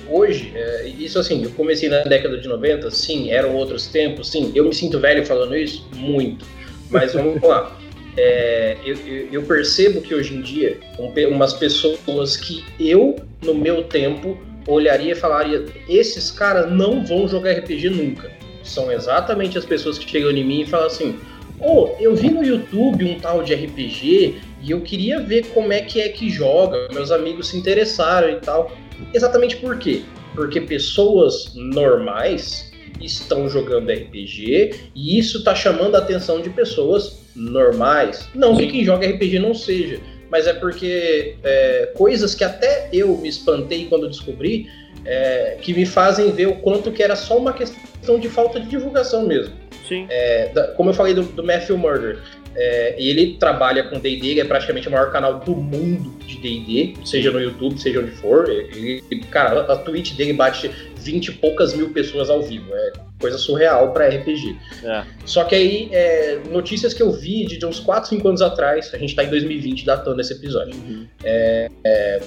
hoje, 0.10 0.52
é, 0.56 0.88
isso 0.88 1.20
assim, 1.20 1.44
eu 1.44 1.52
comecei 1.52 1.90
na 1.90 2.02
década 2.04 2.38
de 2.38 2.48
90, 2.48 2.90
sim, 2.92 3.32
eram 3.32 3.56
outros 3.56 3.88
tempos, 3.88 4.32
sim, 4.32 4.52
eu 4.56 4.66
me 4.66 4.74
sinto 4.74 5.00
velho 5.00 5.26
falando 5.26 5.56
isso? 5.56 5.88
Muito. 5.96 6.46
Mas 6.90 7.14
vamos 7.14 7.42
lá. 7.42 7.76
É, 8.18 8.78
eu, 8.86 8.96
eu, 9.30 9.44
percebo 9.44 10.00
que 10.00 10.16
hoje 10.16 10.34
em 10.34 10.42
dia, 10.42 10.80
um, 10.98 11.12
umas 11.34 11.54
pessoas 11.54 12.38
que 12.38 12.64
eu, 12.80 13.18
no 13.44 13.54
meu 13.54 13.84
tempo, 13.84 14.40
olharia 14.66 15.12
e 15.12 15.16
falaria: 15.16 15.66
esses 15.90 16.32
caras 16.32 16.72
não 16.72 17.06
vão 17.06 17.28
jogar 17.28 17.52
RPG 17.52 17.90
nunca. 17.90 18.32
São 18.64 18.90
exatamente 18.90 19.58
as 19.58 19.66
pessoas 19.66 19.98
que 19.98 20.10
chegam 20.10 20.32
em 20.32 20.46
mim 20.46 20.62
e 20.62 20.66
falam 20.66 20.88
assim: 20.88 21.20
oh, 21.60 21.90
eu 22.00 22.16
vi 22.16 22.30
no 22.30 22.44
YouTube 22.44 23.06
um 23.06 23.20
tal 23.20 23.44
de 23.44 23.54
RPG 23.54 24.36
e 24.62 24.72
eu 24.72 24.82
queria 24.82 25.20
ver 25.20 25.48
como 25.48 25.72
é 25.72 25.82
que 25.82 26.02
é 26.02 26.10
que 26.10 26.30
joga. 26.30 26.88
Meus 26.94 27.12
amigos 27.12 27.50
se 27.50 27.58
interessaram 27.58 28.30
e 28.30 28.36
tal. 28.38 28.72
Exatamente 29.14 29.58
por 29.58 29.78
quê? 29.78 30.02
Porque 30.34 30.62
pessoas 30.62 31.54
normais 31.56 32.72
estão 33.02 33.50
jogando 33.50 33.92
RPG 33.92 34.92
e 34.96 35.20
isso 35.20 35.40
está 35.40 35.54
chamando 35.54 35.96
a 35.96 36.00
atenção 36.00 36.42
de 36.42 36.50
pessoas 36.50 37.20
normais. 37.36 38.28
Não 38.34 38.56
que 38.56 38.68
quem 38.68 38.84
joga 38.84 39.08
RPG 39.08 39.40
não 39.40 39.54
seja, 39.54 40.00
mas 40.30 40.48
é 40.48 40.54
porque 40.54 41.36
é, 41.44 41.92
coisas 41.96 42.34
que 42.34 42.44
até 42.44 42.90
eu 42.92 43.18
me 43.18 43.30
espantei 43.30 43.86
quando 43.86 44.08
descobri, 44.08 44.68
é, 45.06 45.58
que 45.62 45.74
me 45.74 45.86
fazem 45.86 46.32
ver 46.32 46.48
o 46.48 46.56
quanto 46.56 46.92
que 46.92 47.04
era 47.04 47.16
só 47.16 47.38
uma 47.38 47.54
questão 47.54 48.20
de 48.20 48.30
falta 48.30 48.60
de 48.60 48.68
divulgação 48.68 49.28
mesmo. 49.28 49.54
Sim. 49.88 50.08
É, 50.10 50.50
da, 50.50 50.68
como 50.70 50.90
eu 50.90 50.94
falei 50.94 51.14
do, 51.14 51.24
do 51.24 51.44
Matthew 51.44 51.78
Murder, 51.78 52.20
é, 52.56 52.96
ele 52.98 53.38
trabalha 53.38 53.84
com 53.84 54.00
D&D, 54.00 54.28
ele 54.28 54.40
é 54.40 54.46
praticamente 54.46 54.88
o 54.88 54.92
maior 54.92 55.12
canal 55.12 55.40
do 55.40 55.56
mundo 55.56 56.18
de 56.26 56.38
D&D, 56.38 57.06
seja 57.06 57.32
no 57.32 57.42
YouTube, 57.42 57.78
seja 57.80 58.00
onde 58.00 58.12
for. 58.12 58.50
Ele, 58.50 59.04
cara, 59.30 59.62
a 59.62 59.76
Twitch 59.76 60.14
dele 60.16 60.34
bate 60.34 60.72
20 60.98 61.28
e 61.28 61.32
poucas 61.34 61.74
mil 61.74 61.90
pessoas 61.90 62.30
ao 62.30 62.42
vivo. 62.42 62.74
É 62.74 62.94
coisa 63.20 63.38
surreal 63.38 63.92
para 63.92 64.08
RPG. 64.08 64.56
É. 64.84 65.04
Só 65.26 65.44
que 65.44 65.56
aí, 65.56 65.90
é, 65.92 66.40
notícias 66.50 66.94
que 66.94 67.02
eu 67.02 67.12
vi 67.12 67.46
de, 67.46 67.58
de 67.58 67.66
uns 67.66 67.80
4, 67.80 68.10
5 68.10 68.28
anos 68.28 68.42
atrás, 68.42 68.94
a 68.94 68.98
gente 68.98 69.16
tá 69.16 69.24
em 69.24 69.30
2020 69.30 69.86
datando 69.86 70.20
esse 70.22 70.34
episódio. 70.34 70.76
Uhum. 70.76 71.08
É, 71.24 71.70
é, 71.84 72.22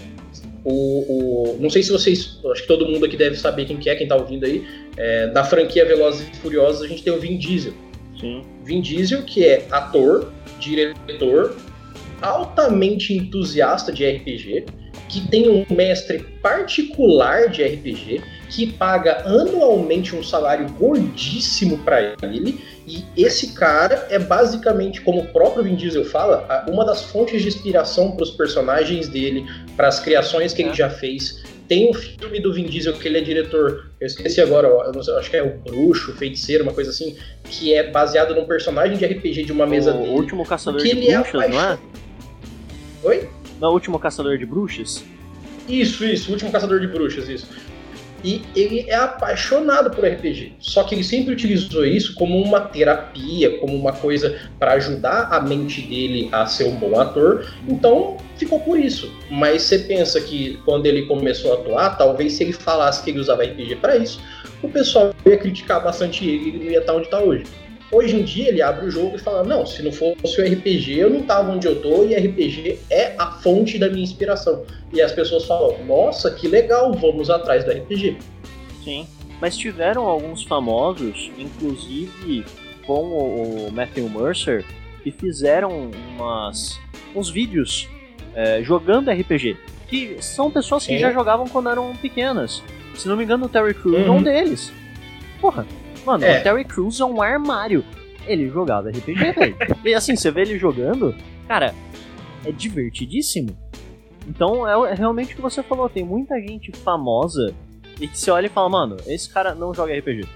o, 0.64 1.54
o, 1.54 1.58
não 1.60 1.70
sei 1.70 1.82
se 1.82 1.90
vocês. 1.90 2.38
Acho 2.52 2.62
que 2.62 2.68
todo 2.68 2.86
mundo 2.86 3.04
aqui 3.04 3.16
deve 3.16 3.36
saber 3.36 3.64
quem 3.64 3.76
que 3.76 3.88
é, 3.88 3.94
quem 3.94 4.06
tá 4.06 4.16
ouvindo 4.16 4.44
aí. 4.44 4.66
É, 4.98 5.28
da 5.28 5.44
franquia 5.44 5.84
Velozes 5.84 6.28
e 6.28 6.36
Furiosos, 6.38 6.82
a 6.82 6.88
gente 6.88 7.04
tem 7.04 7.12
o 7.12 7.20
Vin 7.20 7.38
Diesel. 7.38 7.72
Sim. 8.20 8.44
Vin 8.64 8.80
Diesel, 8.80 9.22
que 9.22 9.46
é 9.46 9.64
ator, 9.70 10.32
diretor, 10.58 11.56
altamente 12.20 13.14
entusiasta 13.14 13.92
de 13.92 14.04
RPG, 14.04 14.66
que 15.08 15.26
tem 15.28 15.48
um 15.48 15.64
mestre 15.72 16.18
particular 16.42 17.48
de 17.48 17.62
RPG, 17.62 18.20
que 18.50 18.72
paga 18.72 19.22
anualmente 19.24 20.16
um 20.16 20.22
salário 20.22 20.68
gordíssimo 20.72 21.78
para 21.78 22.14
ele, 22.22 22.60
e 22.86 23.04
esse 23.16 23.52
cara 23.52 24.06
é 24.10 24.18
basicamente, 24.18 25.00
como 25.02 25.20
o 25.20 25.26
próprio 25.26 25.62
Vin 25.62 25.76
Diesel 25.76 26.04
fala, 26.04 26.66
uma 26.68 26.84
das 26.84 27.02
fontes 27.04 27.42
de 27.42 27.48
inspiração 27.48 28.12
para 28.12 28.24
os 28.24 28.30
personagens 28.30 29.08
dele, 29.08 29.46
para 29.76 29.88
as 29.88 30.00
criações 30.00 30.52
que 30.52 30.62
ele 30.62 30.74
já 30.74 30.90
fez. 30.90 31.44
Tem 31.68 31.90
um 31.90 31.92
filme 31.92 32.40
do 32.40 32.52
Vin 32.52 32.64
Diesel 32.64 32.94
que 32.94 33.06
ele 33.06 33.18
é 33.18 33.20
diretor, 33.20 33.90
eu 34.00 34.06
esqueci 34.06 34.40
agora, 34.40 34.68
eu 34.68 35.02
sei, 35.02 35.14
acho 35.16 35.30
que 35.30 35.36
é 35.36 35.42
o 35.42 35.58
Bruxo, 35.58 36.14
Feiticeiro, 36.14 36.64
uma 36.64 36.72
coisa 36.72 36.90
assim, 36.90 37.14
que 37.44 37.74
é 37.74 37.90
baseado 37.90 38.34
num 38.34 38.46
personagem 38.46 38.96
de 38.96 39.04
RPG 39.04 39.44
de 39.44 39.52
uma 39.52 39.66
mesa 39.66 39.94
o 39.94 39.98
dele. 39.98 40.14
último 40.14 40.46
caçador 40.46 40.80
de 40.80 40.90
é 40.90 41.14
bruxas, 41.14 41.50
não 41.50 41.60
é? 41.60 41.78
Oi? 43.04 43.28
Não 43.60 43.68
é 43.68 43.70
o 43.70 43.74
último 43.74 43.98
caçador 43.98 44.38
de 44.38 44.46
bruxas? 44.46 45.04
Isso, 45.68 46.04
isso, 46.06 46.30
o 46.30 46.32
último 46.32 46.50
caçador 46.50 46.80
de 46.80 46.86
bruxas, 46.86 47.28
isso. 47.28 47.46
E 48.24 48.42
ele 48.54 48.84
é 48.88 48.94
apaixonado 48.94 49.90
por 49.90 50.04
RPG. 50.04 50.54
Só 50.58 50.82
que 50.82 50.94
ele 50.94 51.04
sempre 51.04 51.32
utilizou 51.32 51.84
isso 51.84 52.14
como 52.14 52.40
uma 52.42 52.60
terapia, 52.60 53.58
como 53.58 53.76
uma 53.76 53.92
coisa 53.92 54.38
para 54.58 54.72
ajudar 54.72 55.28
a 55.30 55.40
mente 55.40 55.82
dele 55.82 56.28
a 56.32 56.46
ser 56.46 56.64
um 56.64 56.76
bom 56.76 56.98
ator. 56.98 57.46
Então 57.68 58.16
ficou 58.36 58.60
por 58.60 58.78
isso. 58.78 59.12
Mas 59.30 59.62
você 59.62 59.78
pensa 59.78 60.20
que 60.20 60.58
quando 60.64 60.86
ele 60.86 61.06
começou 61.06 61.52
a 61.52 61.54
atuar, 61.56 61.96
talvez 61.96 62.32
se 62.34 62.42
ele 62.42 62.52
falasse 62.52 63.02
que 63.02 63.10
ele 63.10 63.20
usava 63.20 63.44
RPG 63.44 63.76
para 63.76 63.96
isso, 63.96 64.20
o 64.62 64.68
pessoal 64.68 65.14
ia 65.24 65.36
criticar 65.36 65.82
bastante 65.82 66.26
ele 66.26 66.44
e 66.44 66.48
ele 66.48 66.70
ia 66.72 66.80
estar 66.80 66.94
onde 66.94 67.04
está 67.04 67.20
hoje. 67.20 67.44
Hoje 67.90 68.16
em 68.16 68.22
dia 68.22 68.48
ele 68.48 68.60
abre 68.60 68.86
o 68.86 68.90
jogo 68.90 69.16
e 69.16 69.18
fala: 69.18 69.42
Não, 69.44 69.64
se 69.64 69.82
não 69.82 69.90
fosse 69.92 70.40
o 70.40 70.44
RPG, 70.44 70.98
eu 70.98 71.08
não 71.10 71.22
tava 71.22 71.50
onde 71.52 71.66
eu 71.66 71.80
tô, 71.80 72.04
e 72.04 72.14
RPG 72.14 72.78
é 72.90 73.14
a 73.18 73.30
fonte 73.32 73.78
da 73.78 73.88
minha 73.88 74.02
inspiração. 74.02 74.64
E 74.92 75.00
as 75.00 75.12
pessoas 75.12 75.44
falam: 75.46 75.76
Nossa, 75.86 76.30
que 76.30 76.46
legal, 76.48 76.92
vamos 76.92 77.30
atrás 77.30 77.64
do 77.64 77.70
RPG. 77.70 78.18
Sim. 78.84 79.06
Mas 79.40 79.56
tiveram 79.56 80.04
alguns 80.06 80.42
famosos, 80.44 81.30
inclusive 81.38 82.44
com 82.86 83.04
o, 83.04 83.70
Matthew 83.72 84.08
Mercer, 84.08 84.64
que 85.02 85.10
fizeram 85.10 85.90
umas, 86.16 86.78
uns 87.14 87.30
vídeos 87.30 87.88
é, 88.34 88.62
jogando 88.62 89.10
RPG. 89.10 89.56
Que 89.88 90.16
são 90.20 90.50
pessoas 90.50 90.86
que 90.86 90.98
já 90.98 91.10
jogavam 91.12 91.46
quando 91.48 91.68
eram 91.70 91.94
pequenas. 91.96 92.62
Se 92.94 93.08
não 93.08 93.16
me 93.16 93.24
engano, 93.24 93.46
o 93.46 93.48
Terry 93.48 93.72
Crews 93.72 94.06
é 94.06 94.10
um 94.10 94.16
Uhum. 94.16 94.22
deles. 94.22 94.72
Porra, 95.40 95.64
mano, 96.04 96.24
É. 96.24 96.40
o 96.40 96.42
Terry 96.42 96.64
Crews 96.64 97.00
é 97.00 97.04
um 97.04 97.20
armário. 97.22 97.84
Ele 98.26 98.48
jogava 98.50 98.90
RPG, 98.90 99.32
velho. 99.32 99.56
e 99.84 99.94
assim, 99.94 100.14
você 100.16 100.30
vê 100.30 100.42
ele 100.42 100.58
jogando, 100.58 101.14
cara, 101.46 101.74
é 102.44 102.52
divertidíssimo. 102.52 103.56
Então 104.26 104.68
é, 104.86 104.90
é 104.92 104.94
realmente 104.94 105.32
o 105.32 105.36
que 105.36 105.42
você 105.42 105.62
falou, 105.62 105.88
tem 105.88 106.04
muita 106.04 106.38
gente 106.40 106.70
famosa 106.72 107.54
e 108.00 108.06
que 108.06 108.18
você 108.18 108.30
olha 108.30 108.46
e 108.46 108.50
fala, 108.50 108.68
mano, 108.68 108.96
esse 109.06 109.28
cara 109.32 109.54
não 109.54 109.72
joga 109.72 109.96
RPG. 109.98 110.26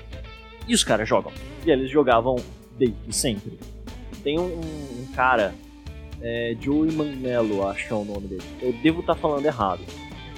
E 0.67 0.75
os 0.75 0.83
caras 0.83 1.09
jogam. 1.09 1.33
E 1.67 1.71
eles 1.71 1.91
jogavam 1.91 2.37
desde 2.79 2.97
sempre. 3.13 3.59
Tem 4.25 4.39
um, 4.39 4.45
um 4.47 5.07
cara, 5.15 5.53
é, 6.23 6.57
Joey 6.61 6.93
Manello, 6.93 7.67
acho 7.69 7.87
que 7.87 7.93
é 7.93 7.97
o 7.97 8.05
nome 8.05 8.29
dele. 8.29 8.43
Eu 8.61 8.73
devo 8.83 9.01
estar 9.01 9.15
falando 9.17 9.45
errado. 9.45 9.81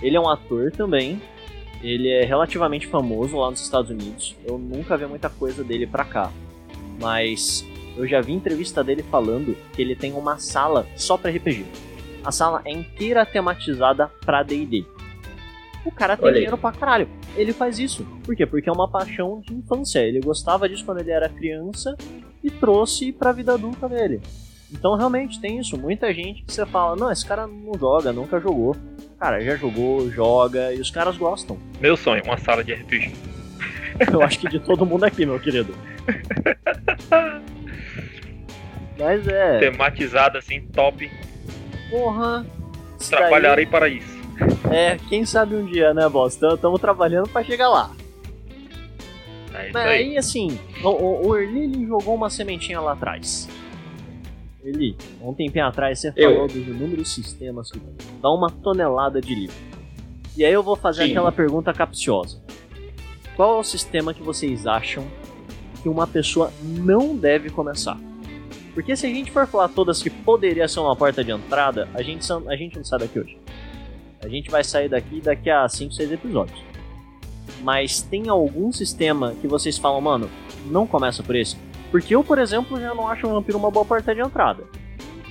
Ele 0.02 0.16
é 0.16 0.20
um 0.20 0.28
ator 0.28 0.72
também. 0.72 1.20
Ele 1.84 2.08
é 2.08 2.24
relativamente 2.24 2.86
famoso 2.86 3.36
lá 3.36 3.50
nos 3.50 3.60
Estados 3.60 3.90
Unidos. 3.90 4.34
Eu 4.46 4.56
nunca 4.56 4.96
vi 4.96 5.04
muita 5.04 5.28
coisa 5.28 5.62
dele 5.62 5.86
pra 5.86 6.02
cá. 6.04 6.32
Mas 6.98 7.62
eu 7.94 8.06
já 8.06 8.22
vi 8.22 8.32
entrevista 8.32 8.82
dele 8.82 9.02
falando 9.02 9.54
que 9.74 9.82
ele 9.82 9.94
tem 9.94 10.14
uma 10.14 10.38
sala 10.38 10.86
só 10.96 11.18
pra 11.18 11.30
RPG. 11.30 11.66
A 12.24 12.32
sala 12.32 12.62
é 12.64 12.72
inteira 12.72 13.26
tematizada 13.26 14.10
pra 14.24 14.42
D&D. 14.42 14.86
O 15.84 15.90
cara 15.92 16.16
tem 16.16 16.24
Olha 16.24 16.32
aí. 16.36 16.40
dinheiro 16.40 16.56
pra 16.56 16.72
caralho. 16.72 17.06
Ele 17.36 17.52
faz 17.52 17.78
isso. 17.78 18.02
Por 18.24 18.34
quê? 18.34 18.46
Porque 18.46 18.70
é 18.70 18.72
uma 18.72 18.88
paixão 18.88 19.42
de 19.46 19.52
infância. 19.52 19.98
Ele 19.98 20.20
gostava 20.20 20.66
disso 20.66 20.86
quando 20.86 21.00
ele 21.00 21.10
era 21.10 21.28
criança 21.28 21.94
e 22.42 22.50
trouxe 22.50 23.12
pra 23.12 23.30
vida 23.32 23.52
adulta 23.52 23.86
dele. 23.86 24.22
Então 24.72 24.96
realmente 24.96 25.38
tem 25.38 25.58
isso. 25.58 25.76
Muita 25.76 26.14
gente 26.14 26.42
que 26.44 26.52
você 26.52 26.64
fala, 26.64 26.96
não, 26.96 27.12
esse 27.12 27.26
cara 27.26 27.46
não 27.46 27.78
joga, 27.78 28.10
nunca 28.10 28.40
jogou. 28.40 28.74
Cara, 29.18 29.40
já 29.42 29.57
jogou, 29.57 30.11
joga 30.11 30.72
e 30.74 30.81
os 30.81 30.90
caras 30.90 31.16
gostam. 31.16 31.59
Meu 31.81 31.96
sonho, 31.96 32.22
uma 32.24 32.37
sala 32.38 32.62
de 32.62 32.72
RPG. 32.74 33.12
Eu 34.12 34.22
acho 34.22 34.40
que 34.40 34.48
de 34.48 34.59
todo 34.61 34.85
mundo 34.85 35.05
aqui, 35.05 35.24
meu 35.24 35.38
querido. 35.40 35.74
Mas 38.98 39.27
é, 39.27 39.59
Tematizada 39.59 40.38
assim, 40.38 40.61
top. 40.72 41.11
porra. 41.90 42.46
isso 42.98 43.11
daí- 43.11 43.20
Trabalharei 43.20 43.66
para 43.66 43.88
isso. 43.88 44.14
É, 44.70 44.98
quem 45.09 45.24
sabe 45.24 45.55
um 45.55 45.64
dia, 45.66 45.94
né, 45.94 46.09
boss? 46.09 46.35
Estamos 46.40 46.81
trabalhando 46.81 47.29
pra 47.29 47.42
chegar 47.44 47.68
lá. 47.68 47.90
É 49.55 49.70
Mas 49.72 49.87
aí. 49.87 50.18
assim, 50.18 50.59
o, 50.83 50.88
o, 50.88 51.29
o 51.29 51.37
Erli 51.38 51.62
ele 51.64 51.87
jogou 51.87 52.14
uma 52.16 52.29
sementinha 52.29 52.81
lá 52.81 52.92
atrás. 52.92 53.48
Eli, 54.64 54.96
há 55.22 55.29
um 55.29 55.35
tempinho 55.35 55.66
atrás 55.66 56.00
você 56.00 56.12
Eu. 56.16 56.33
falou 56.33 56.48
dos 56.48 56.57
inúmeros 56.57 57.12
sistemas 57.12 57.70
que 57.70 57.79
dá 58.22 58.31
uma 58.31 58.50
tonelada 58.50 59.20
de 59.20 59.35
livro. 59.35 59.57
E 60.37 60.44
aí 60.44 60.53
eu 60.53 60.62
vou 60.62 60.74
fazer 60.74 61.05
Sim. 61.05 61.11
aquela 61.11 61.31
pergunta 61.31 61.72
capciosa. 61.72 62.42
Qual 63.37 63.57
é 63.57 63.61
o 63.61 63.64
sistema 63.64 64.14
que 64.14 64.22
vocês 64.22 64.66
acham 64.66 65.05
que 65.83 65.88
uma 65.88 66.07
pessoa 66.07 66.50
não 66.62 67.14
deve 67.16 67.50
começar? 67.50 67.98
Porque 68.72 68.96
se 68.96 69.07
a 69.07 69.09
gente 69.09 69.31
for 69.31 69.46
falar 69.46 69.68
todas 69.68 70.03
que 70.03 70.11
poderia 70.11 70.66
ser 70.66 70.81
uma 70.81 70.96
porta 70.96 71.22
de 71.22 71.31
entrada, 71.31 71.88
a 71.94 72.03
gente, 72.03 72.27
a 72.33 72.57
gente 72.57 72.77
não 72.77 72.85
sai 72.85 73.00
daqui 73.00 73.20
hoje. 73.20 73.38
A 74.20 74.29
gente 74.29 74.50
vai 74.50 74.64
sair 74.64 74.88
daqui 74.88 75.20
daqui 75.20 75.50
a 75.50 75.68
5, 75.68 75.92
6 75.92 76.12
episódios. 76.12 76.59
Mas 77.62 78.00
tem 78.03 78.29
algum 78.29 78.72
sistema 78.72 79.35
que 79.40 79.46
vocês 79.46 79.77
falam, 79.79 80.00
mano, 80.00 80.31
não 80.66 80.87
começa 80.87 81.22
por 81.22 81.37
esse? 81.37 81.57
Porque 81.94 82.12
eu, 82.12 82.24
por 82.24 82.40
exemplo, 82.40 82.80
já 82.80 82.92
não 82.92 83.07
acho 83.07 83.24
o 83.24 83.30
vampiro 83.30 83.57
uma 83.57 83.70
boa 83.70 83.85
porta 83.85 84.12
de 84.12 84.20
entrada. 84.20 84.64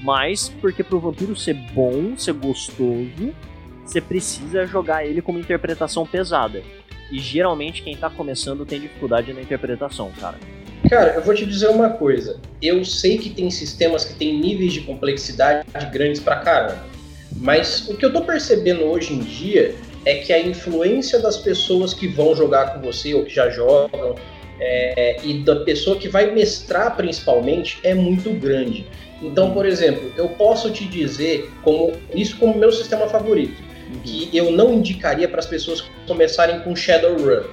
Mas 0.01 0.47
porque 0.61 0.81
pro 0.81 0.97
vampiro 0.97 1.35
ser 1.35 1.55
bom, 1.55 2.15
ser 2.15 2.31
gostoso, 2.31 3.35
você 3.83 3.99
precisa 3.99 4.65
jogar 4.65 5.05
ele 5.05 5.21
com 5.21 5.33
uma 5.33 5.41
interpretação 5.41 6.07
pesada. 6.07 6.63
E 7.11 7.19
geralmente 7.19 7.81
quem 7.81 7.97
tá 7.97 8.09
começando 8.09 8.65
tem 8.65 8.79
dificuldade 8.79 9.33
na 9.33 9.41
interpretação, 9.41 10.09
cara. 10.17 10.37
Cara, 10.89 11.15
eu 11.15 11.21
vou 11.21 11.35
te 11.35 11.45
dizer 11.45 11.67
uma 11.67 11.89
coisa. 11.89 12.39
Eu 12.61 12.85
sei 12.85 13.17
que 13.17 13.29
tem 13.29 13.51
sistemas 13.51 14.05
que 14.05 14.13
têm 14.13 14.39
níveis 14.39 14.71
de 14.71 14.79
complexidade 14.83 15.67
grandes 15.91 16.21
pra 16.21 16.37
caramba. 16.37 16.85
Mas 17.41 17.89
o 17.89 17.97
que 17.97 18.05
eu 18.05 18.13
tô 18.13 18.21
percebendo 18.21 18.85
hoje 18.85 19.13
em 19.13 19.19
dia 19.19 19.75
é 20.05 20.15
que 20.15 20.31
a 20.31 20.39
influência 20.39 21.19
das 21.19 21.35
pessoas 21.35 21.93
que 21.93 22.07
vão 22.07 22.33
jogar 22.33 22.73
com 22.73 22.79
você 22.79 23.13
ou 23.13 23.25
que 23.25 23.35
já 23.35 23.49
jogam 23.49 24.15
é, 24.59 25.17
e 25.23 25.39
da 25.39 25.57
pessoa 25.57 25.97
que 25.97 26.07
vai 26.07 26.31
mestrar 26.31 26.95
principalmente 26.95 27.79
é 27.83 27.93
muito 27.93 28.31
grande. 28.31 28.85
Então, 29.21 29.51
por 29.51 29.65
exemplo, 29.65 30.11
eu 30.17 30.29
posso 30.29 30.69
te 30.71 30.85
dizer 30.85 31.49
como 31.61 31.93
isso 32.13 32.37
como 32.37 32.57
meu 32.57 32.71
sistema 32.71 33.07
favorito, 33.07 33.61
que 34.03 34.29
eu 34.33 34.51
não 34.51 34.73
indicaria 34.73 35.27
para 35.27 35.39
as 35.39 35.45
pessoas 35.45 35.83
começarem 36.05 36.59
com 36.59 36.75
Shadowrun, 36.75 37.43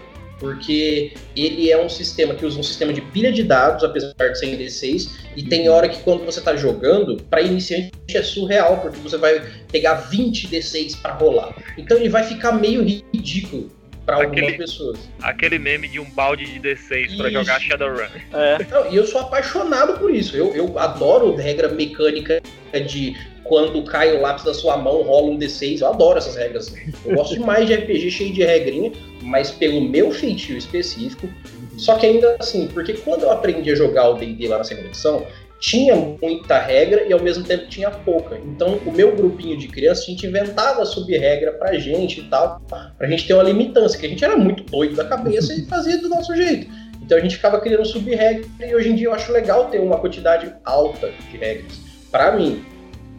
porque 0.41 1.13
ele 1.37 1.71
é 1.71 1.81
um 1.81 1.89
sistema 1.89 2.35
que 2.35 2.45
usa 2.45 2.59
um 2.59 2.63
sistema 2.63 2.93
de 2.93 3.01
pilha 3.01 3.31
de 3.31 3.45
dados, 3.45 3.85
apesar 3.85 4.15
de 4.17 4.39
ser 4.39 4.47
em 4.47 4.59
D6, 4.59 5.11
e 5.37 5.43
tem 5.45 5.69
hora 5.69 5.89
que 5.89 6.03
quando 6.03 6.25
você 6.25 6.41
está 6.41 6.57
jogando, 6.57 7.23
para 7.25 7.43
iniciante 7.43 7.93
é 8.13 8.23
surreal, 8.23 8.79
porque 8.79 8.99
você 8.99 9.17
vai 9.17 9.43
pegar 9.71 9.95
20 9.95 10.49
D6 10.49 11.01
para 11.01 11.15
rolar. 11.15 11.55
Então 11.79 11.97
ele 11.97 12.09
vai 12.09 12.25
ficar 12.25 12.53
meio 12.53 12.83
ridículo 12.83 13.71
para 14.11 14.25
algumas 14.25 14.43
Aquele- 14.43 14.59
pessoas. 14.59 14.99
Aquele 15.23 15.59
meme 15.59 15.89
de 15.89 16.01
um 16.01 16.11
balde 16.11 16.45
de 16.47 16.59
D6 16.61 17.17
pra 17.17 17.29
Isso. 17.29 17.39
jogar 17.39 17.61
Shadowrun. 17.61 18.07
É, 18.33 18.59
Não, 18.71 18.91
e 18.93 18.97
eu 18.97 19.07
sou 19.07 19.21
apaixonado 19.21 19.99
por 19.99 20.13
isso. 20.15 20.37
Eu, 20.37 20.55
eu 20.55 20.79
adoro 20.79 21.35
regra 21.37 21.69
mecânica 21.69 22.41
de 22.87 23.17
quando 23.45 23.83
cai 23.85 24.17
o 24.17 24.21
lápis 24.21 24.45
da 24.45 24.55
sua 24.55 24.77
mão, 24.77 25.03
rola 25.03 25.29
um 25.31 25.39
D6. 25.39 25.81
Eu 25.81 25.89
adoro 25.89 26.19
essas 26.19 26.37
regras. 26.37 26.75
Eu 27.05 27.15
gosto 27.15 27.35
demais 27.35 27.67
de 27.67 27.75
RPG 27.75 28.11
cheio 28.11 28.33
de 28.33 28.43
regrinha, 28.45 28.93
mas 29.23 29.51
pelo 29.51 29.81
meu 29.81 30.11
feitio 30.11 30.57
específico. 30.57 31.29
Só 31.77 31.97
que 31.97 32.07
ainda 32.07 32.37
assim, 32.39 32.69
porque 32.69 32.93
quando 32.95 33.23
eu 33.23 33.31
aprendi 33.31 33.71
a 33.71 33.75
jogar 33.75 34.09
o 34.11 34.15
D&D 34.15 34.49
lá 34.49 34.59
na 34.59 34.65
segunda 34.65 34.89
edição, 34.89 35.25
tinha 35.61 35.95
muita 35.95 36.59
regra 36.59 37.05
e 37.07 37.13
ao 37.13 37.21
mesmo 37.21 37.45
tempo 37.45 37.69
tinha 37.69 37.91
pouca. 37.91 38.39
Então, 38.39 38.81
o 38.87 38.91
meu 38.91 39.15
grupinho 39.15 39.59
de 39.59 39.69
crianças, 39.69 40.05
a 40.05 40.07
gente 40.07 40.27
inventava 40.27 40.85
sub-regra 40.87 41.53
pra 41.53 41.79
gente 41.79 42.21
e 42.21 42.25
tal, 42.25 42.61
pra 42.97 43.07
gente 43.07 43.27
ter 43.27 43.35
uma 43.35 43.43
limitância, 43.43 43.99
que 43.99 44.07
a 44.07 44.09
gente 44.09 44.25
era 44.25 44.37
muito 44.37 44.65
doido 44.65 44.97
da 44.97 45.05
cabeça 45.05 45.53
e 45.53 45.67
fazia 45.67 45.99
do 45.99 46.09
nosso 46.09 46.35
jeito. 46.35 46.67
Então 47.03 47.19
a 47.19 47.21
gente 47.21 47.37
ficava 47.37 47.61
criando 47.61 47.85
sub-regra 47.85 48.47
e 48.61 48.75
hoje 48.75 48.89
em 48.89 48.95
dia 48.95 49.09
eu 49.09 49.15
acho 49.15 49.31
legal 49.33 49.67
ter 49.67 49.81
uma 49.81 49.99
quantidade 49.99 50.53
alta 50.65 51.13
de 51.31 51.37
regras. 51.37 51.79
Para 52.11 52.33
mim, 52.33 52.65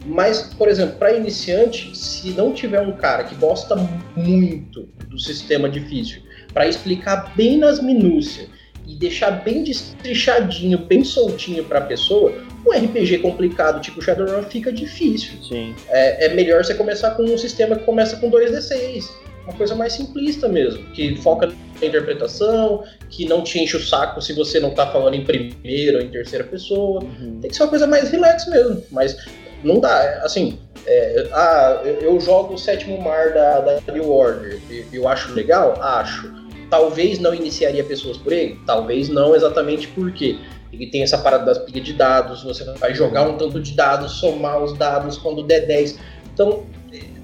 mas, 0.04 0.42
por 0.58 0.68
exemplo, 0.68 0.96
para 0.96 1.12
iniciante, 1.12 1.96
se 1.96 2.30
não 2.30 2.52
tiver 2.52 2.80
um 2.80 2.92
cara 2.92 3.22
que 3.24 3.34
gosta 3.36 3.76
muito 4.16 4.88
do 5.08 5.18
sistema 5.18 5.68
difícil, 5.68 6.22
para 6.52 6.66
explicar 6.66 7.32
bem 7.36 7.58
nas 7.58 7.80
minúcias 7.80 8.48
e 8.92 8.94
deixar 8.94 9.30
bem 9.42 9.64
destrichadinho, 9.64 10.78
bem 10.78 11.02
soltinho 11.02 11.64
para 11.64 11.78
a 11.78 11.82
pessoa, 11.82 12.32
um 12.66 12.70
RPG 12.70 13.18
complicado 13.18 13.80
tipo 13.80 14.02
Shadowrun 14.02 14.42
fica 14.44 14.70
difícil. 14.70 15.32
Sim. 15.42 15.74
É, 15.88 16.26
é, 16.26 16.34
melhor 16.34 16.62
você 16.62 16.74
começar 16.74 17.12
com 17.12 17.22
um 17.22 17.38
sistema 17.38 17.74
que 17.76 17.84
começa 17.84 18.16
com 18.16 18.30
2d6, 18.30 19.08
uma 19.44 19.54
coisa 19.54 19.74
mais 19.74 19.94
simplista 19.94 20.46
mesmo, 20.46 20.84
que 20.90 21.16
foca 21.16 21.46
na 21.46 21.86
interpretação, 21.86 22.84
que 23.08 23.24
não 23.24 23.42
te 23.42 23.58
enche 23.58 23.76
o 23.76 23.80
saco 23.80 24.20
se 24.20 24.32
você 24.34 24.60
não 24.60 24.70
tá 24.70 24.86
falando 24.86 25.14
em 25.14 25.24
primeira 25.24 25.98
ou 25.98 26.04
em 26.04 26.08
terceira 26.08 26.44
pessoa. 26.44 27.02
Uhum. 27.02 27.38
Tem 27.40 27.50
que 27.50 27.56
ser 27.56 27.62
uma 27.62 27.70
coisa 27.70 27.86
mais 27.86 28.10
relax 28.10 28.46
mesmo. 28.46 28.84
Mas 28.90 29.16
não 29.64 29.80
dá, 29.80 30.20
assim, 30.22 30.58
é, 30.86 31.28
ah, 31.32 31.80
eu 31.84 32.20
jogo 32.20 32.54
o 32.54 32.58
sétimo 32.58 33.00
mar 33.00 33.32
da, 33.32 33.60
da 33.60 33.92
New 33.92 34.10
Order, 34.10 34.60
eu 34.92 35.08
acho 35.08 35.32
legal? 35.32 35.80
Acho. 35.80 36.42
Talvez 36.72 37.18
não 37.18 37.34
iniciaria 37.34 37.84
pessoas 37.84 38.16
por 38.16 38.32
ele? 38.32 38.58
Talvez 38.64 39.10
não 39.10 39.36
exatamente 39.36 39.88
porque 39.88 40.38
ele 40.72 40.86
tem 40.86 41.02
essa 41.02 41.18
parada 41.18 41.44
das 41.44 41.58
pilhas 41.58 41.84
de 41.84 41.92
dados, 41.92 42.42
você 42.42 42.64
vai 42.78 42.94
jogar 42.94 43.28
um 43.28 43.36
tanto 43.36 43.60
de 43.60 43.74
dados, 43.74 44.12
somar 44.12 44.58
os 44.58 44.72
dados 44.78 45.18
quando 45.18 45.42
der 45.42 45.66
10. 45.66 45.98
Então, 46.32 46.64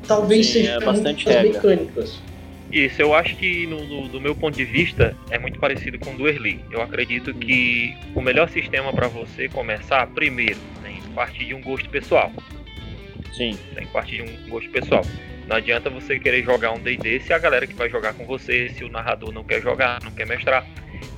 talvez 0.06 0.44
Sim, 0.48 0.52
seja 0.52 0.72
é 0.72 0.80
bastante 0.80 1.26
mecânicas. 1.26 2.20
Isso, 2.70 3.00
eu 3.00 3.14
acho 3.14 3.37
que 3.37 3.66
no, 3.66 3.82
no, 3.87 4.08
do 4.08 4.20
meu 4.20 4.34
ponto 4.34 4.54
de 4.54 4.66
vista 4.66 5.16
é 5.30 5.38
muito 5.38 5.58
parecido 5.58 5.98
com 5.98 6.11
o 6.11 6.18
do 6.18 6.28
Early. 6.28 6.61
Eu 6.70 6.82
acredito 6.82 7.32
que 7.32 7.96
o 8.14 8.20
melhor 8.20 8.50
sistema 8.50 8.92
para 8.92 9.08
você 9.08 9.48
começar, 9.48 10.06
primeiro, 10.08 10.58
tem 10.84 11.00
que 11.00 11.08
partir 11.14 11.46
de 11.46 11.54
um 11.54 11.62
gosto 11.62 11.88
pessoal. 11.88 12.30
Sim. 13.34 13.58
Tem 13.74 13.87
que 13.87 13.92
partir 13.94 14.22
de 14.22 14.30
um 14.30 14.50
gosto 14.50 14.68
pessoal. 14.68 15.02
Não 15.48 15.56
adianta 15.56 15.88
você 15.88 16.18
querer 16.18 16.44
jogar 16.44 16.72
um 16.72 16.78
D&D 16.78 17.20
se 17.20 17.32
a 17.32 17.38
galera 17.38 17.66
que 17.66 17.74
vai 17.74 17.88
jogar 17.88 18.12
com 18.12 18.26
você, 18.26 18.68
se 18.68 18.84
o 18.84 18.88
narrador 18.90 19.32
não 19.32 19.42
quer 19.42 19.62
jogar, 19.62 19.98
não 20.04 20.12
quer 20.12 20.26
mestrar. 20.26 20.64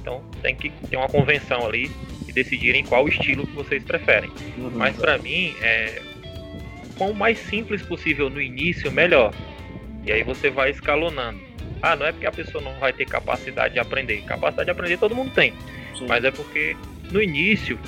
Então 0.00 0.22
tem 0.40 0.54
que 0.54 0.70
ter 0.88 0.96
uma 0.96 1.08
convenção 1.08 1.66
ali 1.66 1.90
e 2.28 2.32
decidirem 2.32 2.84
qual 2.84 3.08
estilo 3.08 3.44
que 3.44 3.52
vocês 3.52 3.82
preferem. 3.82 4.30
Uhum, 4.56 4.70
Mas 4.72 4.96
para 4.96 5.18
mim, 5.18 5.52
é, 5.60 6.00
quanto 6.96 7.14
mais 7.14 7.38
simples 7.38 7.82
possível 7.82 8.30
no 8.30 8.40
início, 8.40 8.92
melhor. 8.92 9.34
E 10.06 10.12
aí 10.12 10.22
você 10.22 10.48
vai 10.48 10.70
escalonando. 10.70 11.40
Ah, 11.82 11.96
não 11.96 12.06
é 12.06 12.12
porque 12.12 12.26
a 12.26 12.32
pessoa 12.32 12.62
não 12.62 12.78
vai 12.78 12.92
ter 12.92 13.06
capacidade 13.06 13.74
de 13.74 13.80
aprender. 13.80 14.22
Capacidade 14.22 14.66
de 14.66 14.70
aprender 14.70 14.96
todo 14.96 15.14
mundo 15.14 15.32
tem. 15.32 15.52
Sim. 15.98 16.06
Mas 16.06 16.24
é 16.24 16.30
porque 16.30 16.76
no 17.10 17.20
início, 17.20 17.78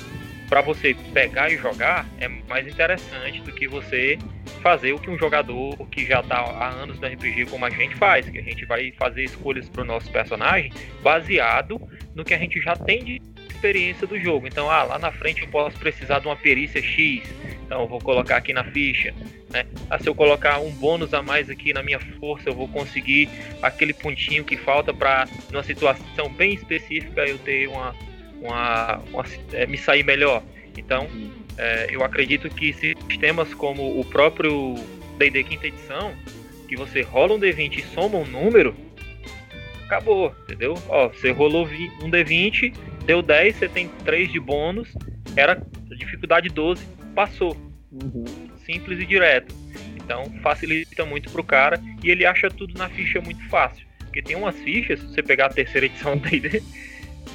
para 0.53 0.61
você 0.61 0.95
pegar 1.11 1.51
e 1.51 1.57
jogar, 1.57 2.05
é 2.19 2.27
mais 2.27 2.67
interessante 2.67 3.41
do 3.41 3.51
que 3.51 3.67
você 3.67 4.19
fazer 4.61 4.93
o 4.93 4.99
que 4.99 5.09
um 5.09 5.17
jogador 5.17 5.75
que 5.89 6.05
já 6.05 6.19
está 6.19 6.41
há 6.41 6.69
anos 6.69 6.99
no 6.99 7.07
RPG 7.07 7.47
como 7.47 7.65
a 7.65 7.71
gente 7.71 7.95
faz, 7.95 8.29
que 8.29 8.37
a 8.37 8.43
gente 8.43 8.63
vai 8.63 8.91
fazer 8.91 9.23
escolhas 9.23 9.67
para 9.67 9.81
o 9.81 9.83
nosso 9.83 10.11
personagem 10.11 10.71
baseado 11.01 11.81
no 12.13 12.23
que 12.23 12.35
a 12.35 12.37
gente 12.37 12.61
já 12.61 12.75
tem 12.75 13.03
de 13.03 13.21
experiência 13.49 14.05
do 14.05 14.19
jogo. 14.19 14.45
Então, 14.45 14.69
ah, 14.69 14.83
lá 14.83 14.99
na 14.99 15.11
frente 15.11 15.41
eu 15.41 15.47
posso 15.47 15.75
precisar 15.79 16.19
de 16.19 16.27
uma 16.27 16.35
perícia 16.35 16.83
X, 16.83 17.23
então 17.65 17.81
eu 17.81 17.87
vou 17.87 17.99
colocar 17.99 18.37
aqui 18.37 18.53
na 18.53 18.63
ficha. 18.63 19.11
Né? 19.49 19.65
Ah, 19.89 19.97
se 19.97 20.07
eu 20.07 20.13
colocar 20.13 20.59
um 20.59 20.69
bônus 20.69 21.15
a 21.15 21.23
mais 21.23 21.49
aqui 21.49 21.73
na 21.73 21.81
minha 21.81 21.99
força, 22.19 22.49
eu 22.49 22.53
vou 22.53 22.67
conseguir 22.67 23.27
aquele 23.59 23.91
pontinho 23.91 24.43
que 24.43 24.55
falta 24.55 24.93
para, 24.93 25.27
numa 25.51 25.63
situação 25.63 26.29
bem 26.29 26.53
específica, 26.53 27.25
eu 27.25 27.39
ter 27.39 27.67
uma. 27.67 27.95
Uma, 28.43 28.99
uma 29.11 29.23
é, 29.53 29.65
me 29.65 29.77
sair 29.77 30.03
melhor. 30.03 30.43
Então, 30.77 31.07
é, 31.57 31.87
eu 31.89 32.03
acredito 32.03 32.49
que 32.49 32.73
sistemas 32.73 33.53
como 33.53 33.99
o 33.99 34.05
próprio 34.05 34.75
DD 35.17 35.43
quinta 35.43 35.67
edição, 35.67 36.13
que 36.67 36.75
você 36.75 37.01
rola 37.01 37.35
um 37.35 37.39
D20 37.39 37.77
e 37.77 37.83
soma 37.83 38.17
um 38.17 38.25
número, 38.25 38.75
acabou, 39.85 40.35
entendeu? 40.43 40.75
Ó, 40.87 41.07
você 41.09 41.31
rolou 41.31 41.67
um 42.01 42.09
D20, 42.09 42.73
deu 43.05 43.21
10, 43.21 43.55
você 43.55 43.69
tem 43.69 43.87
3 44.03 44.31
de 44.31 44.39
bônus, 44.39 44.89
era 45.35 45.61
dificuldade 45.95 46.49
12, 46.49 46.85
passou. 47.15 47.55
Uhum. 47.91 48.25
Simples 48.65 48.99
e 48.99 49.05
direto. 49.05 49.53
Então 49.95 50.25
facilita 50.41 51.05
muito 51.05 51.29
pro 51.31 51.43
cara 51.43 51.79
e 52.03 52.09
ele 52.09 52.25
acha 52.25 52.49
tudo 52.49 52.77
na 52.77 52.89
ficha 52.89 53.21
muito 53.21 53.47
fácil. 53.49 53.85
Porque 53.99 54.21
tem 54.21 54.35
umas 54.35 54.55
fichas, 54.59 54.99
se 54.99 55.07
você 55.07 55.23
pegar 55.23 55.47
a 55.47 55.49
terceira 55.49 55.85
edição 55.85 56.17
do 56.17 56.29
D&D, 56.29 56.61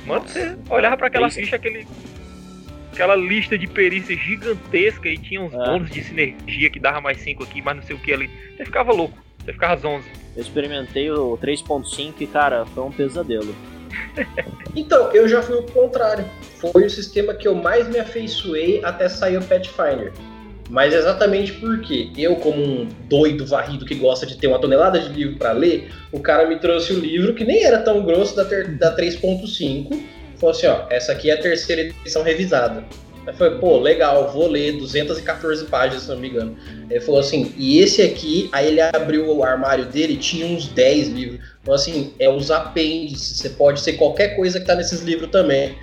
mano, 0.07 0.27
você 0.27 0.57
olhava 0.71 0.97
para 0.97 1.07
aquela 1.07 1.31
ficha, 1.31 1.57
aquele, 1.57 1.87
aquela 2.93 3.17
lista 3.17 3.57
de 3.57 3.67
perícias 3.67 4.19
gigantesca 4.19 5.09
e 5.09 5.19
tinha 5.19 5.41
uns 5.41 5.53
é. 5.53 5.57
bônus 5.57 5.91
de 5.91 6.03
sinergia 6.03 6.71
que 6.71 6.79
dava 6.79 7.01
mais 7.01 7.21
5 7.21 7.43
aqui, 7.45 7.63
mas 7.63 7.77
não 7.77 7.83
sei 7.83 7.97
o 7.97 7.99
que 7.99 8.13
ali. 8.13 8.31
Você 8.57 8.65
ficava 8.65 8.93
louco, 8.93 9.19
você 9.45 9.53
ficava 9.53 9.77
zonzo. 9.81 10.07
Eu 10.37 10.43
experimentei 10.43 11.11
o 11.11 11.37
3.5 11.39 12.15
e, 12.21 12.27
cara, 12.27 12.65
foi 12.67 12.85
um 12.85 12.93
pesadelo. 12.93 13.55
então, 14.77 15.11
eu 15.13 15.29
já 15.29 15.43
fui 15.43 15.57
o 15.57 15.63
contrário. 15.65 16.25
Foi 16.61 16.85
o 16.85 16.91
sistema 16.91 17.35
que 17.35 17.49
eu 17.49 17.55
mais 17.55 17.89
me 17.89 17.99
afeiçoei 17.99 18.85
até 18.85 19.09
sair 19.09 19.37
o 19.37 19.45
Pathfinder. 19.45 20.13
Mas 20.69 20.93
exatamente 20.93 21.53
porque 21.53 22.11
eu, 22.17 22.37
como 22.37 22.63
um 22.63 22.89
doido 23.09 23.47
varrido 23.47 23.87
que 23.87 23.95
gosta 23.95 24.27
de 24.27 24.37
ter 24.37 24.47
uma 24.49 24.59
tonelada 24.59 24.99
de 24.99 25.09
livro 25.09 25.37
para 25.37 25.53
ler, 25.53 25.91
o 26.13 26.21
cara 26.21 26.47
me 26.47 26.59
trouxe 26.59 26.93
o 26.93 27.01
livro 27.01 27.35
que 27.35 27.45
nem 27.45 27.65
era 27.65 27.79
tão 27.79 28.05
grosso 28.05 28.37
da, 28.37 28.43
da 28.43 28.97
3.5. 28.97 29.99
Falou 30.37 30.55
assim: 30.55 30.67
ó, 30.67 30.83
essa 30.91 31.13
aqui 31.13 31.31
é 31.31 31.35
a 31.35 31.41
terceira 31.41 31.83
edição 31.83 32.23
revisada. 32.23 32.85
Aí 33.29 33.35
foi, 33.35 33.59
pô, 33.59 33.79
legal, 33.79 34.33
vou 34.33 34.49
ler 34.49 34.73
214 34.79 35.67
páginas, 35.67 36.05
se 36.05 36.09
não 36.09 36.19
me 36.19 36.31
engano. 36.31 36.57
Ele 36.89 37.01
falou 37.01 37.21
assim, 37.21 37.53
e 37.59 37.79
esse 37.79 38.01
aqui, 38.01 38.49
aí 38.53 38.69
ele 38.69 38.81
abriu 38.81 39.31
o 39.31 39.45
armário 39.45 39.85
dele 39.85 40.17
tinha 40.17 40.47
uns 40.47 40.67
10 40.69 41.09
livros. 41.09 41.41
Então, 41.61 41.75
assim, 41.75 42.15
é 42.19 42.31
os 42.31 42.51
apêndices, 42.51 43.37
você 43.37 43.51
pode 43.51 43.81
ser 43.81 43.95
qualquer 43.95 44.35
coisa 44.35 44.59
que 44.59 44.65
tá 44.65 44.75
nesses 44.75 45.03
livros 45.03 45.31
também. 45.31 45.77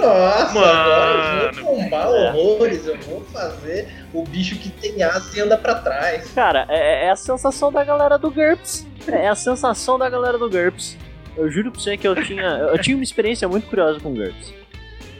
Nossa, 0.00 0.54
Mano, 0.54 1.42
eu 1.44 1.64
vou 1.64 1.76
tombar 1.76 2.08
horrores, 2.08 2.86
eu 2.86 2.98
vou 3.00 3.20
fazer 3.24 3.88
o 4.12 4.24
bicho 4.24 4.56
que 4.56 4.70
tem 4.70 5.02
asa 5.02 5.38
e 5.38 5.40
anda 5.40 5.56
pra 5.56 5.76
trás. 5.76 6.30
Cara, 6.32 6.66
é, 6.68 7.06
é 7.06 7.10
a 7.10 7.16
sensação 7.16 7.70
da 7.70 7.84
galera 7.84 8.18
do 8.18 8.30
GURPS. 8.30 8.86
É 9.06 9.28
a 9.28 9.34
sensação 9.34 9.98
da 9.98 10.08
galera 10.08 10.36
do 10.36 10.50
GURPS. 10.50 10.96
Eu 11.36 11.50
juro 11.50 11.70
pra 11.70 11.80
você 11.80 11.96
que 11.96 12.06
eu 12.06 12.20
tinha. 12.22 12.42
Eu 12.42 12.78
tinha 12.78 12.96
uma 12.96 13.04
experiência 13.04 13.48
muito 13.48 13.68
curiosa 13.68 14.00
com 14.00 14.12
GURPS. 14.12 14.52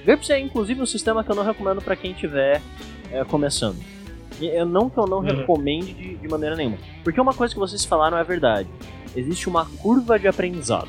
GURPS 0.05 0.31
é 0.31 0.39
inclusive 0.41 0.83
um 0.83 0.87
sistema 0.87 1.23
que 1.23 1.31
eu 1.31 1.37
não 1.37 1.45
recomendo 1.45 1.81
para 1.81 1.95
quem 1.95 2.11
estiver 2.11 2.61
é, 3.13 3.25
começando. 3.25 3.77
Eu 4.41 4.67
não 4.67 4.89
que 4.89 4.99
eu 4.99 5.07
não 5.07 5.19
uhum. 5.19 5.25
recomende 5.25 5.93
de, 5.93 6.17
de, 6.17 6.29
maneira 6.29 6.57
nenhuma. 6.57 6.79
Porque 7.03 7.21
uma 7.21 7.35
coisa 7.35 7.55
que 7.55 7.61
vocês 7.61 7.85
falaram 7.85 8.17
é 8.19 8.25
verdade. 8.25 8.69
Existe 9.15 9.49
uma 9.49 9.67
curva 9.67 10.19
de 10.19 10.29
aprendizado. 10.29 10.89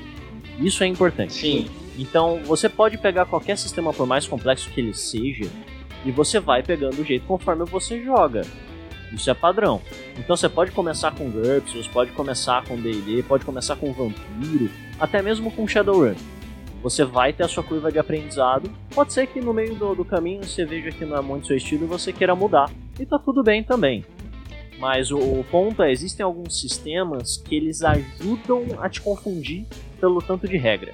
Isso 0.59 0.83
é 0.83 0.87
importante. 0.87 1.33
Sim. 1.33 1.69
Então 1.99 2.39
você 2.45 2.69
pode 2.69 2.97
pegar 2.97 3.25
qualquer 3.25 3.57
sistema, 3.57 3.93
por 3.93 4.07
mais 4.07 4.25
complexo 4.25 4.69
que 4.69 4.79
ele 4.79 4.93
seja, 4.93 5.49
e 6.05 6.11
você 6.11 6.39
vai 6.39 6.63
pegando 6.63 7.01
o 7.01 7.05
jeito 7.05 7.25
conforme 7.25 7.65
você 7.65 8.01
joga. 8.01 8.41
Isso 9.11 9.29
é 9.29 9.33
padrão. 9.33 9.81
Então 10.17 10.37
você 10.37 10.47
pode 10.47 10.71
começar 10.71 11.11
com 11.11 11.29
GURPS, 11.29 11.73
você 11.73 11.89
pode 11.89 12.11
começar 12.11 12.63
com 12.63 12.79
D&D, 12.79 13.23
pode 13.23 13.43
começar 13.43 13.75
com 13.75 13.91
Vampiro, 13.91 14.69
até 14.99 15.21
mesmo 15.21 15.51
com 15.51 15.67
Shadowrun 15.67 16.15
você 16.81 17.03
vai 17.03 17.33
ter 17.33 17.43
a 17.43 17.47
sua 17.47 17.63
curva 17.63 17.91
de 17.91 17.99
aprendizado. 17.99 18.71
Pode 18.93 19.13
ser 19.13 19.27
que 19.27 19.41
no 19.41 19.53
meio 19.53 19.75
do, 19.75 19.95
do 19.95 20.05
caminho 20.05 20.43
você 20.43 20.65
veja 20.65 20.91
que 20.91 21.05
não 21.05 21.17
é 21.17 21.21
muito 21.21 21.47
seu 21.47 21.57
estilo 21.57 21.83
e 21.83 21.87
você 21.87 22.13
queira 22.13 22.35
mudar. 22.35 22.71
E 22.99 23.05
tá 23.05 23.19
tudo 23.19 23.43
bem 23.43 23.63
também. 23.63 24.05
Mas 24.79 25.11
o, 25.11 25.17
o 25.17 25.45
ponto 25.51 25.83
é, 25.83 25.91
existem 25.91 26.23
alguns 26.23 26.59
sistemas 26.59 27.37
que 27.37 27.55
eles 27.55 27.83
ajudam 27.83 28.65
a 28.79 28.89
te 28.89 29.01
confundir 29.01 29.65
pelo 29.99 30.21
tanto 30.21 30.47
de 30.47 30.55
regra. 30.55 30.93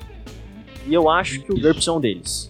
E 0.86 0.93
eu 0.93 1.10
acho 1.10 1.41
que 1.41 1.52
o 1.52 1.60
GURPS 1.60 1.88
é 1.88 1.91
um 1.91 2.00
deles. 2.00 2.50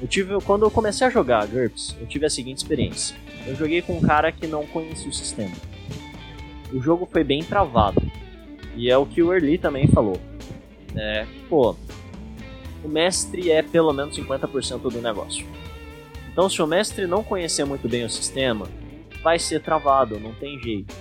Eu 0.00 0.06
tive, 0.06 0.40
quando 0.42 0.64
eu 0.64 0.70
comecei 0.70 1.06
a 1.06 1.10
jogar 1.10 1.46
GURPS, 1.46 1.96
eu 2.00 2.06
tive 2.06 2.26
a 2.26 2.30
seguinte 2.30 2.58
experiência. 2.58 3.16
Eu 3.46 3.56
joguei 3.56 3.82
com 3.82 3.96
um 3.96 4.00
cara 4.00 4.30
que 4.30 4.46
não 4.46 4.66
conhecia 4.66 5.08
o 5.08 5.12
sistema. 5.12 5.54
O 6.72 6.80
jogo 6.80 7.08
foi 7.10 7.24
bem 7.24 7.42
travado. 7.42 8.00
E 8.76 8.90
é 8.90 8.96
o 8.96 9.06
que 9.06 9.22
o 9.22 9.32
Early 9.32 9.58
também 9.58 9.88
falou. 9.88 10.20
É, 10.94 11.26
pô, 11.48 11.74
o 12.84 12.88
mestre 12.88 13.50
é 13.50 13.62
pelo 13.62 13.92
menos 13.92 14.16
50% 14.16 14.80
do 14.80 15.00
negócio. 15.00 15.46
Então, 16.30 16.48
se 16.48 16.62
o 16.62 16.66
mestre 16.66 17.06
não 17.06 17.24
conhecer 17.24 17.64
muito 17.64 17.88
bem 17.88 18.04
o 18.04 18.10
sistema, 18.10 18.68
vai 19.22 19.38
ser 19.38 19.60
travado, 19.60 20.20
não 20.20 20.32
tem 20.34 20.60
jeito. 20.60 20.94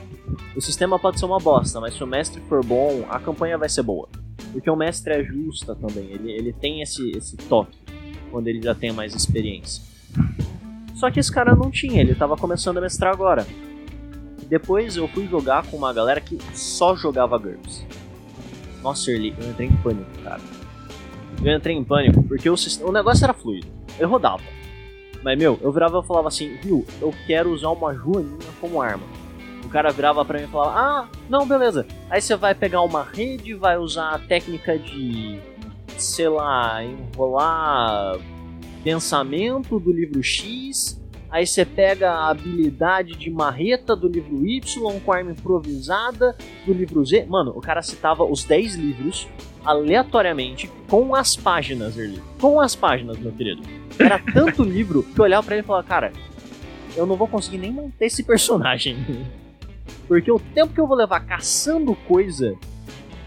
O 0.55 0.61
sistema 0.61 0.97
pode 0.97 1.19
ser 1.19 1.25
uma 1.25 1.37
bosta, 1.37 1.79
mas 1.79 1.93
se 1.93 2.03
o 2.03 2.07
mestre 2.07 2.41
for 2.49 2.65
bom, 2.65 3.05
a 3.09 3.19
campanha 3.19 3.57
vai 3.57 3.69
ser 3.69 3.83
boa. 3.83 4.09
Porque 4.51 4.69
o 4.69 4.75
mestre 4.75 5.13
é 5.13 5.23
justa 5.23 5.75
também, 5.75 6.05
ele, 6.11 6.31
ele 6.31 6.53
tem 6.53 6.81
esse, 6.81 7.11
esse 7.11 7.35
toque 7.37 7.77
quando 8.31 8.47
ele 8.47 8.61
já 8.61 8.75
tem 8.75 8.91
mais 8.91 9.13
experiência. 9.15 9.83
Só 10.95 11.11
que 11.11 11.19
esse 11.19 11.31
cara 11.31 11.55
não 11.55 11.69
tinha, 11.69 12.01
ele 12.01 12.15
tava 12.15 12.35
começando 12.35 12.77
a 12.77 12.81
mestrar 12.81 13.13
agora. 13.13 13.45
Depois 14.47 14.95
eu 14.95 15.07
fui 15.09 15.27
jogar 15.27 15.65
com 15.67 15.77
uma 15.77 15.93
galera 15.93 16.21
que 16.21 16.37
só 16.55 16.95
jogava 16.95 17.37
GURPS. 17.37 17.85
Nossa, 18.81 19.11
Early, 19.11 19.35
eu 19.37 19.49
entrei 19.49 19.67
em 19.67 19.75
pânico, 19.77 20.09
cara. 20.23 20.41
Eu 21.43 21.55
entrei 21.55 21.75
em 21.75 21.83
pânico 21.83 22.23
porque 22.23 22.49
o, 22.49 22.55
o 22.83 22.91
negócio 22.91 23.23
era 23.23 23.33
fluido. 23.33 23.67
Eu 23.99 24.09
rodava. 24.09 24.43
Mas, 25.23 25.37
meu, 25.37 25.59
eu 25.61 25.71
virava 25.71 25.99
e 25.99 26.07
falava 26.07 26.27
assim, 26.27 26.55
viu, 26.63 26.85
eu 27.01 27.13
quero 27.25 27.51
usar 27.51 27.69
uma 27.69 27.93
joaninha 27.93 28.37
como 28.61 28.81
arma. 28.81 29.03
O 29.67 29.69
cara 29.69 29.91
virava 29.91 30.23
pra 30.23 30.39
mim 30.39 30.45
e 30.45 30.47
falava, 30.47 30.79
ah, 30.79 31.07
não, 31.29 31.45
beleza. 31.45 31.85
Aí 32.09 32.21
você 32.21 32.37
vai 32.37 32.55
pegar 32.55 32.81
uma 32.83 33.03
rede, 33.03 33.53
vai 33.53 33.77
usar 33.77 34.11
a 34.11 34.17
técnica 34.17 34.79
de, 34.79 35.41
sei 35.97 36.29
lá, 36.29 36.81
enrolar 36.81 38.17
pensamento 38.81 39.77
do 39.77 39.91
livro 39.91 40.23
X. 40.23 40.97
Aí 41.29 41.45
você 41.45 41.65
pega 41.65 42.09
a 42.09 42.29
habilidade 42.29 43.17
de 43.17 43.29
marreta 43.29 43.93
do 43.93 44.07
livro 44.07 44.47
Y 44.47 44.61
com 45.01 45.11
arma 45.11 45.31
improvisada 45.31 46.33
do 46.65 46.71
livro 46.71 47.05
Z. 47.05 47.25
Mano, 47.25 47.51
o 47.53 47.59
cara 47.59 47.81
citava 47.81 48.23
os 48.23 48.45
10 48.45 48.75
livros 48.75 49.27
aleatoriamente 49.65 50.71
com 50.87 51.13
as 51.13 51.35
páginas, 51.35 51.97
Erli. 51.97 52.23
Com 52.39 52.61
as 52.61 52.73
páginas, 52.73 53.17
meu 53.17 53.33
querido. 53.33 53.61
Era 53.99 54.17
tanto 54.17 54.63
livro 54.63 55.03
que 55.03 55.19
eu 55.19 55.25
olhava 55.25 55.45
pra 55.45 55.55
ele 55.55 55.63
e 55.65 55.67
falava, 55.67 55.85
cara, 55.85 56.13
eu 56.95 57.05
não 57.05 57.17
vou 57.17 57.27
conseguir 57.27 57.57
nem 57.57 57.73
manter 57.73 58.05
esse 58.05 58.23
personagem. 58.23 59.27
Porque 60.07 60.31
o 60.31 60.39
tempo 60.39 60.73
que 60.73 60.79
eu 60.79 60.87
vou 60.87 60.95
levar 60.95 61.19
caçando 61.21 61.93
coisa 62.07 62.55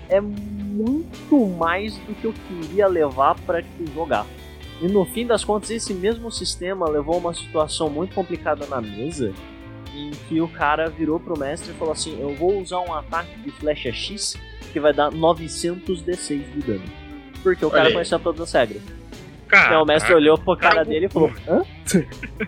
é 0.08 0.20
muito 0.20 1.46
mais 1.46 1.96
do 1.98 2.14
que 2.14 2.24
eu 2.24 2.34
queria 2.48 2.86
levar 2.86 3.38
para 3.40 3.62
tipo, 3.62 3.86
jogar. 3.92 4.26
E 4.80 4.88
no 4.88 5.04
fim 5.04 5.26
das 5.26 5.44
contas, 5.44 5.70
esse 5.70 5.92
mesmo 5.92 6.32
sistema 6.32 6.88
levou 6.88 7.16
a 7.16 7.18
uma 7.18 7.34
situação 7.34 7.90
muito 7.90 8.14
complicada 8.14 8.66
na 8.66 8.80
mesa, 8.80 9.32
em 9.94 10.10
que 10.10 10.40
o 10.40 10.48
cara 10.48 10.88
virou 10.88 11.20
pro 11.20 11.38
mestre 11.38 11.72
e 11.72 11.74
falou 11.74 11.92
assim: 11.92 12.18
Eu 12.18 12.34
vou 12.34 12.58
usar 12.60 12.80
um 12.80 12.94
ataque 12.94 13.38
de 13.40 13.50
flecha 13.50 13.92
X 13.92 14.36
que 14.72 14.80
vai 14.80 14.94
dar 14.94 15.10
900 15.10 16.02
D6 16.02 16.52
de 16.52 16.60
dano. 16.60 16.84
Porque 17.42 17.64
o 17.64 17.70
cara 17.70 17.84
Olha 17.84 17.92
conhecia 17.92 18.18
todas 18.18 18.40
as 18.40 18.52
regras. 18.52 18.82
Então 19.46 19.82
o 19.82 19.86
mestre 19.86 20.14
olhou 20.14 20.38
pro 20.38 20.56
cara, 20.56 20.76
cara 20.76 20.84
dele 20.86 21.06
e 21.06 21.08
falou: 21.08 21.30
Hã? 21.46 21.62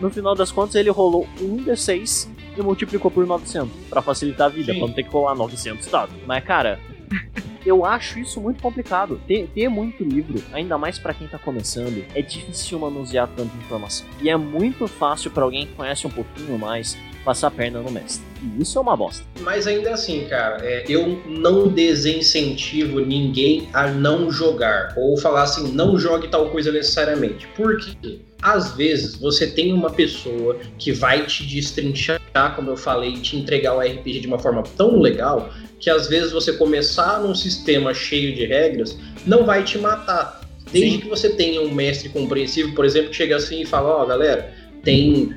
no 0.00 0.10
final 0.10 0.34
das 0.34 0.50
contas, 0.50 0.76
ele 0.76 0.90
rolou 0.90 1.28
um 1.40 1.56
D6 1.64 2.33
e 2.56 2.62
multiplicou 2.62 3.10
por 3.10 3.26
900 3.26 3.70
para 3.88 4.02
facilitar 4.02 4.46
a 4.46 4.50
vida, 4.50 4.72
Sim. 4.72 4.78
pra 4.78 4.88
não 4.88 4.94
ter 4.94 5.02
que 5.02 5.10
rolar 5.10 5.34
900 5.34 5.86
dados. 5.86 6.14
Mas, 6.26 6.44
cara, 6.44 6.78
eu 7.64 7.84
acho 7.84 8.18
isso 8.18 8.40
muito 8.40 8.62
complicado. 8.62 9.20
Ter, 9.26 9.48
ter 9.54 9.68
muito 9.68 10.04
livro, 10.04 10.42
ainda 10.52 10.76
mais 10.76 10.98
para 10.98 11.14
quem 11.14 11.26
tá 11.26 11.38
começando, 11.38 12.04
é 12.14 12.22
difícil 12.22 12.78
manusear 12.78 13.28
tanta 13.28 13.56
informação. 13.56 14.06
E 14.20 14.28
é 14.28 14.36
muito 14.36 14.86
fácil 14.86 15.30
para 15.30 15.44
alguém 15.44 15.66
que 15.66 15.72
conhece 15.74 16.06
um 16.06 16.10
pouquinho 16.10 16.58
mais 16.58 16.96
passar 17.24 17.48
a 17.48 17.50
perna 17.50 17.80
no 17.80 17.90
mestre. 17.90 18.22
E 18.42 18.62
isso 18.62 18.78
é 18.78 18.82
uma 18.82 18.96
bosta. 18.96 19.24
Mas 19.40 19.66
ainda 19.66 19.94
assim, 19.94 20.26
cara, 20.26 20.58
é, 20.62 20.84
eu 20.88 21.22
não 21.26 21.68
desincentivo 21.68 23.00
ninguém 23.00 23.68
a 23.72 23.86
não 23.88 24.30
jogar. 24.30 24.92
Ou 24.96 25.16
falar 25.16 25.44
assim, 25.44 25.72
não 25.72 25.98
jogue 25.98 26.28
tal 26.28 26.50
coisa 26.50 26.70
necessariamente. 26.70 27.46
Por 27.56 27.78
quê? 27.78 28.20
Às 28.44 28.76
vezes 28.76 29.16
você 29.16 29.46
tem 29.46 29.72
uma 29.72 29.88
pessoa 29.88 30.58
que 30.78 30.92
vai 30.92 31.24
te 31.24 31.46
destrinchar, 31.46 32.20
como 32.54 32.70
eu 32.70 32.76
falei, 32.76 33.14
te 33.14 33.38
entregar 33.38 33.74
o 33.74 33.80
RPG 33.80 34.20
de 34.20 34.26
uma 34.26 34.38
forma 34.38 34.62
tão 34.76 35.00
legal 35.00 35.50
que 35.80 35.88
às 35.88 36.08
vezes 36.08 36.30
você 36.30 36.52
começar 36.52 37.20
num 37.20 37.34
sistema 37.34 37.94
cheio 37.94 38.34
de 38.34 38.44
regras 38.44 38.98
não 39.26 39.46
vai 39.46 39.64
te 39.64 39.78
matar. 39.78 40.42
Desde 40.70 40.96
Sim. 40.96 41.00
que 41.00 41.08
você 41.08 41.30
tenha 41.30 41.62
um 41.62 41.72
mestre 41.72 42.10
compreensivo, 42.10 42.74
por 42.74 42.84
exemplo, 42.84 43.10
que 43.10 43.16
chega 43.16 43.36
assim 43.36 43.62
e 43.62 43.66
fala: 43.66 43.96
Ó, 43.96 44.02
oh, 44.02 44.06
galera, 44.06 44.52
tem 44.82 45.34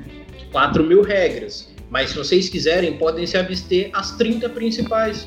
4 0.52 0.84
mil 0.84 1.00
regras, 1.00 1.68
mas 1.90 2.10
se 2.10 2.16
vocês 2.16 2.50
quiserem, 2.50 2.98
podem 2.98 3.26
se 3.26 3.38
abster 3.38 3.88
as 3.94 4.10
30 4.16 4.50
principais. 4.50 5.26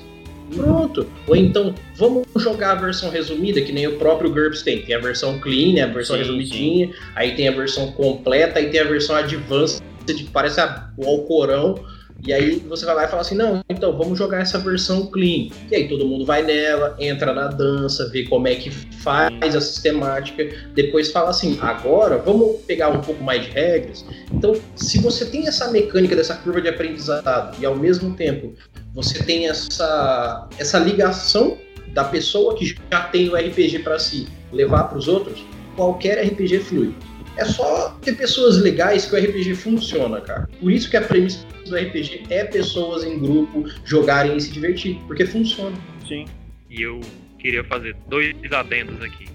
Pronto. 0.55 1.07
Ou 1.27 1.35
então, 1.35 1.73
vamos 1.95 2.25
jogar 2.37 2.71
a 2.71 2.75
versão 2.75 3.09
resumida, 3.09 3.61
que 3.61 3.71
nem 3.71 3.87
o 3.87 3.97
próprio 3.97 4.31
GURPS 4.31 4.63
tem. 4.63 4.81
Tem 4.81 4.95
a 4.95 4.99
versão 4.99 5.39
clean, 5.39 5.83
a 5.83 5.87
versão 5.87 6.15
sim, 6.15 6.23
resumidinha, 6.23 6.87
sim. 6.87 6.93
aí 7.15 7.35
tem 7.35 7.47
a 7.47 7.51
versão 7.51 7.91
completa, 7.91 8.59
aí 8.59 8.69
tem 8.69 8.79
a 8.79 8.85
versão 8.85 9.15
advanced, 9.15 9.81
que 10.05 10.23
parece 10.25 10.59
a, 10.59 10.89
o 10.97 11.05
Alcorão. 11.05 11.75
E 12.23 12.31
aí 12.31 12.57
você 12.67 12.85
vai 12.85 12.93
lá 12.93 13.05
e 13.05 13.07
fala 13.07 13.21
assim, 13.21 13.35
não, 13.35 13.63
então 13.67 13.97
vamos 13.97 14.17
jogar 14.17 14.41
essa 14.41 14.59
versão 14.59 15.07
clean. 15.07 15.49
E 15.71 15.75
aí 15.75 15.87
todo 15.87 16.05
mundo 16.05 16.23
vai 16.23 16.43
nela, 16.43 16.95
entra 16.99 17.33
na 17.33 17.47
dança, 17.47 18.09
vê 18.09 18.23
como 18.25 18.47
é 18.47 18.53
que 18.53 18.69
faz 18.69 19.55
a 19.55 19.61
sistemática, 19.61 20.47
depois 20.75 21.11
fala 21.11 21.31
assim, 21.31 21.57
agora 21.61 22.17
vamos 22.19 22.61
pegar 22.67 22.89
um 22.89 23.01
pouco 23.01 23.23
mais 23.23 23.43
de 23.43 23.49
regras. 23.49 24.05
Então, 24.31 24.55
se 24.75 24.99
você 24.99 25.25
tem 25.25 25.47
essa 25.47 25.71
mecânica 25.71 26.15
dessa 26.15 26.35
curva 26.35 26.61
de 26.61 26.69
aprendizado 26.69 27.57
e 27.59 27.65
ao 27.65 27.75
mesmo 27.75 28.15
tempo 28.15 28.53
você 28.93 29.23
tem 29.23 29.47
essa, 29.47 30.47
essa 30.57 30.79
ligação 30.79 31.57
da 31.89 32.03
pessoa 32.03 32.55
que 32.55 32.65
já 32.91 33.01
tem 33.03 33.29
o 33.29 33.35
RPG 33.35 33.79
para 33.79 33.99
si 33.99 34.27
levar 34.51 34.85
para 34.85 34.97
os 34.97 35.07
outros, 35.07 35.45
qualquer 35.75 36.21
RPG 36.25 36.59
flui. 36.59 36.93
É 37.37 37.45
só 37.45 37.97
ter 38.01 38.17
pessoas 38.17 38.57
legais 38.57 39.05
que 39.05 39.15
o 39.15 39.19
RPG 39.19 39.55
funciona, 39.55 40.19
cara. 40.19 40.49
Por 40.59 40.71
isso 40.71 40.89
que 40.89 40.97
a 40.97 41.01
premissa 41.01 41.45
do 41.65 41.75
RPG 41.75 42.23
é 42.29 42.43
pessoas 42.43 43.03
em 43.03 43.17
grupo 43.19 43.65
jogarem 43.85 44.35
e 44.35 44.41
se 44.41 44.51
divertir, 44.51 44.99
porque 45.07 45.25
funciona. 45.25 45.75
Sim. 46.07 46.25
E 46.69 46.81
eu 46.81 46.99
queria 47.39 47.63
fazer 47.63 47.95
dois 48.07 48.35
adendos 48.51 49.01
aqui. 49.01 49.27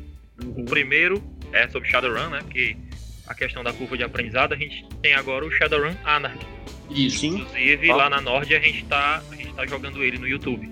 Uhum. 0.42 0.62
O 0.62 0.64
primeiro 0.66 1.23
é 1.53 1.66
sobre 1.69 1.88
Shadowrun, 1.88 2.29
né? 2.29 2.40
Que 2.51 2.77
a 3.27 3.35
questão 3.35 3.64
da 3.64 3.73
curva 3.73 3.97
de 3.97 4.05
aprendizado, 4.05 4.53
a 4.53 4.57
gente 4.57 4.87
tem 5.03 5.14
agora 5.14 5.45
o 5.45 5.51
Shadowrun 5.51 5.95
Anarchy. 6.05 6.47
Isso. 6.90 7.27
Inclusive, 7.27 7.88
lá 7.88 8.09
na 8.09 8.21
Nord 8.21 8.55
a 8.55 8.61
gente 8.61 8.85
tá, 8.85 9.23
a 9.57 9.62
gente 9.62 9.71
tá 9.71 9.77
jogando 9.77 10.03
ele 10.03 10.19
no 10.19 10.29
YouTube. 10.29 10.71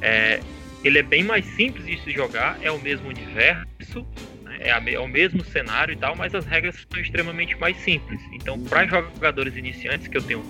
É, 0.00 0.40
ele 0.84 0.98
é 0.98 1.02
bem 1.02 1.24
mais 1.24 1.44
simples 1.44 1.86
de 1.86 1.98
se 2.02 2.12
jogar, 2.12 2.58
é 2.62 2.70
o 2.70 2.78
mesmo 2.78 3.08
universo, 3.08 4.06
né, 4.42 4.58
é, 4.60 4.70
a, 4.70 4.82
é, 4.86 4.98
o 4.98 5.08
mesmo 5.08 5.44
cenário 5.44 5.92
e 5.92 5.96
tal, 5.96 6.14
mas 6.14 6.34
as 6.34 6.46
regras 6.46 6.86
são 6.90 7.00
extremamente 7.00 7.56
mais 7.56 7.76
simples. 7.78 8.20
Então, 8.32 8.58
para 8.60 8.86
jogadores 8.86 9.56
iniciantes, 9.56 10.06
que 10.08 10.16
eu 10.16 10.22
tenho 10.22 10.42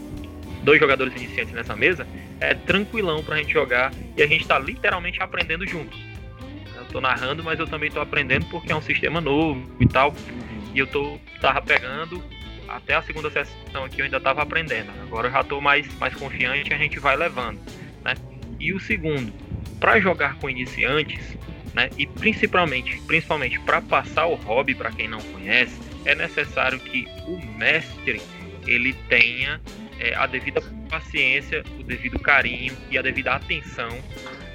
dois 0.63 0.81
jogadores 0.81 1.15
iniciantes 1.15 1.55
nessa 1.55 1.77
mesa, 1.77 2.07
é 2.41 2.55
tranquilão 2.55 3.23
pra 3.23 3.37
gente 3.37 3.53
jogar 3.53 3.93
e 4.17 4.23
a 4.23 4.27
gente 4.27 4.47
tá 4.47 4.59
literalmente 4.59 5.23
aprendendo 5.23 5.67
juntos. 5.67 5.99
Eu 6.77 6.85
tô 6.87 7.01
narrando, 7.01 7.43
mas 7.43 7.59
eu 7.59 7.67
também 7.67 7.91
tô 7.91 8.01
aprendendo 8.01 8.47
porque 8.47 8.73
é 8.73 8.77
um 8.77 8.83
sistema 8.83 9.21
novo 9.21 9.71
e 9.81 9.87
tal. 9.87 10.15
E 10.75 10.79
eu 10.79 10.87
tô 10.87 11.19
tava 11.41 11.63
pegando 11.63 12.23
até 12.69 12.95
a 12.95 13.03
segunda 13.03 13.31
sessão 13.31 13.85
aqui 13.85 14.01
eu 14.01 14.05
ainda 14.05 14.17
estava 14.17 14.43
aprendendo. 14.43 14.91
Agora 15.03 15.29
eu 15.29 15.33
já 15.33 15.41
estou 15.41 15.61
mais, 15.61 15.87
mais 15.99 16.15
confiante 16.15 16.71
e 16.71 16.75
a 16.75 16.79
gente 16.79 16.99
vai 16.99 17.17
levando. 17.17 17.61
Né? 18.05 18.15
E 18.59 18.73
o 18.73 18.81
segundo, 18.81 19.33
para 19.79 20.01
jogar 20.01 20.37
com 20.37 20.49
iniciantes, 20.49 21.37
né, 21.75 21.91
e 21.99 22.07
principalmente, 22.07 22.99
principalmente 23.03 23.61
para 23.61 23.83
passar 23.83 24.27
o 24.27 24.35
hobby 24.35 24.75
para 24.75 24.91
quem 24.91 25.09
não 25.09 25.21
conhece, 25.21 25.79
é 26.07 26.15
necessário 26.15 26.79
que 26.81 27.07
o 27.27 27.39
mestre 27.59 28.23
ele 28.67 28.95
tenha 29.09 29.61
é, 30.01 30.15
a 30.15 30.27
devida 30.27 30.63
paciência, 30.89 31.63
o 31.79 31.83
devido 31.83 32.19
carinho 32.19 32.75
e 32.91 32.97
a 32.97 33.03
devida 33.03 33.35
atenção, 33.35 33.91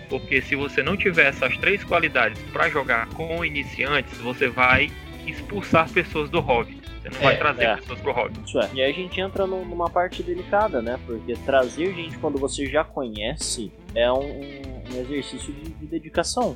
porque 0.09 0.41
se 0.41 0.55
você 0.55 0.81
não 0.81 0.97
tiver 0.97 1.27
essas 1.27 1.55
três 1.57 1.83
qualidades 1.83 2.41
para 2.51 2.69
jogar 2.69 3.07
com 3.09 3.45
iniciantes, 3.45 4.17
você 4.17 4.47
vai 4.47 4.91
expulsar 5.27 5.89
pessoas 5.89 6.29
do 6.29 6.39
hobby. 6.39 6.80
Você 7.01 7.09
não 7.09 7.17
é, 7.17 7.23
vai 7.23 7.37
trazer 7.37 7.63
é. 7.63 7.75
pessoas 7.77 7.99
pro 7.99 8.11
hobby. 8.11 8.39
Isso 8.45 8.59
é. 8.59 8.69
E 8.73 8.81
aí 8.81 8.91
a 8.91 8.93
gente 8.93 9.19
entra 9.19 9.47
numa 9.47 9.89
parte 9.89 10.21
delicada, 10.21 10.81
né? 10.81 10.99
Porque 11.05 11.33
trazer 11.45 11.93
gente 11.95 12.17
quando 12.19 12.37
você 12.37 12.67
já 12.67 12.83
conhece 12.83 13.71
é 13.95 14.11
um, 14.11 14.19
um 14.19 14.99
exercício 14.99 15.51
de, 15.51 15.71
de 15.71 15.85
dedicação. 15.87 16.55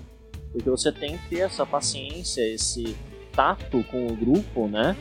Porque 0.52 0.70
você 0.70 0.92
tem 0.92 1.18
que 1.18 1.30
ter 1.30 1.40
essa 1.40 1.66
paciência, 1.66 2.42
esse 2.42 2.96
tato 3.34 3.84
com 3.86 4.08
o 4.08 4.16
grupo, 4.16 4.68
né? 4.68 4.96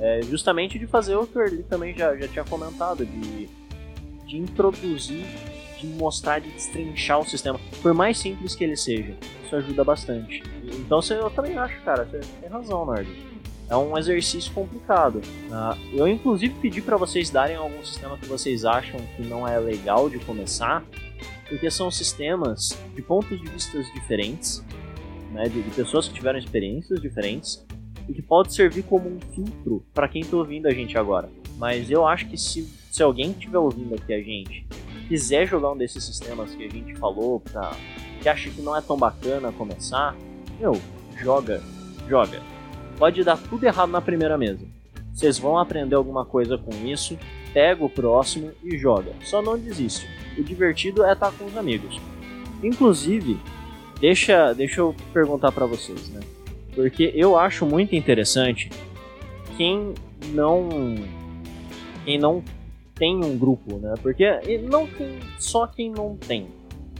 É 0.00 0.20
justamente 0.22 0.78
de 0.78 0.86
fazer 0.86 1.14
o 1.14 1.26
que 1.26 1.38
o 1.38 1.42
Erli 1.42 1.62
também 1.62 1.96
já, 1.96 2.16
já 2.16 2.26
tinha 2.26 2.44
comentado, 2.44 3.06
de, 3.06 3.48
de 4.26 4.36
introduzir, 4.36 5.24
de 5.78 5.86
mostrar, 5.86 6.40
de 6.40 6.50
destrinchar 6.50 7.20
o 7.20 7.24
sistema. 7.24 7.60
Por 7.80 7.94
mais 7.94 8.18
simples 8.18 8.56
que 8.56 8.64
ele 8.64 8.76
seja, 8.76 9.14
isso 9.44 9.54
ajuda 9.54 9.84
bastante. 9.84 10.42
Então 10.64 11.00
eu 11.10 11.30
também 11.30 11.56
acho, 11.56 11.80
cara, 11.82 12.04
você 12.04 12.18
tem 12.40 12.50
razão, 12.50 12.84
Nerd 12.92 13.31
é 13.72 13.76
um 13.76 13.96
exercício 13.96 14.52
complicado. 14.52 15.22
Uh, 15.48 15.96
eu 15.96 16.06
inclusive 16.06 16.54
pedi 16.60 16.82
para 16.82 16.98
vocês 16.98 17.30
darem 17.30 17.56
algum 17.56 17.82
sistema 17.82 18.18
que 18.18 18.26
vocês 18.26 18.66
acham 18.66 19.00
que 19.16 19.22
não 19.22 19.48
é 19.48 19.58
legal 19.58 20.10
de 20.10 20.18
começar, 20.18 20.84
porque 21.48 21.70
são 21.70 21.90
sistemas 21.90 22.78
de 22.94 23.00
pontos 23.00 23.40
de 23.40 23.48
vista 23.48 23.82
diferentes, 23.94 24.62
né, 25.32 25.44
de, 25.44 25.62
de 25.62 25.70
pessoas 25.70 26.06
que 26.06 26.12
tiveram 26.12 26.38
experiências 26.38 27.00
diferentes 27.00 27.64
e 28.06 28.12
que 28.12 28.20
pode 28.20 28.52
servir 28.52 28.82
como 28.82 29.08
um 29.08 29.18
filtro 29.34 29.82
para 29.94 30.06
quem 30.06 30.20
está 30.20 30.36
ouvindo 30.36 30.66
a 30.66 30.70
gente 30.70 30.98
agora. 30.98 31.30
Mas 31.56 31.90
eu 31.90 32.06
acho 32.06 32.28
que 32.28 32.36
se, 32.36 32.70
se 32.90 33.02
alguém 33.02 33.30
estiver 33.30 33.58
ouvindo 33.58 33.94
aqui 33.94 34.12
a 34.12 34.20
gente 34.20 34.66
quiser 35.08 35.46
jogar 35.46 35.72
um 35.72 35.78
desses 35.78 36.04
sistemas 36.04 36.54
que 36.54 36.62
a 36.62 36.68
gente 36.68 36.94
falou, 36.96 37.40
pra, 37.40 37.74
que 38.20 38.28
acha 38.28 38.50
que 38.50 38.60
não 38.60 38.76
é 38.76 38.82
tão 38.82 38.98
bacana 38.98 39.50
começar, 39.50 40.14
meu, 40.60 40.78
joga, 41.16 41.62
joga 42.06 42.51
pode 42.98 43.22
dar 43.24 43.36
tudo 43.36 43.64
errado 43.64 43.90
na 43.90 44.00
primeira 44.00 44.36
mesa. 44.38 44.64
Vocês 45.12 45.38
vão 45.38 45.58
aprender 45.58 45.94
alguma 45.94 46.24
coisa 46.24 46.56
com 46.56 46.70
isso, 46.86 47.18
pega 47.52 47.84
o 47.84 47.90
próximo 47.90 48.50
e 48.62 48.78
joga. 48.78 49.12
Só 49.22 49.42
não 49.42 49.58
desiste. 49.58 50.08
O 50.38 50.42
divertido 50.42 51.04
é 51.04 51.12
estar 51.12 51.30
com 51.32 51.44
os 51.44 51.56
amigos. 51.56 52.00
Inclusive, 52.62 53.38
deixa, 54.00 54.52
deixa 54.54 54.80
eu 54.80 54.94
perguntar 55.12 55.52
para 55.52 55.66
vocês, 55.66 56.08
né? 56.08 56.20
Porque 56.74 57.12
eu 57.14 57.38
acho 57.38 57.66
muito 57.66 57.94
interessante 57.94 58.70
quem 59.56 59.92
não 60.28 60.68
quem 62.04 62.18
não 62.18 62.42
tem 62.94 63.16
um 63.16 63.36
grupo, 63.36 63.78
né? 63.78 63.94
Porque 64.00 64.26
não 64.70 64.86
tem 64.86 65.18
só 65.38 65.66
quem 65.66 65.90
não 65.90 66.16
tem. 66.16 66.48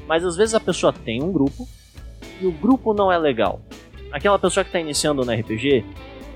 Mas 0.07 0.25
às 0.25 0.37
vezes 0.37 0.55
a 0.55 0.61
pessoa 0.61 0.93
tem 0.93 1.23
um 1.23 1.33
grupo 1.33 1.67
e 2.41 2.47
o 2.47 2.53
grupo 2.53 2.93
não 2.93 3.11
é 3.11 3.17
legal. 3.17 3.61
Aquela 4.13 4.39
pessoa 4.39 4.63
que 4.63 4.69
está 4.69 4.79
iniciando 4.79 5.25
no 5.25 5.33
RPG 5.33 5.85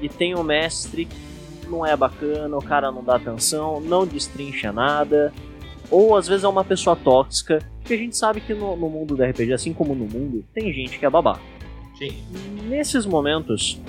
e 0.01 0.09
tem 0.09 0.35
um 0.35 0.43
mestre 0.43 1.05
que 1.05 1.69
não 1.69 1.85
é 1.85 1.97
bacana, 1.97 2.57
o 2.57 2.63
cara 2.63 2.91
não 2.91 3.05
dá 3.05 3.17
atenção, 3.17 3.81
não 3.81 4.07
destrincha 4.07 4.73
nada. 4.73 5.33
Ou 5.91 6.17
às 6.17 6.27
vezes 6.27 6.45
é 6.45 6.49
uma 6.49 6.65
pessoa 6.65 6.97
tóxica, 6.97 7.59
que 7.85 7.95
a 7.95 7.97
gente 7.97 8.17
sabe 8.17 8.41
que 8.41 8.55
no, 8.55 8.77
no 8.77 8.89
mundo 8.89 9.15
do 9.15 9.23
RPG, 9.23 9.53
assim 9.53 9.73
como 9.73 9.95
no 9.95 10.07
mundo, 10.07 10.45
tem 10.53 10.73
gente 10.73 10.99
que 10.99 11.07
é 11.07 11.11
babaca. 11.11 11.41
Sim. 11.97 12.13
Nesses 12.69 13.07
momentos, 13.07 13.81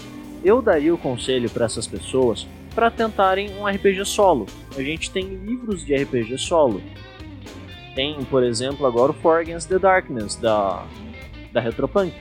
eu 0.43 0.61
daria 0.61 0.93
o 0.93 0.97
conselho 0.97 1.49
para 1.49 1.65
essas 1.65 1.87
pessoas 1.87 2.47
para 2.75 2.91
tentarem 2.91 3.55
um 3.57 3.65
RPG 3.65 4.05
solo. 4.05 4.45
A 4.77 4.81
gente 4.83 5.09
tem 5.09 5.25
livros 5.25 5.83
de 5.83 5.95
RPG 5.95 6.37
solo. 6.37 6.81
Tem, 7.95 8.23
por 8.25 8.43
exemplo, 8.43 8.85
agora 8.85 9.11
o 9.11 9.15
For 9.15 9.39
Against 9.39 9.67
the 9.67 9.79
Darkness 9.79 10.35
da 10.35 10.85
da 11.51 11.61
Retropunk, 11.61 12.13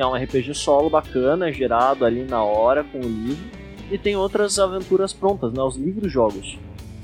que 0.00 0.02
é 0.02 0.06
um 0.06 0.14
RPG 0.14 0.54
solo 0.54 0.88
bacana, 0.88 1.52
gerado 1.52 2.06
ali 2.06 2.22
na 2.22 2.42
hora 2.42 2.82
com 2.82 3.00
o 3.00 3.02
livro, 3.02 3.44
e 3.90 3.98
tem 3.98 4.16
outras 4.16 4.58
aventuras 4.58 5.12
prontas, 5.12 5.52
né, 5.52 5.62
os 5.62 5.76
livros 5.76 6.10
jogos. 6.10 6.58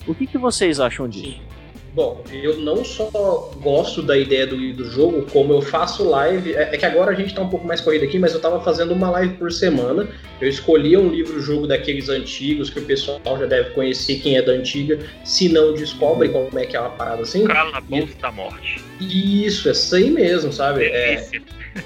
O 0.06 0.14
que, 0.14 0.26
que 0.26 0.38
vocês 0.38 0.80
acham 0.80 1.06
disso? 1.06 1.32
Sim. 1.32 1.55
Bom, 1.96 2.22
eu 2.30 2.58
não 2.58 2.84
só 2.84 3.50
gosto 3.62 4.02
da 4.02 4.18
ideia 4.18 4.46
do, 4.46 4.74
do 4.74 4.84
jogo, 4.84 5.24
como 5.32 5.54
eu 5.54 5.62
faço 5.62 6.06
live. 6.06 6.52
É, 6.52 6.74
é, 6.74 6.76
que 6.76 6.84
agora 6.84 7.10
a 7.10 7.14
gente 7.14 7.34
tá 7.34 7.40
um 7.40 7.48
pouco 7.48 7.66
mais 7.66 7.80
corrido 7.80 8.04
aqui, 8.04 8.18
mas 8.18 8.34
eu 8.34 8.40
tava 8.40 8.60
fazendo 8.60 8.92
uma 8.92 9.08
live 9.12 9.32
por 9.38 9.50
semana. 9.50 10.06
Eu 10.38 10.46
escolhia 10.46 11.00
um 11.00 11.08
livro-jogo 11.08 11.66
daqueles 11.66 12.10
antigos 12.10 12.68
que 12.68 12.80
o 12.80 12.82
pessoal 12.82 13.38
já 13.38 13.46
deve 13.46 13.70
conhecer 13.70 14.16
quem 14.16 14.36
é 14.36 14.42
da 14.42 14.52
antiga, 14.52 14.98
se 15.24 15.48
não 15.48 15.72
descobre 15.72 16.28
como 16.28 16.58
é 16.58 16.66
que 16.66 16.76
é 16.76 16.80
uma 16.80 16.90
parada 16.90 17.22
assim. 17.22 17.44
Calabouço 17.44 18.18
da 18.20 18.30
Morte. 18.30 18.78
Isso, 19.00 19.66
é 19.66 19.72
isso 19.72 19.96
aí 19.96 20.10
mesmo, 20.10 20.52
sabe? 20.52 20.84
É, 20.84 21.26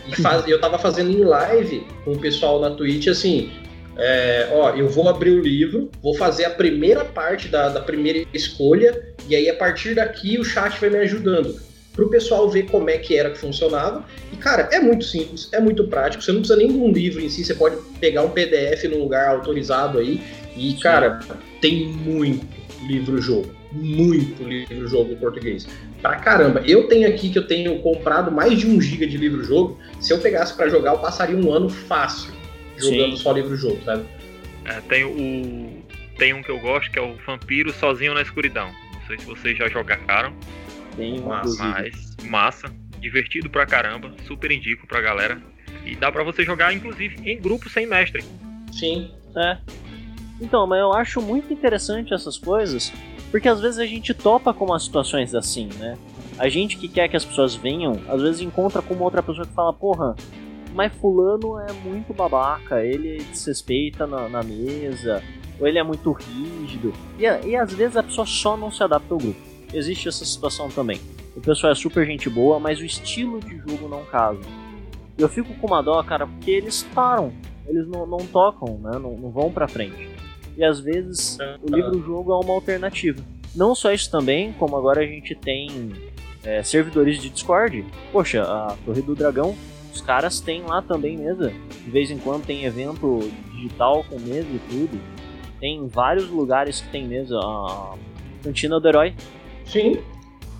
e 0.09 0.21
faz, 0.21 0.45
eu 0.49 0.61
tava 0.61 0.77
fazendo 0.77 1.13
em 1.13 1.23
live 1.23 1.87
com 2.05 2.15
o 2.15 2.19
pessoal 2.19 2.61
na 2.61 2.71
Twitch 2.71 3.07
assim. 3.07 3.53
É, 3.97 4.49
ó, 4.53 4.71
eu 4.71 4.89
vou 4.89 5.09
abrir 5.09 5.31
o 5.31 5.43
livro, 5.43 5.91
vou 6.03 6.15
fazer 6.15 6.45
a 6.45 6.51
primeira 6.51 7.05
parte 7.05 7.49
da, 7.49 7.69
da 7.69 7.81
primeira 7.81 8.27
escolha, 8.33 9.15
e 9.29 9.37
aí 9.37 9.49
a 9.49 9.55
partir 9.55 9.95
daqui 9.95 10.39
o 10.39 10.45
chat 10.45 10.81
vai 10.81 10.91
me 10.91 10.99
ajudando 10.99 11.61
para 11.93 12.05
o 12.05 12.09
pessoal 12.09 12.49
ver 12.49 12.65
como 12.71 12.89
é 12.89 12.99
que 12.99 13.17
era 13.17 13.31
que 13.31 13.39
funcionava. 13.39 14.05
E, 14.33 14.37
cara, 14.37 14.69
é 14.73 14.81
muito 14.81 15.05
simples, 15.05 15.49
é 15.53 15.61
muito 15.61 15.85
prático. 15.89 16.23
Você 16.23 16.33
não 16.33 16.41
precisa 16.41 16.59
nem 16.59 16.69
de 16.69 16.79
um 16.79 16.91
livro 16.91 17.21
em 17.21 17.29
si, 17.29 17.45
você 17.45 17.55
pode 17.55 17.77
pegar 18.01 18.23
um 18.23 18.31
PDF 18.31 18.85
num 18.85 19.01
lugar 19.01 19.29
autorizado 19.29 19.99
aí. 19.99 20.21
E, 20.57 20.75
cara, 20.75 21.21
tem 21.61 21.89
muito 21.89 22.47
livro-jogo. 22.87 23.55
Muito 23.73 24.43
livro-jogo 24.43 25.13
em 25.13 25.17
português. 25.17 25.67
Pra 26.01 26.17
caramba. 26.17 26.63
Eu 26.67 26.89
tenho 26.89 27.09
aqui 27.09 27.29
que 27.29 27.39
eu 27.39 27.47
tenho 27.47 27.79
comprado 27.81 28.31
mais 28.31 28.59
de 28.59 28.67
um 28.67 28.81
giga 28.81 29.07
de 29.07 29.17
livro-jogo. 29.17 29.79
Se 30.01 30.13
eu 30.13 30.19
pegasse 30.19 30.55
para 30.55 30.69
jogar, 30.69 30.93
eu 30.93 30.99
passaria 30.99 31.37
um 31.37 31.53
ano 31.53 31.69
fácil 31.69 32.40
jogando 32.81 33.17
Sim. 33.17 33.23
só 33.23 33.33
livro-jogo, 33.33 33.83
sabe? 33.85 34.05
É, 34.65 34.81
tem 34.83 35.05
o. 35.05 35.83
Tem 36.17 36.35
um 36.35 36.43
que 36.43 36.51
eu 36.51 36.59
gosto 36.59 36.91
que 36.91 36.99
é 36.99 37.03
o 37.03 37.17
Vampiro 37.27 37.73
Sozinho 37.73 38.13
na 38.15 38.23
Escuridão. 38.23 38.71
Não 38.93 39.07
sei 39.07 39.19
se 39.19 39.25
vocês 39.25 39.57
já 39.57 39.69
jogaram. 39.69 40.35
Tem 40.97 41.21
massa. 41.21 41.63
Mas 41.63 42.17
massa. 42.25 42.71
Divertido 42.99 43.49
pra 43.49 43.65
caramba. 43.65 44.13
Super 44.27 44.53
indico 44.53 44.87
pra 44.87 45.01
galera. 45.01 45.41
E 45.87 45.97
dá 45.97 46.13
pra 46.13 46.23
você 46.23 46.45
jogar, 46.45 46.75
inclusive, 46.75 47.17
em 47.29 47.41
grupo 47.41 47.71
sem 47.71 47.87
mestre. 47.87 48.23
Sim. 48.71 49.11
É. 49.35 49.57
Então, 50.41 50.67
mas 50.67 50.81
eu 50.81 50.93
acho 50.93 51.21
muito 51.21 51.53
interessante 51.53 52.15
essas 52.15 52.39
coisas, 52.39 52.93
porque 53.31 53.49
às 53.49 53.61
vezes 53.61 53.79
a 53.79 53.87
gente 53.87 54.15
topa 54.15 54.55
com 54.55 54.65
umas 54.65 54.85
situações 54.85 55.35
assim, 55.35 55.69
né? 55.79 55.99
A 56.39 56.49
gente 56.49 56.79
que 56.79 56.89
quer 56.89 57.09
que 57.09 57.17
as 57.17 57.25
pessoas 57.25 57.55
venham, 57.55 58.01
às 58.09 58.23
vezes 58.23 58.41
encontra 58.41 58.81
com 58.81 58.95
uma 58.95 59.05
outra 59.05 59.23
pessoa 59.23 59.47
que 59.47 59.53
fala, 59.53 59.73
porra, 59.73 60.17
mas 60.75 60.93
fulano 60.95 61.59
é 61.59 61.73
muito 61.73 62.15
babaca, 62.15 62.85
ele 62.85 63.19
desrespeita 63.25 64.07
na, 64.07 64.29
na 64.29 64.43
mesa, 64.43 65.23
ou 65.59 65.67
ele 65.67 65.79
é 65.79 65.83
muito 65.83 66.13
rígido. 66.13 66.93
E, 67.19 67.23
e 67.23 67.57
às 67.57 67.73
vezes 67.73 67.97
a 67.97 68.03
pessoa 68.03 68.27
só 68.27 68.57
não 68.57 68.71
se 68.71 68.83
adapta 68.83 69.13
ao 69.13 69.19
grupo. 69.19 69.41
Existe 69.73 70.09
essa 70.09 70.25
situação 70.25 70.69
também. 70.69 71.01
O 71.37 71.41
pessoal 71.41 71.73
é 71.73 71.75
super 71.75 72.05
gente 72.05 72.29
boa, 72.29 72.59
mas 72.59 72.81
o 72.81 72.85
estilo 72.85 73.41
de 73.41 73.59
jogo 73.59 73.89
não 73.89 74.05
casa. 74.05 74.41
Eu 75.17 75.29
fico 75.29 75.55
com 75.55 75.67
uma 75.67 75.83
dó, 75.83 76.03
cara, 76.03 76.27
porque 76.27 76.51
eles 76.51 76.83
param. 76.95 77.33
Eles 77.67 77.87
não, 77.87 78.07
não 78.07 78.19
tocam, 78.19 78.79
né? 78.79 78.93
Não, 78.99 79.17
não 79.17 79.31
vão 79.31 79.53
pra 79.53 79.69
frente. 79.69 80.11
E 80.57 80.65
às 80.65 80.81
vezes 80.81 81.39
o 81.63 81.75
livro-jogo 81.75 82.33
é 82.33 82.37
uma 82.45 82.55
alternativa. 82.55 83.23
Não 83.55 83.75
só 83.75 83.93
isso 83.93 84.11
também, 84.11 84.53
como 84.55 84.77
agora 84.77 85.03
a 85.03 85.07
gente 85.07 85.35
tem 85.35 85.93
é, 86.43 86.63
servidores 86.63 87.21
de 87.21 87.31
Discord. 87.31 87.85
Poxa, 88.13 88.43
a 88.43 88.77
Torre 88.85 89.03
do 89.03 89.15
Dragão 89.15 89.55
os 89.93 90.01
caras 90.01 90.41
têm 90.41 90.63
lá 90.63 90.83
também 90.83 91.17
mesa. 91.17 91.53
De 91.85 91.91
vez 91.91 92.11
em 92.11 92.19
quando 92.19 92.45
tem 92.45 92.65
evento 92.65 93.31
digital 93.53 94.05
com 94.09 94.19
mesa 94.19 94.49
e 94.49 94.61
tudo. 94.71 95.01
Tem 95.61 95.87
vários 95.89 96.29
lugares 96.29 96.81
que 96.81 96.89
tem 96.89 97.07
mesa. 97.07 97.37
A 97.39 97.95
Cantina 98.43 98.81
do 98.81 98.89
Herói. 98.89 99.15
Sim. 99.65 99.99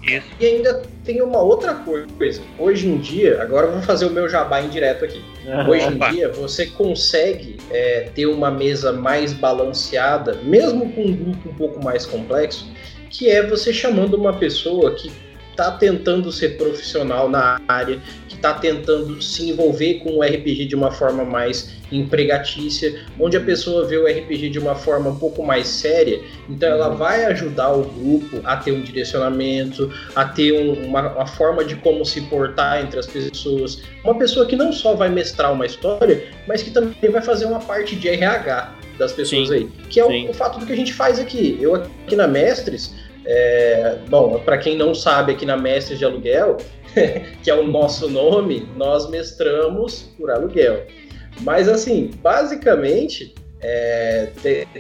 Isso. 0.03 0.27
E 0.41 0.47
ainda 0.47 0.83
tem 1.05 1.21
uma 1.21 1.41
outra 1.41 1.75
coisa. 1.75 2.41
Hoje 2.59 2.89
em 2.89 2.97
dia, 2.99 3.43
agora 3.43 3.67
eu 3.67 3.73
vou 3.73 3.83
fazer 3.83 4.07
o 4.07 4.11
meu 4.11 4.29
jabá 4.29 4.61
indireto 4.61 5.05
aqui. 5.05 5.23
Hoje 5.69 5.87
em 5.87 6.13
dia, 6.13 6.31
você 6.31 6.67
consegue 6.67 7.59
é, 7.71 8.11
ter 8.15 8.27
uma 8.27 8.51
mesa 8.51 8.93
mais 8.93 9.33
balanceada, 9.35 10.37
mesmo 10.43 10.91
com 10.93 11.03
um 11.03 11.15
grupo 11.15 11.51
um 11.51 11.55
pouco 11.55 11.85
mais 11.85 12.07
complexo, 12.07 12.67
que 13.11 13.29
é 13.29 13.47
você 13.47 13.73
chamando 13.73 14.15
uma 14.15 14.33
pessoa 14.33 14.95
que 14.95 15.13
está 15.51 15.73
tentando 15.73 16.33
ser 16.33 16.57
profissional 16.57 17.29
na 17.29 17.61
área, 17.69 18.01
está 18.41 18.55
tentando 18.55 19.21
se 19.23 19.51
envolver 19.51 20.01
com 20.01 20.17
o 20.17 20.23
RPG 20.23 20.65
de 20.65 20.75
uma 20.75 20.91
forma 20.91 21.25
mais 21.25 21.71
empregatícia, 21.93 23.05
onde 23.19 23.37
a 23.37 23.41
pessoa 23.41 23.87
vê 23.87 23.97
o 23.99 24.07
RPG 24.07 24.49
de 24.49 24.59
uma 24.59 24.75
forma 24.75 25.11
um 25.11 25.17
pouco 25.17 25.43
mais 25.43 25.67
séria, 25.69 26.21
então 26.49 26.69
ela 26.69 26.89
vai 26.89 27.25
ajudar 27.27 27.73
o 27.73 27.83
grupo 27.83 28.41
a 28.45 28.57
ter 28.57 28.73
um 28.73 28.81
direcionamento, 28.81 29.93
a 30.15 30.25
ter 30.25 30.53
um, 30.53 30.87
uma, 30.87 31.13
uma, 31.13 31.27
forma 31.27 31.65
de 31.65 31.77
como 31.77 32.05
se 32.05 32.23
portar 32.23 32.83
entre 32.83 32.99
as 32.99 33.07
pessoas. 33.07 33.83
Uma 34.05 34.15
pessoa 34.15 34.47
que 34.47 34.57
não 34.57 34.73
só 34.73 34.95
vai 34.95 35.09
mestrar 35.09 35.53
uma 35.53 35.67
história, 35.67 36.29
mas 36.47 36.63
que 36.63 36.71
também 36.71 37.11
vai 37.11 37.23
fazer 37.23 37.45
uma 37.45 37.61
parte 37.61 37.97
de 37.97 38.09
RH 38.09 38.75
das 38.99 39.13
pessoas 39.13 39.49
sim, 39.49 39.55
aí, 39.55 39.69
que 39.89 39.99
é 40.01 40.05
o, 40.05 40.31
o 40.31 40.35
fato 40.35 40.59
do 40.59 40.67
que 40.67 40.73
a 40.73 40.77
gente 40.77 40.93
faz 40.93 41.19
aqui. 41.19 41.59
Eu 41.61 41.75
aqui 41.75 42.15
na 42.15 42.27
Mestres, 42.27 42.95
é, 43.25 43.97
bom, 44.09 44.39
para 44.41 44.59
quem 44.59 44.77
não 44.77 44.95
sabe, 44.95 45.33
aqui 45.33 45.45
na 45.45 45.57
Mestres 45.57 45.99
de 45.99 46.05
Aluguel, 46.05 46.57
que 47.43 47.51
é 47.51 47.55
o 47.55 47.67
nosso 47.67 48.09
nome, 48.09 48.69
nós 48.77 49.09
mestramos 49.11 50.11
por 50.17 50.31
aluguel. 50.31 50.87
Mas, 51.41 51.69
assim, 51.69 52.11
basicamente, 52.23 53.35
é, 53.61 54.31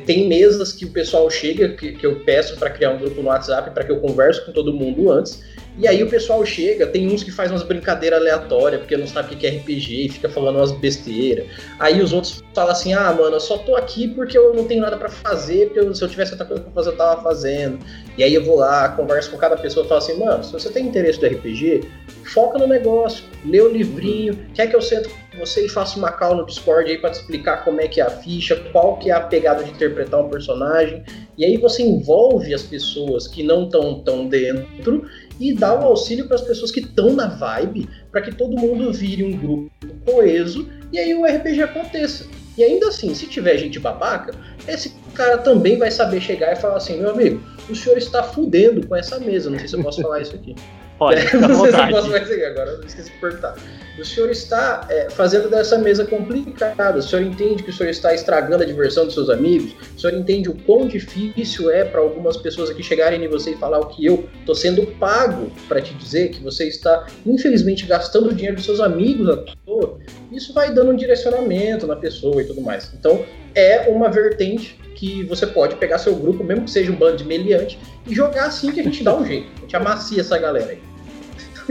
tem, 0.07 0.29
mesas 0.29 0.73
que 0.73 0.85
o 0.85 0.91
pessoal 0.91 1.29
chega, 1.31 1.71
que, 1.71 1.93
que 1.93 2.07
eu 2.07 2.21
peço 2.21 2.57
para 2.59 2.71
criar 2.71 2.91
um 2.91 2.99
grupo 2.99 3.23
no 3.23 3.29
WhatsApp, 3.29 3.71
para 3.71 3.85
que 3.85 3.93
eu 3.93 4.01
converse 4.01 4.45
com 4.45 4.53
todo 4.53 4.73
mundo 4.73 5.11
antes. 5.11 5.43
E 5.79 5.89
aí 5.89 6.03
o 6.03 6.11
pessoal 6.11 6.45
chega, 6.45 6.87
tem 6.87 7.09
uns 7.09 7.23
que 7.23 7.31
faz 7.31 7.51
umas 7.51 7.62
brincadeiras 7.62 8.21
aleatórias, 8.21 8.81
porque 8.81 8.97
não 8.97 9.07
sabe 9.07 9.35
o 9.35 9.37
que 9.37 9.47
é 9.47 9.51
RPG 9.51 10.07
e 10.07 10.09
fica 10.09 10.29
falando 10.29 10.57
umas 10.57 10.73
besteiras. 10.73 11.47
Aí 11.79 12.01
os 12.03 12.12
outros 12.12 12.43
falam 12.55 12.73
assim: 12.73 12.93
ah, 12.93 13.12
mano, 13.12 13.37
eu 13.37 13.41
só 13.41 13.59
tô 13.59 13.77
aqui 13.77 14.09
porque 14.09 14.37
eu 14.37 14.55
não 14.55 14.64
tenho 14.64 14.83
nada 14.83 14.97
para 14.97 15.09
fazer, 15.09 15.71
porque 15.71 15.95
se 15.95 16.03
eu 16.03 16.09
tivesse 16.09 16.33
outra 16.33 16.47
coisa 16.47 16.62
pra 16.62 16.73
fazer, 16.73 16.91
eu 16.91 16.97
tava 16.97 17.23
fazendo. 17.23 17.79
E 18.18 18.23
aí 18.23 18.35
eu 18.35 18.45
vou 18.45 18.57
lá, 18.57 18.91
converso 18.91 19.31
com 19.31 19.39
cada 19.39 19.57
pessoa 19.57 19.87
e 19.87 19.89
falo 19.89 19.99
assim: 19.99 20.18
mano, 20.18 20.45
se 20.45 20.53
você 20.53 20.68
tem 20.71 20.87
interesse 20.87 21.18
do 21.21 21.27
RPG, 21.27 21.89
foca 22.25 22.59
no 22.59 22.66
negócio, 22.66 23.25
lê 23.45 23.61
o 23.61 23.71
livrinho, 23.71 24.37
quer 24.55 24.66
que 24.68 24.77
eu 24.77 24.83
sento 24.83 25.09
com 25.09 25.39
você 25.39 25.64
e 25.64 25.68
faça 25.68 25.99
uma 25.99 26.12
call 26.12 26.37
no 26.37 26.47
Discord 26.47 26.91
aí 26.91 26.99
para 26.99 27.11
te 27.11 27.21
explicar 27.21 27.64
como 27.64 27.81
é 27.81 27.89
que 27.89 28.01
é 28.01 28.05
a 28.05 28.11
ficha, 28.11 28.57
qual 28.73 28.99
que 28.99 29.11
é 29.11 29.14
a 29.14 29.21
pegada 29.21 29.64
de 29.64 29.71
interpretar 29.71 30.21
um 30.21 30.29
personagem. 30.29 31.03
E 31.39 31.45
aí 31.45 31.57
você 31.57 31.83
envolve 31.83 32.53
as 32.53 32.62
pessoas 32.62 33.27
que 33.27 33.43
não 33.43 33.64
estão 33.64 34.01
tão 34.03 34.27
dentro 34.27 35.09
e 35.41 35.55
o 35.55 35.59
um 35.59 35.82
auxílio 35.82 36.26
para 36.26 36.36
as 36.36 36.43
pessoas 36.43 36.70
que 36.70 36.80
estão 36.80 37.14
na 37.14 37.26
vibe, 37.26 37.88
para 38.12 38.20
que 38.20 38.34
todo 38.34 38.61
mundo 38.61 38.93
vire 38.93 39.24
um 39.24 39.32
grupo 39.32 39.70
coeso 40.05 40.68
e 40.93 40.99
aí 40.99 41.14
o 41.14 41.24
RPG 41.24 41.62
aconteça. 41.62 42.26
E 42.59 42.62
ainda 42.62 42.88
assim, 42.88 43.14
se 43.14 43.26
tiver 43.26 43.57
gente 43.57 43.78
babaca, 43.78 44.34
esse 44.68 44.95
cara 45.14 45.38
também 45.38 45.78
vai 45.78 45.91
saber 45.91 46.20
chegar 46.20 46.53
e 46.53 46.57
falar 46.57 46.76
assim: 46.76 46.99
meu 46.99 47.11
amigo, 47.11 47.43
o 47.70 47.74
senhor 47.74 47.97
está 47.97 48.22
fudendo 48.22 48.86
com 48.86 48.95
essa 48.95 49.18
mesa. 49.18 49.49
Não 49.49 49.59
sei 49.59 49.68
se 49.68 49.76
eu 49.76 49.82
posso 49.82 50.03
falar 50.03 50.20
isso 50.20 50.34
aqui. 50.34 50.55
Pode, 51.01 51.18
à 51.18 51.32
não 51.48 51.62
sei 51.62 51.72
se 51.72 51.80
eu 51.80 51.88
posso 51.88 52.11
mais 52.11 52.28
seguir 52.28 52.44
agora, 52.44 52.72
eu 52.72 52.84
esqueci 52.84 53.11
de 53.11 53.16
perguntar. 53.16 53.57
O 53.98 54.05
senhor 54.05 54.28
está 54.28 54.86
é, 54.90 55.09
fazendo 55.09 55.48
dessa 55.48 55.78
mesa 55.78 56.05
complicada. 56.05 56.98
O 56.98 57.03
senhor 57.03 57.22
entende 57.22 57.62
que 57.62 57.70
o 57.70 57.72
senhor 57.72 57.88
está 57.88 58.14
estragando 58.14 58.62
a 58.62 58.66
diversão 58.66 59.07
dos 59.07 59.14
seus 59.14 59.30
amigos? 59.30 59.74
O 59.96 59.98
senhor 59.98 60.14
entende 60.14 60.51
o 60.51 60.55
quão 60.55 60.86
difícil 60.86 61.70
é 61.70 61.84
para 61.84 62.03
algumas 62.03 62.36
pessoas 62.36 62.68
aqui 62.68 62.82
chegarem 62.82 63.24
em 63.24 63.28
você 63.28 63.53
e 63.53 63.57
falar 63.57 63.80
o 63.80 63.86
que 63.86 64.05
eu 64.05 64.28
estou 64.40 64.55
sendo 64.55 64.86
pago 64.98 65.51
para 65.66 65.80
te 65.80 65.94
dizer 65.94 66.32
que 66.32 66.42
você 66.42 66.68
está, 66.68 67.07
infelizmente, 67.24 67.86
gastando 67.86 68.28
o 68.28 68.34
dinheiro 68.34 68.57
dos 68.57 68.66
seus 68.66 68.80
amigos 68.80 69.30
à 69.30 69.38
toa? 69.64 69.98
Isso 70.30 70.53
vai 70.53 70.70
dando 70.70 70.90
um 70.90 70.96
direcionamento 70.96 71.86
na 71.86 71.96
pessoa 71.96 72.42
e 72.42 72.44
tudo 72.44 72.61
mais. 72.61 72.92
Então, 72.92 73.24
é 73.55 73.88
uma 73.88 74.11
vertente 74.11 74.78
que 74.94 75.24
você 75.24 75.46
pode 75.46 75.76
pegar 75.76 75.96
seu 75.96 76.14
grupo, 76.14 76.44
mesmo 76.44 76.66
que 76.66 76.70
seja 76.70 76.92
um 76.92 76.96
bando 76.96 77.16
de 77.16 77.24
meliante, 77.24 77.78
e 78.07 78.14
jogar 78.14 78.48
assim 78.48 78.70
que 78.70 78.80
a 78.80 78.82
gente 78.82 79.03
dá 79.03 79.16
um 79.16 79.24
jeito. 79.24 79.48
A 79.57 79.61
gente 79.62 79.76
amacia 79.76 80.20
essa 80.20 80.36
galera 80.36 80.72
aí. 80.72 80.89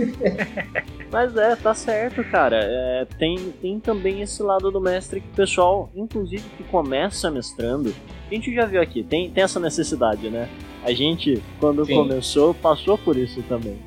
Mas 1.11 1.35
é, 1.35 1.55
tá 1.55 1.73
certo, 1.73 2.23
cara. 2.25 2.59
É, 2.61 3.07
tem, 3.17 3.51
tem 3.61 3.79
também 3.79 4.21
esse 4.21 4.43
lado 4.43 4.69
do 4.71 4.79
mestre 4.79 5.21
que 5.21 5.27
o 5.27 5.35
pessoal, 5.35 5.89
inclusive 5.95 6.43
que 6.57 6.63
começa 6.65 7.31
mestrando, 7.31 7.93
a 8.29 8.33
gente 8.33 8.53
já 8.53 8.65
viu 8.65 8.81
aqui, 8.81 9.03
tem, 9.03 9.29
tem 9.31 9.43
essa 9.43 9.59
necessidade, 9.59 10.29
né? 10.29 10.47
A 10.83 10.93
gente, 10.93 11.41
quando 11.59 11.85
Sim. 11.85 11.95
começou, 11.95 12.53
passou 12.53 12.97
por 12.97 13.17
isso 13.17 13.41
também. 13.43 13.79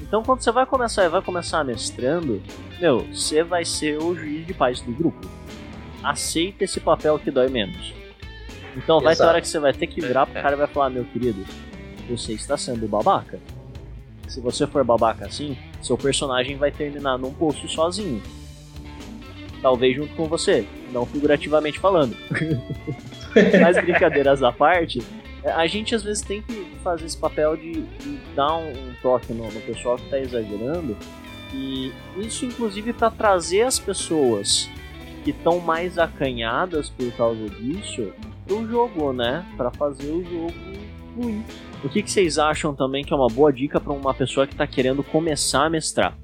Então, 0.00 0.22
quando 0.22 0.42
você 0.42 0.50
vai 0.50 0.66
começar 0.66 1.04
e 1.04 1.08
vai 1.08 1.22
começar 1.22 1.64
mestrando, 1.64 2.42
meu, 2.80 3.00
você 3.12 3.42
vai 3.42 3.64
ser 3.64 3.98
o 3.98 4.14
juiz 4.14 4.46
de 4.46 4.52
paz 4.52 4.80
do 4.80 4.92
grupo. 4.92 5.26
Aceita 6.02 6.64
esse 6.64 6.80
papel 6.80 7.18
que 7.18 7.30
dói 7.30 7.48
menos. 7.48 7.94
Então, 8.76 9.00
vai 9.00 9.14
ter 9.14 9.22
Exato. 9.22 9.30
hora 9.30 9.40
que 9.40 9.48
você 9.48 9.58
vai 9.58 9.72
ter 9.72 9.86
que 9.86 10.00
virar 10.00 10.26
pro 10.26 10.40
cara 10.40 10.54
e 10.54 10.58
vai 10.58 10.66
falar: 10.66 10.90
Meu 10.90 11.04
querido, 11.04 11.44
você 12.08 12.32
está 12.32 12.56
sendo 12.56 12.86
babaca. 12.88 13.38
Se 14.28 14.40
você 14.40 14.66
for 14.66 14.84
babaca 14.84 15.26
assim, 15.26 15.56
seu 15.80 15.96
personagem 15.98 16.56
vai 16.56 16.70
terminar 16.70 17.18
num 17.18 17.32
poço 17.32 17.68
sozinho. 17.68 18.22
Talvez 19.60 19.96
junto 19.96 20.14
com 20.14 20.26
você, 20.26 20.66
não 20.92 21.06
figurativamente 21.06 21.78
falando. 21.78 22.16
Mas 23.60 23.76
brincadeiras 23.82 24.42
à 24.42 24.50
parte, 24.50 25.02
é, 25.42 25.50
a 25.50 25.66
gente 25.66 25.94
às 25.94 26.02
vezes 26.02 26.22
tem 26.22 26.42
que 26.42 26.66
fazer 26.82 27.06
esse 27.06 27.16
papel 27.16 27.56
de, 27.56 27.82
de 27.82 28.18
dar 28.34 28.56
um, 28.56 28.70
um 28.70 28.94
toque 29.02 29.32
no, 29.32 29.50
no 29.50 29.60
pessoal 29.60 29.96
que 29.96 30.04
está 30.04 30.18
exagerando. 30.18 30.96
E 31.52 31.92
isso, 32.16 32.44
inclusive, 32.44 32.92
para 32.92 33.10
trazer 33.10 33.62
as 33.62 33.78
pessoas 33.78 34.68
que 35.22 35.30
estão 35.30 35.60
mais 35.60 35.98
acanhadas 35.98 36.90
por 36.90 37.10
causa 37.12 37.48
disso 37.48 38.12
pro 38.46 38.66
jogo, 38.66 39.12
né? 39.12 39.44
Para 39.56 39.70
fazer 39.70 40.10
o 40.10 40.24
jogo 40.24 40.52
fluir. 41.14 41.42
O 41.84 41.88
que, 41.88 42.00
que 42.00 42.10
vocês 42.10 42.38
acham 42.38 42.74
também 42.74 43.04
que 43.04 43.12
é 43.12 43.16
uma 43.16 43.26
boa 43.26 43.52
dica 43.52 43.80
para 43.80 43.92
uma 43.92 44.14
pessoa 44.14 44.46
que 44.46 44.54
está 44.54 44.66
querendo 44.66 45.02
começar 45.02 45.64
a 45.64 45.70
mestrar? 45.70 46.16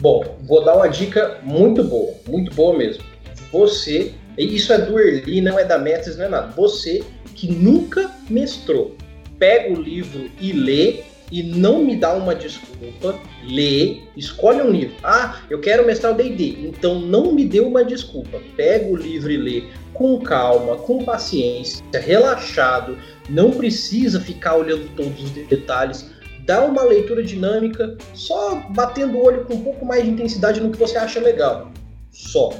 Bom, 0.00 0.38
vou 0.42 0.64
dar 0.64 0.76
uma 0.76 0.88
dica 0.88 1.40
muito 1.42 1.84
boa, 1.84 2.14
muito 2.26 2.54
boa 2.54 2.76
mesmo. 2.76 3.04
Você, 3.52 4.14
isso 4.38 4.72
é 4.72 4.78
do 4.78 4.98
Erli, 4.98 5.42
não 5.42 5.58
é 5.58 5.64
da 5.64 5.78
Mestres, 5.78 6.16
não 6.16 6.24
é 6.24 6.28
nada. 6.28 6.52
Você 6.56 7.04
que 7.34 7.52
nunca 7.52 8.10
mestrou, 8.30 8.96
pega 9.38 9.78
o 9.78 9.80
livro 9.80 10.30
e 10.40 10.52
lê 10.52 11.02
e 11.30 11.42
não 11.42 11.84
me 11.84 11.96
dá 11.96 12.14
uma 12.14 12.34
desculpa, 12.34 13.18
lê, 13.46 13.98
escolhe 14.16 14.62
um 14.62 14.70
livro. 14.70 14.96
Ah, 15.02 15.42
eu 15.50 15.60
quero 15.60 15.86
mestrar 15.86 16.12
o 16.12 16.16
D&D, 16.16 16.66
então 16.66 16.98
não 16.98 17.32
me 17.32 17.44
dê 17.44 17.60
uma 17.60 17.84
desculpa. 17.84 18.40
Pega 18.56 18.86
o 18.86 18.96
livro 18.96 19.30
e 19.30 19.36
lê 19.36 19.64
com 19.94 20.18
calma, 20.18 20.76
com 20.76 21.04
paciência, 21.04 21.82
relaxado, 21.94 22.98
não 23.30 23.52
precisa 23.52 24.20
ficar 24.20 24.56
olhando 24.56 24.94
todos 24.94 25.22
os 25.22 25.30
detalhes. 25.30 26.10
Dá 26.44 26.62
uma 26.64 26.82
leitura 26.82 27.22
dinâmica, 27.22 27.96
só 28.12 28.56
batendo 28.74 29.16
o 29.16 29.24
olho 29.24 29.46
com 29.46 29.54
um 29.54 29.62
pouco 29.62 29.86
mais 29.86 30.04
de 30.04 30.10
intensidade 30.10 30.60
no 30.60 30.70
que 30.70 30.78
você 30.78 30.98
acha 30.98 31.20
legal. 31.20 31.72
Só. 32.10 32.52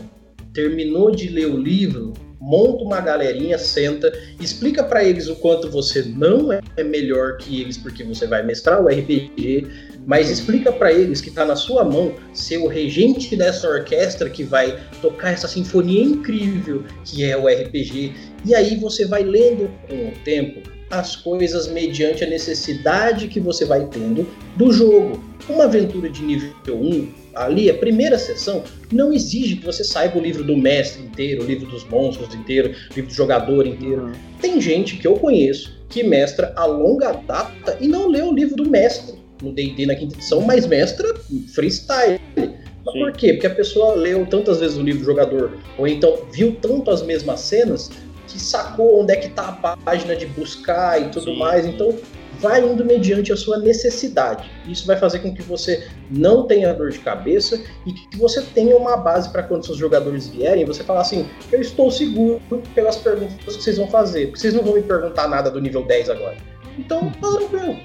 Terminou 0.55 1.11
de 1.11 1.29
ler 1.29 1.47
o 1.47 1.59
livro, 1.59 2.13
monta 2.45 2.85
uma 2.85 3.01
galerinha, 3.01 3.57
senta, 3.57 4.13
explica 4.39 4.85
para 4.85 5.03
eles 5.03 5.29
o 5.29 5.37
quanto 5.37 5.71
você 5.71 6.03
não 6.03 6.53
é 6.53 6.85
melhor 6.85 7.39
que 7.39 7.63
eles 7.63 7.79
porque 7.79 8.05
você 8.05 8.27
vai 8.27 8.43
mestrar 8.43 8.83
o 8.83 8.87
RPG, 8.87 9.67
mas 10.07 10.29
explica 10.29 10.71
para 10.71 10.93
eles 10.93 11.23
que 11.23 11.31
está 11.31 11.47
na 11.47 11.57
sua 11.57 11.85
mão 11.85 12.15
ser 12.35 12.59
o 12.59 12.67
regente 12.67 13.35
dessa 13.35 13.67
orquestra 13.67 14.29
que 14.29 14.45
vai 14.45 14.79
tocar 15.01 15.33
essa 15.33 15.49
sinfonia 15.49 16.03
incrível 16.03 16.85
que 17.03 17.25
é 17.25 17.35
o 17.35 17.49
RPG. 17.49 18.13
E 18.45 18.55
aí 18.55 18.77
você 18.77 19.07
vai 19.07 19.23
lendo 19.23 19.71
com 19.89 20.09
o 20.09 20.13
tempo 20.23 20.61
as 20.91 21.17
coisas 21.17 21.67
mediante 21.67 22.25
a 22.25 22.27
necessidade 22.29 23.27
que 23.27 23.41
você 23.41 23.65
vai 23.65 23.87
tendo 23.87 24.29
do 24.55 24.71
jogo. 24.71 25.25
Uma 25.49 25.65
aventura 25.65 26.11
de 26.11 26.23
nível 26.23 26.55
1, 26.69 27.24
ali, 27.35 27.71
a 27.71 27.75
primeira 27.75 28.19
sessão, 28.19 28.63
não 28.93 29.13
exige 29.13 29.57
que 29.57 29.65
você 29.65 29.85
saiba 29.85 30.19
o 30.19 30.23
livro 30.23 30.45
do 30.45 30.57
mestre 30.57 31.03
inteiro, 31.03 31.43
o 31.43 31.47
livro 31.47 31.67
dos 31.67 31.85
monstros 31.85 32.35
inteiro, 32.35 32.75
o 32.91 32.95
livro 32.95 33.11
do 33.11 33.15
jogador 33.15 33.67
inteiro. 33.67 34.13
Tem 34.41 34.61
gente 34.61 34.97
que 34.97 35.07
eu 35.07 35.15
conheço 35.15 35.75
que 35.89 36.03
mestra 36.03 36.53
a 36.57 36.65
longa 36.65 37.13
data 37.13 37.77
e 37.81 37.89
não 37.89 38.09
lê 38.09 38.23
o 38.23 38.33
livro 38.33 38.57
do 38.57 38.69
mestre 38.69 39.19
no 39.43 39.53
D&D 39.53 39.87
na 39.87 39.95
quinta 39.95 40.15
edição, 40.15 40.41
mas 40.41 40.67
mestra 40.67 41.13
freestyle. 41.55 42.21
Mas 42.37 42.95
por 42.99 43.13
quê? 43.13 43.33
Porque 43.33 43.47
a 43.47 43.55
pessoa 43.55 43.95
leu 43.95 44.27
tantas 44.27 44.61
vezes 44.61 44.77
o 44.77 44.83
livro 44.83 45.01
do 45.01 45.07
jogador, 45.07 45.59
ou 45.79 45.87
então 45.87 46.19
viu 46.33 46.57
tanto 46.61 46.91
as 46.91 47.03
mesmas 47.03 47.41
cenas, 47.41 47.91
que 48.29 48.41
sacou 48.41 49.01
onde 49.01 49.13
é 49.13 49.17
que 49.17 49.29
tá 49.29 49.59
a 49.63 49.77
página 49.77 50.17
de 50.17 50.27
buscar 50.27 51.01
e 51.01 51.09
tudo 51.09 51.33
Sim. 51.33 51.39
mais. 51.39 51.67
Então, 51.67 51.95
vai 52.41 52.65
indo 52.65 52.85
mediante 52.85 53.33
a 53.33 53.37
sua 53.37 53.59
necessidade. 53.59 54.51
Isso 54.67 54.87
vai 54.87 54.97
fazer 54.97 55.21
com 55.21 55.35
que 55.35 55.43
você 55.43 55.87
não 56.11 56.47
tenha 56.47 56.73
dor 56.73 56.91
de 56.91 56.99
cabeça 56.99 57.63
e 57.87 57.93
que 57.93 58.17
você 58.17 58.43
tenha 58.43 58.77
uma 58.77 58.97
base 58.97 59.31
para 59.31 59.43
quando 59.43 59.65
seus 59.65 59.79
jogadores 59.79 60.29
vierem, 60.29 60.65
você 60.65 60.85
falar 60.85 61.01
assim: 61.01 61.29
eu 61.53 61.61
estou 61.61 61.91
seguro 61.91 62.41
pelas 62.75 62.97
perguntas 62.97 63.57
que 63.57 63.63
vocês 63.63 63.77
vão 63.77 63.89
fazer, 63.89 64.27
porque 64.27 64.41
vocês 64.41 64.55
não 64.55 64.63
vão 64.63 64.75
me 64.75 64.83
perguntar 64.83 65.29
nada 65.29 65.51
do 65.51 65.61
nível 65.61 65.85
10 65.85 66.11
agora. 66.11 66.37
Então, 66.79 67.11
tá 67.21 67.33
tranquilo. 67.33 67.79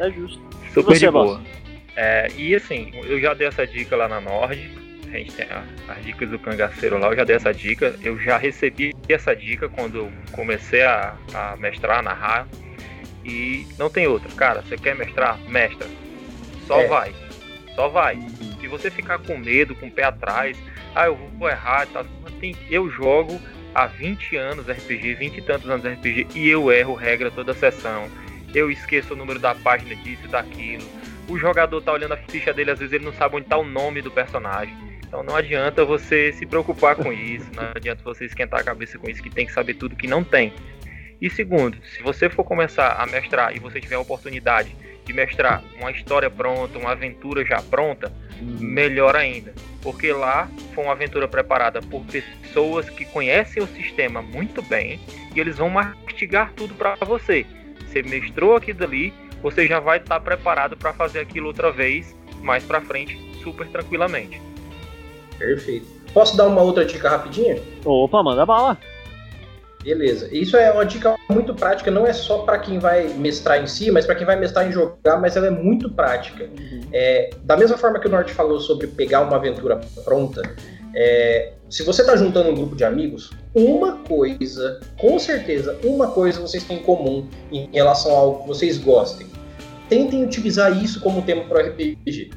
É 0.00 0.10
justo. 0.10 0.42
Super 0.72 0.96
você, 0.96 1.06
de 1.06 1.10
boa. 1.10 1.40
É, 1.96 2.28
e 2.36 2.54
assim, 2.54 2.90
eu 2.94 3.20
já 3.20 3.34
dei 3.34 3.46
essa 3.46 3.66
dica 3.66 3.94
lá 3.96 4.08
na 4.08 4.20
Nord. 4.20 4.70
A 5.12 5.16
gente 5.18 5.32
tem 5.34 5.44
a- 5.46 5.64
as 5.88 6.04
dicas 6.04 6.30
do 6.30 6.38
cangaceiro 6.38 6.98
lá, 6.98 7.08
eu 7.08 7.16
já 7.16 7.24
dei 7.24 7.36
essa 7.36 7.52
dica. 7.52 7.94
Eu 8.02 8.18
já 8.18 8.38
recebi 8.38 8.92
essa 9.08 9.36
dica 9.36 9.68
quando 9.68 9.98
eu 9.98 10.12
comecei 10.32 10.82
a, 10.82 11.14
a 11.34 11.56
mestrar, 11.58 11.98
a 11.98 12.02
narrar. 12.02 12.48
E 13.24 13.66
não 13.78 13.90
tem 13.90 14.06
outra. 14.06 14.28
Cara, 14.34 14.62
você 14.62 14.76
quer 14.76 14.94
mestrar? 14.96 15.38
Mestra. 15.48 15.86
Só 16.66 16.80
É. 16.80 16.86
vai. 16.86 17.14
Só 17.74 17.88
vai. 17.88 18.18
Se 18.60 18.66
você 18.68 18.90
ficar 18.90 19.18
com 19.18 19.36
medo, 19.38 19.74
com 19.74 19.86
o 19.86 19.90
pé 19.90 20.04
atrás, 20.04 20.56
ah, 20.94 21.06
eu 21.06 21.14
vou 21.38 21.48
errar 21.48 21.84
e 21.84 21.92
tal. 21.92 22.06
Eu 22.70 22.90
jogo 22.90 23.40
há 23.74 23.86
20 23.86 24.36
anos 24.36 24.68
RPG, 24.68 25.14
20 25.14 25.38
e 25.38 25.42
tantos 25.42 25.68
anos 25.70 25.84
RPG, 25.84 26.26
e 26.34 26.48
eu 26.48 26.72
erro 26.72 26.94
regra 26.94 27.30
toda 27.30 27.54
sessão. 27.54 28.08
Eu 28.54 28.70
esqueço 28.70 29.14
o 29.14 29.16
número 29.16 29.38
da 29.38 29.54
página 29.54 29.94
disso 29.96 30.22
e 30.24 30.28
daquilo. 30.28 30.84
O 31.28 31.38
jogador 31.38 31.80
tá 31.80 31.92
olhando 31.92 32.12
a 32.12 32.16
ficha 32.16 32.52
dele, 32.52 32.72
às 32.72 32.78
vezes 32.80 32.92
ele 32.92 33.04
não 33.04 33.12
sabe 33.12 33.36
onde 33.36 33.46
tá 33.46 33.56
o 33.56 33.64
nome 33.64 34.02
do 34.02 34.10
personagem. 34.10 34.76
Então 35.12 35.22
não 35.22 35.36
adianta 35.36 35.84
você 35.84 36.32
se 36.32 36.46
preocupar 36.46 36.96
com 36.96 37.12
isso, 37.12 37.44
não 37.54 37.64
adianta 37.74 38.02
você 38.02 38.24
esquentar 38.24 38.60
a 38.60 38.64
cabeça 38.64 38.98
com 38.98 39.10
isso, 39.10 39.22
que 39.22 39.28
tem 39.28 39.44
que 39.44 39.52
saber 39.52 39.74
tudo 39.74 39.94
que 39.94 40.06
não 40.06 40.24
tem. 40.24 40.54
E 41.20 41.28
segundo, 41.28 41.76
se 41.84 42.02
você 42.02 42.30
for 42.30 42.44
começar 42.44 42.92
a 42.98 43.04
mestrar 43.04 43.54
e 43.54 43.58
você 43.58 43.78
tiver 43.78 43.96
a 43.96 44.00
oportunidade 44.00 44.74
de 45.04 45.12
mestrar 45.12 45.62
uma 45.78 45.90
história 45.90 46.30
pronta, 46.30 46.78
uma 46.78 46.92
aventura 46.92 47.44
já 47.44 47.60
pronta, 47.60 48.10
melhor 48.40 49.14
ainda. 49.14 49.52
Porque 49.82 50.10
lá 50.14 50.48
foi 50.74 50.82
uma 50.82 50.94
aventura 50.94 51.28
preparada 51.28 51.82
por 51.82 52.02
pessoas 52.06 52.88
que 52.88 53.04
conhecem 53.04 53.62
o 53.62 53.66
sistema 53.66 54.22
muito 54.22 54.62
bem 54.62 54.98
e 55.36 55.38
eles 55.38 55.58
vão 55.58 55.68
mastigar 55.68 56.54
tudo 56.56 56.74
para 56.74 56.94
você. 57.04 57.44
Você 57.86 58.02
mestrou 58.02 58.56
aquilo 58.56 58.78
dali, 58.78 59.12
você 59.42 59.66
já 59.66 59.78
vai 59.78 59.98
estar 59.98 60.20
preparado 60.20 60.74
para 60.74 60.94
fazer 60.94 61.20
aquilo 61.20 61.48
outra 61.48 61.70
vez, 61.70 62.16
mais 62.40 62.64
para 62.64 62.80
frente, 62.80 63.14
super 63.42 63.68
tranquilamente. 63.68 64.40
Perfeito. 65.46 65.86
Posso 66.14 66.36
dar 66.36 66.46
uma 66.46 66.62
outra 66.62 66.84
dica 66.84 67.08
rapidinha? 67.08 67.58
Opa, 67.84 68.22
manda 68.22 68.46
bala. 68.46 68.78
Beleza. 69.82 70.28
Isso 70.30 70.56
é 70.56 70.70
uma 70.70 70.86
dica 70.86 71.16
muito 71.28 71.52
prática, 71.54 71.90
não 71.90 72.06
é 72.06 72.12
só 72.12 72.38
para 72.38 72.60
quem 72.60 72.78
vai 72.78 73.08
mestrar 73.14 73.60
em 73.60 73.66
si, 73.66 73.90
mas 73.90 74.06
para 74.06 74.14
quem 74.14 74.24
vai 74.24 74.38
mestrar 74.38 74.68
em 74.68 74.70
jogar, 74.70 75.20
mas 75.20 75.36
ela 75.36 75.48
é 75.48 75.50
muito 75.50 75.90
prática. 75.90 76.48
É, 76.92 77.30
da 77.42 77.56
mesma 77.56 77.76
forma 77.76 77.98
que 77.98 78.06
o 78.06 78.10
Norte 78.10 78.32
falou 78.32 78.60
sobre 78.60 78.86
pegar 78.86 79.22
uma 79.22 79.36
aventura 79.36 79.80
pronta, 80.04 80.42
é, 80.94 81.54
se 81.68 81.82
você 81.82 82.02
está 82.02 82.14
juntando 82.14 82.50
um 82.50 82.54
grupo 82.54 82.76
de 82.76 82.84
amigos, 82.84 83.30
uma 83.52 83.96
coisa, 83.98 84.80
com 85.00 85.18
certeza, 85.18 85.76
uma 85.82 86.12
coisa 86.12 86.40
vocês 86.40 86.62
têm 86.62 86.76
em 86.76 86.82
comum 86.82 87.26
em 87.50 87.68
relação 87.72 88.14
a 88.14 88.18
algo 88.18 88.42
que 88.42 88.48
vocês 88.48 88.78
gostem. 88.78 89.26
Tentem 89.88 90.22
utilizar 90.22 90.80
isso 90.80 91.00
como 91.00 91.22
tema 91.22 91.42
para 91.44 91.64
o 91.64 91.68
RPG. 91.68 92.30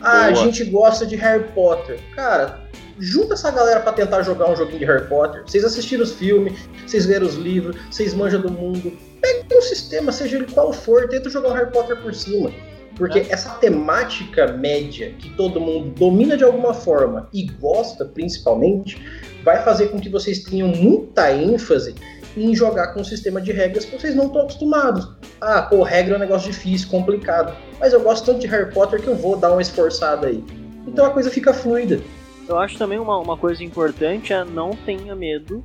Ah, 0.00 0.26
a 0.26 0.30
Boa. 0.30 0.44
gente 0.44 0.64
gosta 0.64 1.06
de 1.06 1.16
Harry 1.16 1.44
Potter. 1.54 1.98
Cara, 2.14 2.60
junta 2.98 3.34
essa 3.34 3.50
galera 3.50 3.80
para 3.80 3.92
tentar 3.92 4.22
jogar 4.22 4.50
um 4.50 4.56
joguinho 4.56 4.78
de 4.78 4.84
Harry 4.84 5.06
Potter. 5.08 5.42
Vocês 5.46 5.64
assistiram 5.64 6.02
os 6.02 6.12
filmes, 6.12 6.54
vocês 6.86 7.06
leram 7.06 7.26
os 7.26 7.34
livros, 7.34 7.76
vocês 7.90 8.14
manjam 8.14 8.40
do 8.40 8.50
mundo. 8.50 8.92
Pega 9.20 9.46
um 9.56 9.62
sistema, 9.62 10.12
seja 10.12 10.36
ele 10.36 10.46
qual 10.46 10.72
for, 10.72 11.08
tenta 11.08 11.28
jogar 11.28 11.50
um 11.50 11.52
Harry 11.52 11.70
Potter 11.70 11.96
por 12.00 12.14
cima. 12.14 12.50
Porque 12.96 13.26
essa 13.30 13.50
temática 13.54 14.48
média 14.48 15.14
que 15.18 15.30
todo 15.30 15.60
mundo 15.60 15.90
domina 15.90 16.36
de 16.36 16.42
alguma 16.42 16.74
forma 16.74 17.28
e 17.32 17.44
gosta 17.44 18.04
principalmente, 18.04 19.00
vai 19.44 19.62
fazer 19.62 19.88
com 19.88 20.00
que 20.00 20.08
vocês 20.08 20.40
tenham 20.40 20.68
muita 20.68 21.32
ênfase 21.32 21.94
em 22.36 22.54
jogar 22.54 22.88
com 22.88 23.00
um 23.00 23.04
sistema 23.04 23.40
de 23.40 23.52
regras 23.52 23.84
que 23.84 23.96
vocês 23.96 24.14
não 24.14 24.26
estão 24.26 24.42
acostumados. 24.42 25.08
Ah, 25.40 25.62
pô, 25.62 25.82
regra 25.82 26.14
é 26.14 26.16
um 26.16 26.20
negócio 26.20 26.50
difícil, 26.50 26.88
complicado. 26.88 27.56
Mas 27.78 27.92
eu 27.92 28.00
gosto 28.00 28.26
tanto 28.26 28.40
de 28.40 28.46
Harry 28.48 28.72
Potter 28.72 29.00
que 29.00 29.06
eu 29.06 29.14
vou 29.14 29.36
dar 29.36 29.52
uma 29.52 29.62
esforçada 29.62 30.26
aí. 30.26 30.42
Então 30.86 31.04
a 31.04 31.10
coisa 31.10 31.30
fica 31.30 31.52
fluida. 31.52 32.00
Eu 32.48 32.58
acho 32.58 32.78
também 32.78 32.98
uma, 32.98 33.18
uma 33.18 33.36
coisa 33.36 33.62
importante 33.62 34.32
é 34.32 34.44
não 34.44 34.70
tenha 34.70 35.14
medo 35.14 35.64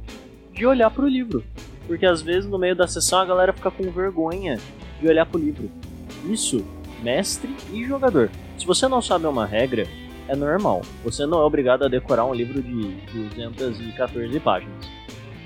de 0.51 0.65
olhar 0.65 0.89
pro 0.91 1.07
livro. 1.07 1.43
Porque 1.88 2.05
às 2.05 2.21
vezes 2.21 2.49
no 2.49 2.59
meio 2.59 2.76
da 2.76 2.88
sessão 2.88 3.19
a 3.19 3.26
galera 3.26 3.53
fica 3.53 3.71
com 3.71 3.89
vergonha 3.89 4.59
de 4.99 5.07
olhar 5.07 5.26
pro 5.26 5.39
livro. 5.39 5.71
Isso, 6.30 6.63
mestre 7.01 7.55
e 7.71 7.84
jogador. 7.86 8.30
Se 8.57 8.65
você 8.65 8.88
não 8.88 9.01
sabe 9.01 9.26
uma 9.26 9.45
regra, 9.45 9.88
é 10.28 10.36
normal. 10.36 10.82
Você 11.03 11.26
não 11.26 11.41
é 11.41 11.45
obrigado 11.45 11.84
a 11.84 11.88
decorar 11.88 12.26
um 12.26 12.34
livro 12.34 12.61
de 12.61 12.95
214 13.11 14.39
páginas. 14.39 14.86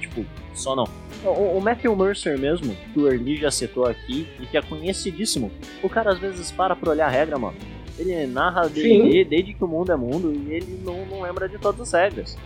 Tipo, 0.01 0.25
só 0.53 0.75
não. 0.75 1.06
O, 1.23 1.57
o 1.57 1.61
Matthew 1.61 1.95
Mercer 1.95 2.37
mesmo, 2.37 2.75
que 2.93 2.99
o 2.99 3.07
Erli 3.11 3.37
já 3.37 3.51
citou 3.51 3.85
aqui, 3.85 4.27
e 4.39 4.45
que 4.45 4.57
é 4.57 4.61
conhecidíssimo, 4.61 5.51
o 5.81 5.89
cara 5.89 6.11
às 6.11 6.19
vezes 6.19 6.51
para 6.51 6.75
pra 6.75 6.91
olhar 6.91 7.07
a 7.07 7.09
regra, 7.09 7.37
mano. 7.37 7.57
Ele 7.97 8.27
narra 8.27 8.69
D&D 8.69 9.25
desde 9.25 9.53
que 9.53 9.63
o 9.63 9.67
mundo 9.67 9.91
é 9.91 9.95
mundo 9.95 10.31
e 10.31 10.53
ele 10.53 10.79
não, 10.83 11.03
não 11.07 11.21
lembra 11.21 11.49
de 11.49 11.57
todas 11.57 11.81
as 11.81 11.99
regras. 11.99 12.37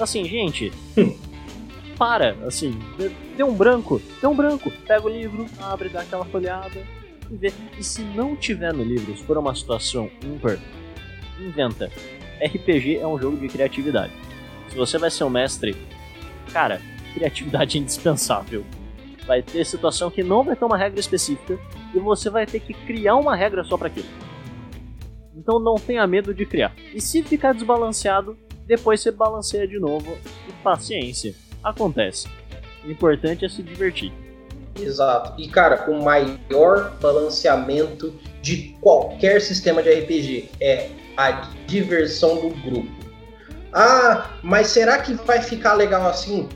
Assim, 0.00 0.24
gente, 0.24 0.72
para, 1.96 2.36
assim, 2.46 2.76
dê 3.36 3.44
um 3.44 3.54
branco, 3.54 4.02
dê 4.20 4.26
um 4.26 4.34
branco, 4.34 4.72
pega 4.86 5.06
o 5.06 5.08
livro, 5.08 5.46
abre, 5.60 5.88
dá 5.88 6.00
aquela 6.00 6.24
folhada 6.24 6.82
e 7.30 7.36
vê. 7.36 7.52
E 7.78 7.84
se 7.84 8.02
não 8.02 8.34
tiver 8.34 8.72
no 8.72 8.82
livro, 8.82 9.16
se 9.16 9.22
for 9.22 9.38
uma 9.38 9.54
situação 9.54 10.10
ímpar, 10.24 10.58
inventa. 11.40 11.90
RPG 12.44 12.98
é 12.98 13.06
um 13.06 13.16
jogo 13.20 13.36
de 13.36 13.48
criatividade. 13.48 14.12
Se 14.68 14.76
você 14.76 14.98
vai 14.98 15.10
ser 15.10 15.22
um 15.22 15.30
mestre, 15.30 15.76
cara, 16.52 16.80
criatividade 17.14 17.78
indispensável. 17.78 18.64
Vai 19.26 19.42
ter 19.42 19.64
situação 19.64 20.10
que 20.10 20.22
não 20.22 20.42
vai 20.42 20.56
ter 20.56 20.64
uma 20.64 20.76
regra 20.76 20.98
específica 20.98 21.58
e 21.94 21.98
você 21.98 22.28
vai 22.28 22.46
ter 22.46 22.60
que 22.60 22.74
criar 22.74 23.16
uma 23.16 23.36
regra 23.36 23.62
só 23.64 23.76
para 23.76 23.86
aquilo. 23.86 24.08
Então 25.34 25.58
não 25.58 25.76
tenha 25.76 26.06
medo 26.06 26.34
de 26.34 26.44
criar. 26.44 26.74
E 26.94 27.00
se 27.00 27.22
ficar 27.22 27.54
desbalanceado, 27.54 28.36
depois 28.66 29.00
você 29.00 29.10
balanceia 29.10 29.66
de 29.66 29.78
novo 29.78 30.16
e 30.48 30.52
paciência. 30.62 31.34
Acontece. 31.62 32.28
O 32.84 32.90
importante 32.90 33.44
é 33.44 33.48
se 33.48 33.62
divertir. 33.62 34.12
Exato. 34.78 35.40
E 35.40 35.48
cara, 35.48 35.90
o 35.90 36.02
maior 36.02 36.96
balanceamento 37.00 38.12
de 38.40 38.76
qualquer 38.80 39.40
sistema 39.40 39.82
de 39.82 39.90
RPG 39.90 40.50
é 40.60 40.88
a 41.16 41.30
diversão 41.66 42.36
do 42.36 42.50
grupo. 42.62 42.90
Ah, 43.72 44.30
mas 44.42 44.68
será 44.68 44.98
que 44.98 45.14
vai 45.14 45.40
ficar 45.40 45.74
legal 45.74 46.06
assim? 46.06 46.48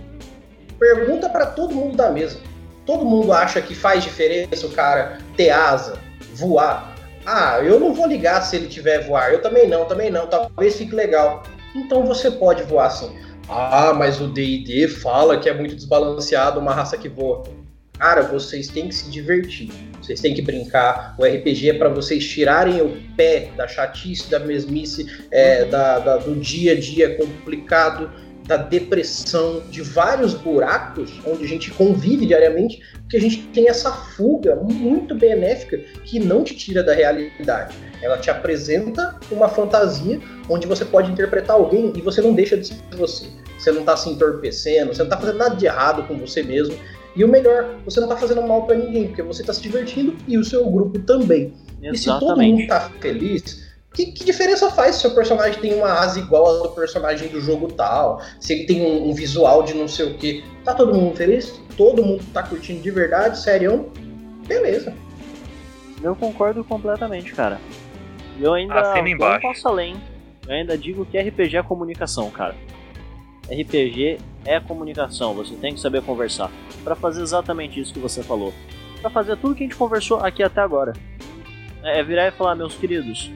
Pergunta 0.79 1.29
para 1.29 1.47
todo 1.47 1.75
mundo 1.75 1.97
da 1.97 2.11
mesa. 2.11 2.39
Todo 2.85 3.05
mundo 3.05 3.33
acha 3.33 3.61
que 3.61 3.75
faz 3.75 4.05
diferença 4.05 4.67
o 4.67 4.71
cara 4.71 5.19
ter 5.37 5.51
asa, 5.51 5.99
voar. 6.35 6.95
Ah, 7.25 7.59
eu 7.61 7.81
não 7.81 7.93
vou 7.93 8.07
ligar 8.07 8.41
se 8.43 8.55
ele 8.55 8.69
tiver 8.69 9.05
voar. 9.07 9.33
Eu 9.33 9.43
também 9.43 9.67
não, 9.67 9.85
também 9.87 10.11
não. 10.11 10.27
Talvez 10.29 10.77
fique 10.77 10.95
legal. 10.95 11.43
Então 11.75 12.05
você 12.05 12.31
pode 12.31 12.63
voar 12.63 12.91
sim. 12.91 13.11
Ah, 13.49 13.93
mas 13.93 14.21
o 14.21 14.29
D&D 14.29 14.89
fala 14.89 15.39
que 15.39 15.49
é 15.49 15.55
muito 15.55 15.75
desbalanceado 15.75 16.61
uma 16.61 16.73
raça 16.73 16.97
que 16.97 17.09
voa. 17.09 17.43
Cara, 17.99 18.23
vocês 18.23 18.69
têm 18.69 18.89
que 18.89 18.95
se 18.95 19.11
divertir. 19.11 19.71
Vocês 20.01 20.21
têm 20.21 20.35
que 20.35 20.43
brincar. 20.43 21.17
O 21.19 21.25
RPG 21.25 21.71
é 21.71 21.73
para 21.75 21.89
vocês 21.89 22.25
tirarem 22.25 22.81
o 22.83 22.97
pé 23.17 23.51
da 23.57 23.67
chatice, 23.67 24.31
da 24.31 24.39
mesmice, 24.39 25.07
é, 25.31 25.65
da, 25.65 25.99
da, 25.99 26.17
do 26.19 26.37
dia 26.37 26.73
a 26.73 26.81
dia 26.81 27.17
complicado, 27.17 28.11
da 28.47 28.57
depressão, 28.57 29.63
de 29.71 29.83
vários 29.83 30.35
buracos 30.35 31.21
onde 31.27 31.45
a 31.45 31.49
gente 31.49 31.71
convive 31.73 32.27
diariamente, 32.27 32.81
porque 33.01 33.17
a 33.17 33.21
gente 33.21 33.43
tem 33.49 33.69
essa 33.69 33.91
fuga 33.91 34.57
muito 34.57 35.15
benéfica 35.15 35.79
que 36.05 36.19
não 36.19 36.45
te 36.45 36.55
tira 36.55 36.83
da 36.83 36.95
realidade. 36.95 37.77
Ela 38.01 38.19
te 38.19 38.31
apresenta 38.31 39.19
uma 39.31 39.49
fantasia 39.49 40.21
onde 40.49 40.67
você 40.67 40.85
pode 40.85 41.11
interpretar 41.11 41.57
alguém 41.57 41.93
e 41.97 42.01
você 42.01 42.21
não 42.21 42.35
deixa 42.35 42.57
de 42.57 42.69
ser 42.69 42.77
você. 42.97 43.27
Você 43.59 43.73
não 43.73 43.81
está 43.81 43.97
se 43.97 44.11
entorpecendo, 44.11 44.95
você 44.95 44.99
não 44.99 45.07
está 45.07 45.19
fazendo 45.19 45.39
nada 45.39 45.57
de 45.57 45.67
errado 45.67 46.07
com 46.07 46.17
você 46.17 46.43
mesmo. 46.43 46.77
E 47.17 47.25
o 47.25 47.29
melhor, 47.29 47.77
você 47.85 47.99
não 47.99 48.09
está 48.09 48.21
fazendo 48.21 48.43
mal 48.43 48.67
para 48.67 48.77
ninguém, 48.77 49.07
porque 49.09 49.23
você 49.23 49.41
está 49.41 49.53
se 49.53 49.63
divertindo 49.63 50.15
e 50.29 50.37
o 50.37 50.45
seu 50.45 50.69
grupo 50.71 50.99
também. 51.01 51.55
Exatamente. 51.83 51.95
E 51.95 51.99
se 51.99 52.07
todo 52.07 52.41
mundo 52.41 52.61
está 52.61 52.81
feliz, 53.01 53.66
que, 53.97 54.13
que, 54.13 54.25
diferença 54.27 54.71
faz 54.71 54.97
se 54.97 54.99
o 54.99 55.01
seu 55.03 55.15
personagem 55.15 55.59
tem 55.59 55.75
uma 55.75 55.89
asa 55.89 56.21
igual 56.21 56.47
ao 56.47 56.63
do 56.65 56.69
personagem 56.69 57.29
do 57.29 57.41
jogo 57.41 57.73
tal? 57.73 58.21
Se 58.39 58.53
ele 58.53 58.67
tem 58.67 58.83
um, 58.83 59.09
um, 59.09 59.15
visual 59.15 59.63
de 59.63 59.73
não 59.73 59.89
sei 59.89 60.07
o 60.07 60.15
que? 60.19 60.45
Tá 60.63 60.75
todo 60.75 60.95
mundo 60.95 61.17
feliz? 61.17 61.59
Todo 61.79 62.05
mundo 62.05 62.23
tá 62.33 62.43
curtindo 62.43 62.83
de 62.83 62.91
verdade? 62.91 63.39
Sério? 63.39 63.91
Beleza. 64.47 64.95
Eu 66.03 66.15
concordo 66.15 66.63
completamente, 66.63 67.33
cara. 67.35 67.59
Eu 68.39 68.53
ainda 68.53 68.75
não 69.03 69.41
posso 69.41 69.67
além. 69.67 69.97
Eu 70.47 70.55
ainda 70.55 70.77
digo 70.77 71.07
que 71.07 71.19
RPG 71.19 71.57
é 71.57 71.63
comunicação, 71.63 72.31
cara. 72.31 72.55
RPG 73.51 74.19
é 74.45 74.61
comunicação. 74.61 75.33
Você 75.35 75.55
tem 75.55 75.73
que 75.73 75.81
saber 75.81 76.03
conversar 76.03 76.51
para 76.85 76.95
fazer 76.95 77.23
exatamente 77.23 77.81
isso 77.81 77.95
que 77.95 77.99
você 77.99 78.23
falou. 78.23 78.53
Para 79.01 79.09
fazer 79.09 79.39
tudo 79.39 79.55
que 79.55 79.65
a 79.65 79.67
gente 79.67 79.77
conversou 79.77 80.19
aqui 80.19 80.43
até 80.43 80.61
agora. 80.61 80.93
É 81.83 82.03
virar 82.03 82.29
e 82.29 82.31
falar, 82.33 82.55
meus 82.55 82.75
queridos, 82.75 83.31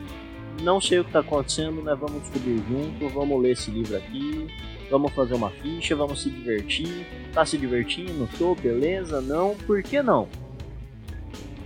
não 0.63 0.81
sei 0.81 1.01
o 1.01 1.05
que 1.05 1.11
está 1.11 1.21
acontecendo, 1.21 1.83
né? 1.83 1.95
Vamos 1.95 2.23
descobrir 2.23 2.63
junto, 2.69 3.09
vamos 3.09 3.43
ler 3.43 3.53
esse 3.53 3.71
livro 3.71 3.97
aqui, 3.97 4.47
vamos 4.91 5.13
fazer 5.13 5.35
uma 5.35 5.51
ficha, 5.51 5.97
vamos 5.97 6.23
se 6.23 6.31
divertir. 6.31 7.07
Tá 7.33 7.45
se 7.45 7.57
divertindo? 7.57 8.29
Tô, 8.39 8.55
beleza? 8.55 9.21
Não? 9.21 9.57
Por 9.67 9.83
que 9.83 10.03
não? 10.03 10.29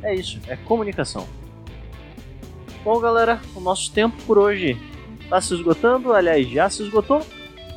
É 0.03 0.15
isso, 0.15 0.39
é 0.47 0.57
comunicação. 0.57 1.27
Bom, 2.85 3.01
galera, 3.01 3.41
o 3.57 3.61
nosso 3.61 3.91
tempo 3.93 4.15
por 4.27 4.39
hoje 4.39 4.77
está 5.23 5.41
se 5.41 5.55
esgotando, 5.55 6.13
aliás, 6.13 6.47
já 6.49 6.69
se 6.69 6.83
esgotou. 6.83 7.23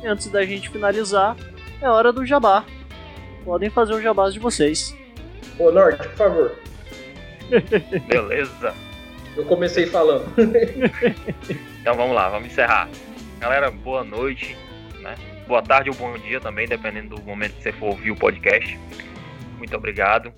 E 0.02 0.06
antes 0.06 0.28
da 0.28 0.44
gente 0.44 0.68
finalizar, 0.68 1.36
é 1.80 1.88
hora 1.88 2.12
do 2.12 2.26
jabá. 2.26 2.64
Podem 3.44 3.70
fazer 3.70 3.94
o 3.94 4.02
jabá 4.02 4.28
de 4.28 4.38
vocês. 4.38 4.94
Ô, 5.58 5.72
Norte, 5.72 6.06
por 6.08 6.16
favor. 6.16 6.58
Beleza. 8.06 8.87
Eu 9.38 9.44
comecei 9.44 9.86
falando. 9.86 10.26
então 11.80 11.94
vamos 11.94 12.12
lá, 12.12 12.28
vamos 12.28 12.48
encerrar. 12.48 12.88
Galera, 13.38 13.70
boa 13.70 14.02
noite, 14.02 14.56
né? 14.98 15.14
Boa 15.46 15.62
tarde 15.62 15.88
ou 15.88 15.94
bom 15.94 16.18
dia 16.18 16.40
também, 16.40 16.66
dependendo 16.66 17.14
do 17.14 17.22
momento 17.22 17.54
que 17.54 17.62
você 17.62 17.70
for 17.70 17.90
ouvir 17.90 18.10
o 18.10 18.16
podcast. 18.16 18.76
Muito 19.56 19.76
obrigado. 19.76 20.32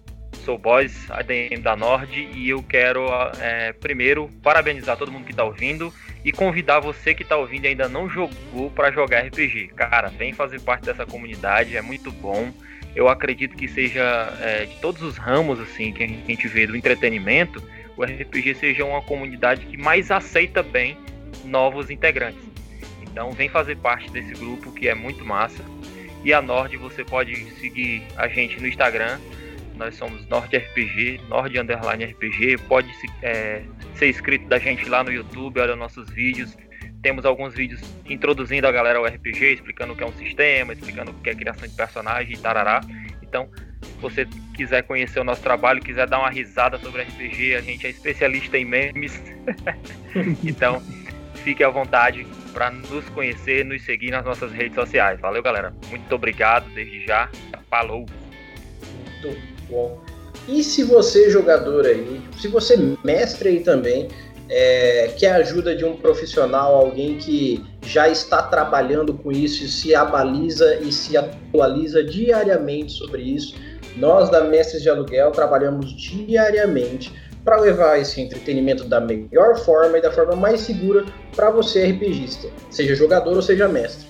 Sou 0.45 0.57
o 0.57 0.59
Boys, 0.59 1.11
ADM 1.11 1.63
da 1.63 1.75
Nord, 1.75 2.29
e 2.35 2.51
eu 2.51 2.63
quero 2.63 3.07
é, 3.41 3.73
primeiro 3.73 4.29
parabenizar 4.43 4.99
todo 4.99 5.11
mundo 5.11 5.25
que 5.25 5.33
está 5.33 5.45
ouvindo 5.45 5.91
e 6.23 6.31
convidar 6.31 6.81
você 6.81 7.15
que 7.15 7.23
está 7.23 7.39
ouvindo 7.39 7.65
e 7.65 7.69
ainda 7.69 7.89
não 7.89 8.07
jogou 8.07 8.71
para 8.71 8.91
jogar 8.91 9.21
RPG. 9.21 9.69
Cara, 9.77 10.09
vem 10.09 10.35
fazer 10.35 10.61
parte 10.61 10.85
dessa 10.85 11.07
comunidade, 11.07 11.75
é 11.75 11.81
muito 11.81 12.13
bom. 12.13 12.53
Eu 12.95 13.09
acredito 13.09 13.57
que 13.57 13.67
seja 13.67 14.31
é, 14.43 14.67
de 14.67 14.77
todos 14.77 15.01
os 15.01 15.17
ramos 15.17 15.59
assim 15.59 15.91
que 15.91 16.05
a 16.05 16.07
gente 16.07 16.47
vê 16.49 16.67
do 16.67 16.77
entretenimento 16.77 17.63
o 18.01 18.03
RPG 18.03 18.55
seja 18.55 18.83
uma 18.83 19.03
comunidade 19.03 19.67
que 19.67 19.77
mais 19.77 20.11
aceita 20.11 20.63
bem 20.63 20.97
novos 21.45 21.91
integrantes. 21.91 22.41
Então 23.03 23.31
vem 23.33 23.47
fazer 23.47 23.77
parte 23.77 24.11
desse 24.11 24.33
grupo 24.33 24.73
que 24.73 24.89
é 24.89 24.95
muito 24.95 25.23
massa. 25.23 25.63
E 26.25 26.33
a 26.33 26.41
Nord 26.41 26.75
você 26.79 27.05
pode 27.05 27.37
seguir 27.61 28.03
a 28.17 28.27
gente 28.27 28.59
no 28.59 28.67
Instagram. 28.67 29.19
Nós 29.77 29.97
somos 29.97 30.27
Nord 30.29 30.57
RPG, 30.57 31.21
Nord 31.29 31.59
Underline 31.59 32.05
RPG. 32.05 32.57
Pode 32.69 32.91
é, 33.23 33.63
ser 33.95 34.09
inscrito 34.09 34.47
da 34.47 34.59
gente 34.59 34.89
lá 34.89 35.05
no 35.05 35.13
YouTube, 35.13 35.61
olha 35.61 35.77
nossos 35.77 36.09
vídeos. 36.09 36.57
Temos 37.03 37.27
alguns 37.27 37.55
vídeos 37.55 37.83
introduzindo 38.07 38.67
a 38.67 38.73
galera 38.73 38.99
ao 38.99 39.05
RPG, 39.05 39.55
explicando 39.55 39.93
o 39.93 39.97
que 39.97 40.03
é 40.03 40.07
um 40.07 40.13
sistema, 40.13 40.73
explicando 40.73 41.11
o 41.11 41.15
que 41.15 41.29
é 41.29 41.35
criação 41.35 41.69
de 41.69 41.75
personagem 41.75 42.33
e 42.33 42.39
tarará. 42.39 42.81
Então, 43.23 43.51
se 43.83 44.01
você 44.01 44.29
quiser 44.55 44.83
conhecer 44.83 45.21
o 45.21 45.25
nosso 45.25 45.43
trabalho, 45.43 45.81
quiser 45.81 46.07
dar 46.07 46.19
uma 46.19 46.31
risada 46.31 46.79
sobre 46.79 47.03
RPG, 47.03 47.55
a 47.55 47.61
gente 47.61 47.87
é 47.87 47.91
especialista 47.91 48.59
em 48.59 48.65
memes. 48.65 49.21
então, 50.45 50.83
fique 51.37 51.65
à 51.65 51.71
vontade 51.71 52.27
para 52.53 52.71
nos 52.71 53.09
conhecer, 53.11 53.65
nos 53.65 53.83
seguir 53.85 54.11
nas 54.11 54.25
nossas 54.25 54.53
redes 54.53 54.75
sociais. 54.75 55.21
Valeu, 55.21 55.43
galera. 55.43 55.75
Muito 55.89 56.15
obrigado 56.15 56.69
desde 56.75 57.07
já. 57.07 57.31
Falou. 57.69 58.07
Muito 59.23 59.39
bom. 59.69 60.03
E 60.49 60.63
se 60.65 60.83
você, 60.83 61.31
jogador 61.31 61.87
aí, 61.87 62.21
se 62.39 62.49
você, 62.49 62.77
mestre 63.05 63.51
aí 63.51 63.61
também, 63.61 64.09
é, 64.49 65.15
quer 65.17 65.33
ajuda 65.35 65.77
de 65.77 65.85
um 65.85 65.97
profissional, 65.97 66.75
alguém 66.75 67.17
que 67.19 67.65
já 67.83 68.09
está 68.09 68.43
trabalhando 68.43 69.15
com 69.15 69.31
isso 69.31 69.65
e 69.65 69.69
se 69.69 69.95
abaliza 69.95 70.81
e 70.81 70.91
se 70.91 71.17
atualiza 71.17 72.03
diariamente 72.03 72.93
sobre 72.93 73.23
isso, 73.23 73.55
nós 73.97 74.31
da 74.31 74.43
Mestres 74.43 74.83
de 74.83 74.89
Aluguel 74.89 75.31
trabalhamos 75.31 75.93
diariamente 75.97 77.13
para 77.45 77.57
levar 77.57 77.99
esse 77.99 78.21
entretenimento 78.21 78.85
da 78.85 79.01
melhor 79.01 79.57
forma 79.59 79.99
e 79.99 80.03
da 80.03 80.13
forma 80.13 80.37
mais 80.37 80.61
segura 80.61 81.05
para 81.35 81.51
você 81.51 81.87
RPGista, 81.87 82.49
seja 82.71 82.95
jogador 82.95 83.35
ou 83.35 83.43
seja 83.43 83.67
mestre. 83.69 84.07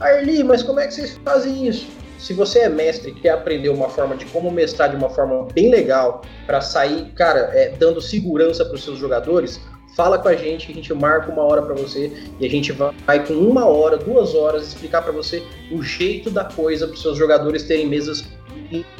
Arli, 0.00 0.42
mas 0.42 0.62
como 0.62 0.80
é 0.80 0.86
que 0.86 0.94
vocês 0.94 1.18
fazem 1.24 1.68
isso? 1.68 1.86
Se 2.18 2.32
você 2.32 2.60
é 2.60 2.68
mestre 2.68 3.10
e 3.10 3.14
quer 3.14 3.30
aprender 3.30 3.68
uma 3.68 3.88
forma 3.88 4.16
de 4.16 4.24
como 4.26 4.50
mestrar 4.50 4.90
de 4.90 4.96
uma 4.96 5.10
forma 5.10 5.46
bem 5.52 5.70
legal 5.70 6.22
para 6.46 6.60
sair, 6.60 7.10
cara, 7.14 7.50
é, 7.52 7.70
dando 7.70 8.00
segurança 8.00 8.64
para 8.64 8.74
os 8.74 8.84
seus 8.84 8.98
jogadores, 8.98 9.60
fala 9.96 10.18
com 10.18 10.28
a 10.28 10.34
gente 10.34 10.66
que 10.66 10.72
a 10.72 10.74
gente 10.74 10.94
marca 10.94 11.30
uma 11.30 11.42
hora 11.42 11.62
para 11.62 11.74
você 11.74 12.12
e 12.38 12.46
a 12.46 12.48
gente 12.48 12.72
vai 12.72 13.26
com 13.26 13.34
uma 13.34 13.66
hora, 13.66 13.96
duas 13.96 14.34
horas 14.34 14.68
explicar 14.68 15.02
para 15.02 15.12
você 15.12 15.42
o 15.70 15.82
jeito 15.82 16.30
da 16.30 16.44
coisa 16.44 16.86
para 16.86 16.94
os 16.94 17.02
seus 17.02 17.18
jogadores 17.18 17.64
terem 17.64 17.86
mesas 17.86 18.24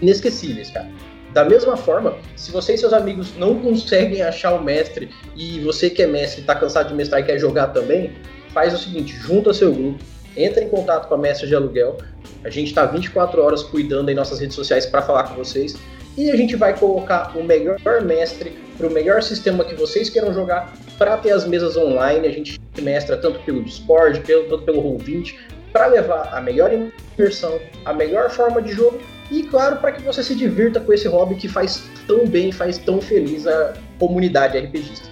inesquecíveis, 0.00 0.70
cara. 0.70 0.88
Da 1.32 1.44
mesma 1.44 1.76
forma, 1.76 2.16
se 2.36 2.50
você 2.50 2.74
e 2.74 2.78
seus 2.78 2.92
amigos 2.92 3.34
não 3.36 3.58
conseguem 3.58 4.20
achar 4.22 4.52
o 4.52 4.62
mestre 4.62 5.08
e 5.34 5.60
você 5.60 5.88
que 5.88 6.02
é 6.02 6.06
mestre 6.06 6.42
está 6.42 6.54
cansado 6.54 6.88
de 6.88 6.94
mestrar 6.94 7.22
e 7.22 7.24
quer 7.24 7.38
jogar 7.38 7.68
também, 7.68 8.12
faz 8.52 8.74
o 8.74 8.78
seguinte, 8.78 9.14
junta 9.14 9.54
seu 9.54 9.72
grupo, 9.72 9.98
entra 10.36 10.62
em 10.62 10.68
contato 10.68 11.08
com 11.08 11.14
a 11.14 11.18
Mestre 11.18 11.46
de 11.46 11.54
Aluguel. 11.54 11.96
A 12.44 12.50
gente 12.50 12.68
está 12.68 12.84
24 12.84 13.40
horas 13.42 13.62
cuidando 13.62 14.10
em 14.10 14.14
nossas 14.14 14.40
redes 14.40 14.54
sociais 14.54 14.84
para 14.84 15.00
falar 15.00 15.24
com 15.24 15.34
vocês 15.36 15.74
e 16.16 16.30
a 16.30 16.36
gente 16.36 16.56
vai 16.56 16.78
colocar 16.78 17.36
o 17.36 17.42
melhor 17.42 17.78
mestre 18.02 18.52
para 18.76 18.86
o 18.86 18.90
melhor 18.90 19.22
sistema 19.22 19.64
que 19.64 19.74
vocês 19.74 20.10
queiram 20.10 20.34
jogar 20.34 20.72
para 20.98 21.16
ter 21.16 21.30
as 21.30 21.46
mesas 21.46 21.76
online. 21.76 22.26
A 22.26 22.30
gente 22.30 22.60
mestra 22.80 23.16
tanto 23.16 23.40
pelo 23.40 23.62
Discord, 23.62 24.20
pelo, 24.20 24.48
tanto 24.48 24.64
pelo 24.64 24.82
Roll20, 24.82 25.34
para 25.72 25.86
levar 25.86 26.28
a 26.32 26.40
melhor 26.40 26.70
imersão, 26.72 27.58
a 27.84 27.92
melhor 27.92 28.30
forma 28.30 28.60
de 28.60 28.72
jogo 28.72 29.00
e, 29.30 29.42
claro, 29.44 29.76
para 29.76 29.92
que 29.92 30.02
você 30.02 30.22
se 30.22 30.34
divirta 30.34 30.78
com 30.78 30.92
esse 30.92 31.08
hobby 31.08 31.36
que 31.36 31.48
faz 31.48 31.82
tão 32.06 32.26
bem, 32.26 32.52
faz 32.52 32.76
tão 32.78 33.00
feliz 33.00 33.46
a 33.46 33.74
comunidade 33.98 34.58
RPGista. 34.58 35.08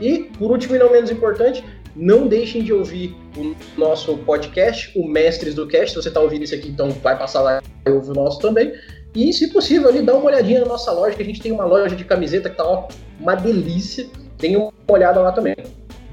E, 0.00 0.30
por 0.38 0.50
último 0.50 0.76
e 0.76 0.78
não 0.78 0.90
menos 0.90 1.10
importante, 1.10 1.62
não 1.94 2.26
deixem 2.26 2.62
de 2.62 2.72
ouvir 2.72 3.14
o 3.36 3.54
nosso 3.78 4.16
podcast, 4.18 4.90
o 4.98 5.06
Mestres 5.06 5.54
do 5.54 5.66
Cast. 5.66 5.90
Se 5.90 5.96
você 5.96 6.08
está 6.08 6.20
ouvindo 6.20 6.44
isso 6.44 6.54
aqui, 6.54 6.68
então 6.68 6.90
vai 6.90 7.18
passar 7.18 7.42
lá 7.42 7.60
e 7.86 7.90
ouve 7.90 8.10
o 8.10 8.14
nosso 8.14 8.38
também. 8.38 8.72
E, 9.14 9.32
se 9.32 9.48
possível, 9.48 9.88
ali, 9.88 10.00
dá 10.00 10.14
uma 10.14 10.26
olhadinha 10.26 10.60
na 10.60 10.66
nossa 10.66 10.92
loja, 10.92 11.16
que 11.16 11.22
a 11.22 11.26
gente 11.26 11.40
tem 11.40 11.52
uma 11.52 11.64
loja 11.64 11.96
de 11.96 12.04
camiseta 12.04 12.48
que 12.48 12.56
tá 12.56 12.64
ó, 12.64 12.88
uma 13.20 13.34
delícia. 13.34 14.06
Tem 14.38 14.56
uma 14.56 14.72
olhada 14.86 15.20
lá 15.20 15.32
também. 15.32 15.56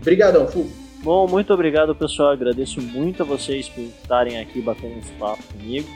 Obrigadão, 0.01 0.47
Fu. 0.47 0.67
Bom, 1.05 1.27
muito 1.27 1.53
obrigado, 1.53 1.93
pessoal. 1.93 2.31
Agradeço 2.31 2.81
muito 2.81 3.21
a 3.21 3.25
vocês 3.27 3.69
por 3.69 3.83
estarem 3.83 4.39
aqui 4.39 4.59
batendo 4.59 4.97
esse 4.97 5.11
papo 5.11 5.43
comigo. 5.53 5.87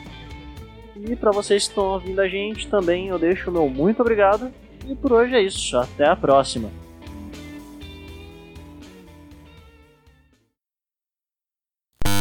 E 0.94 1.16
para 1.16 1.32
vocês 1.32 1.64
que 1.64 1.70
estão 1.70 1.94
ouvindo 1.94 2.20
a 2.20 2.28
gente 2.28 2.68
também, 2.68 3.08
eu 3.08 3.18
deixo 3.18 3.50
o 3.50 3.52
meu 3.52 3.68
muito 3.68 4.00
obrigado. 4.02 4.52
E 4.86 4.94
por 4.94 5.10
hoje 5.10 5.34
é 5.34 5.42
isso. 5.42 5.76
Até 5.76 6.06
a 6.06 6.14
próxima. 6.14 6.70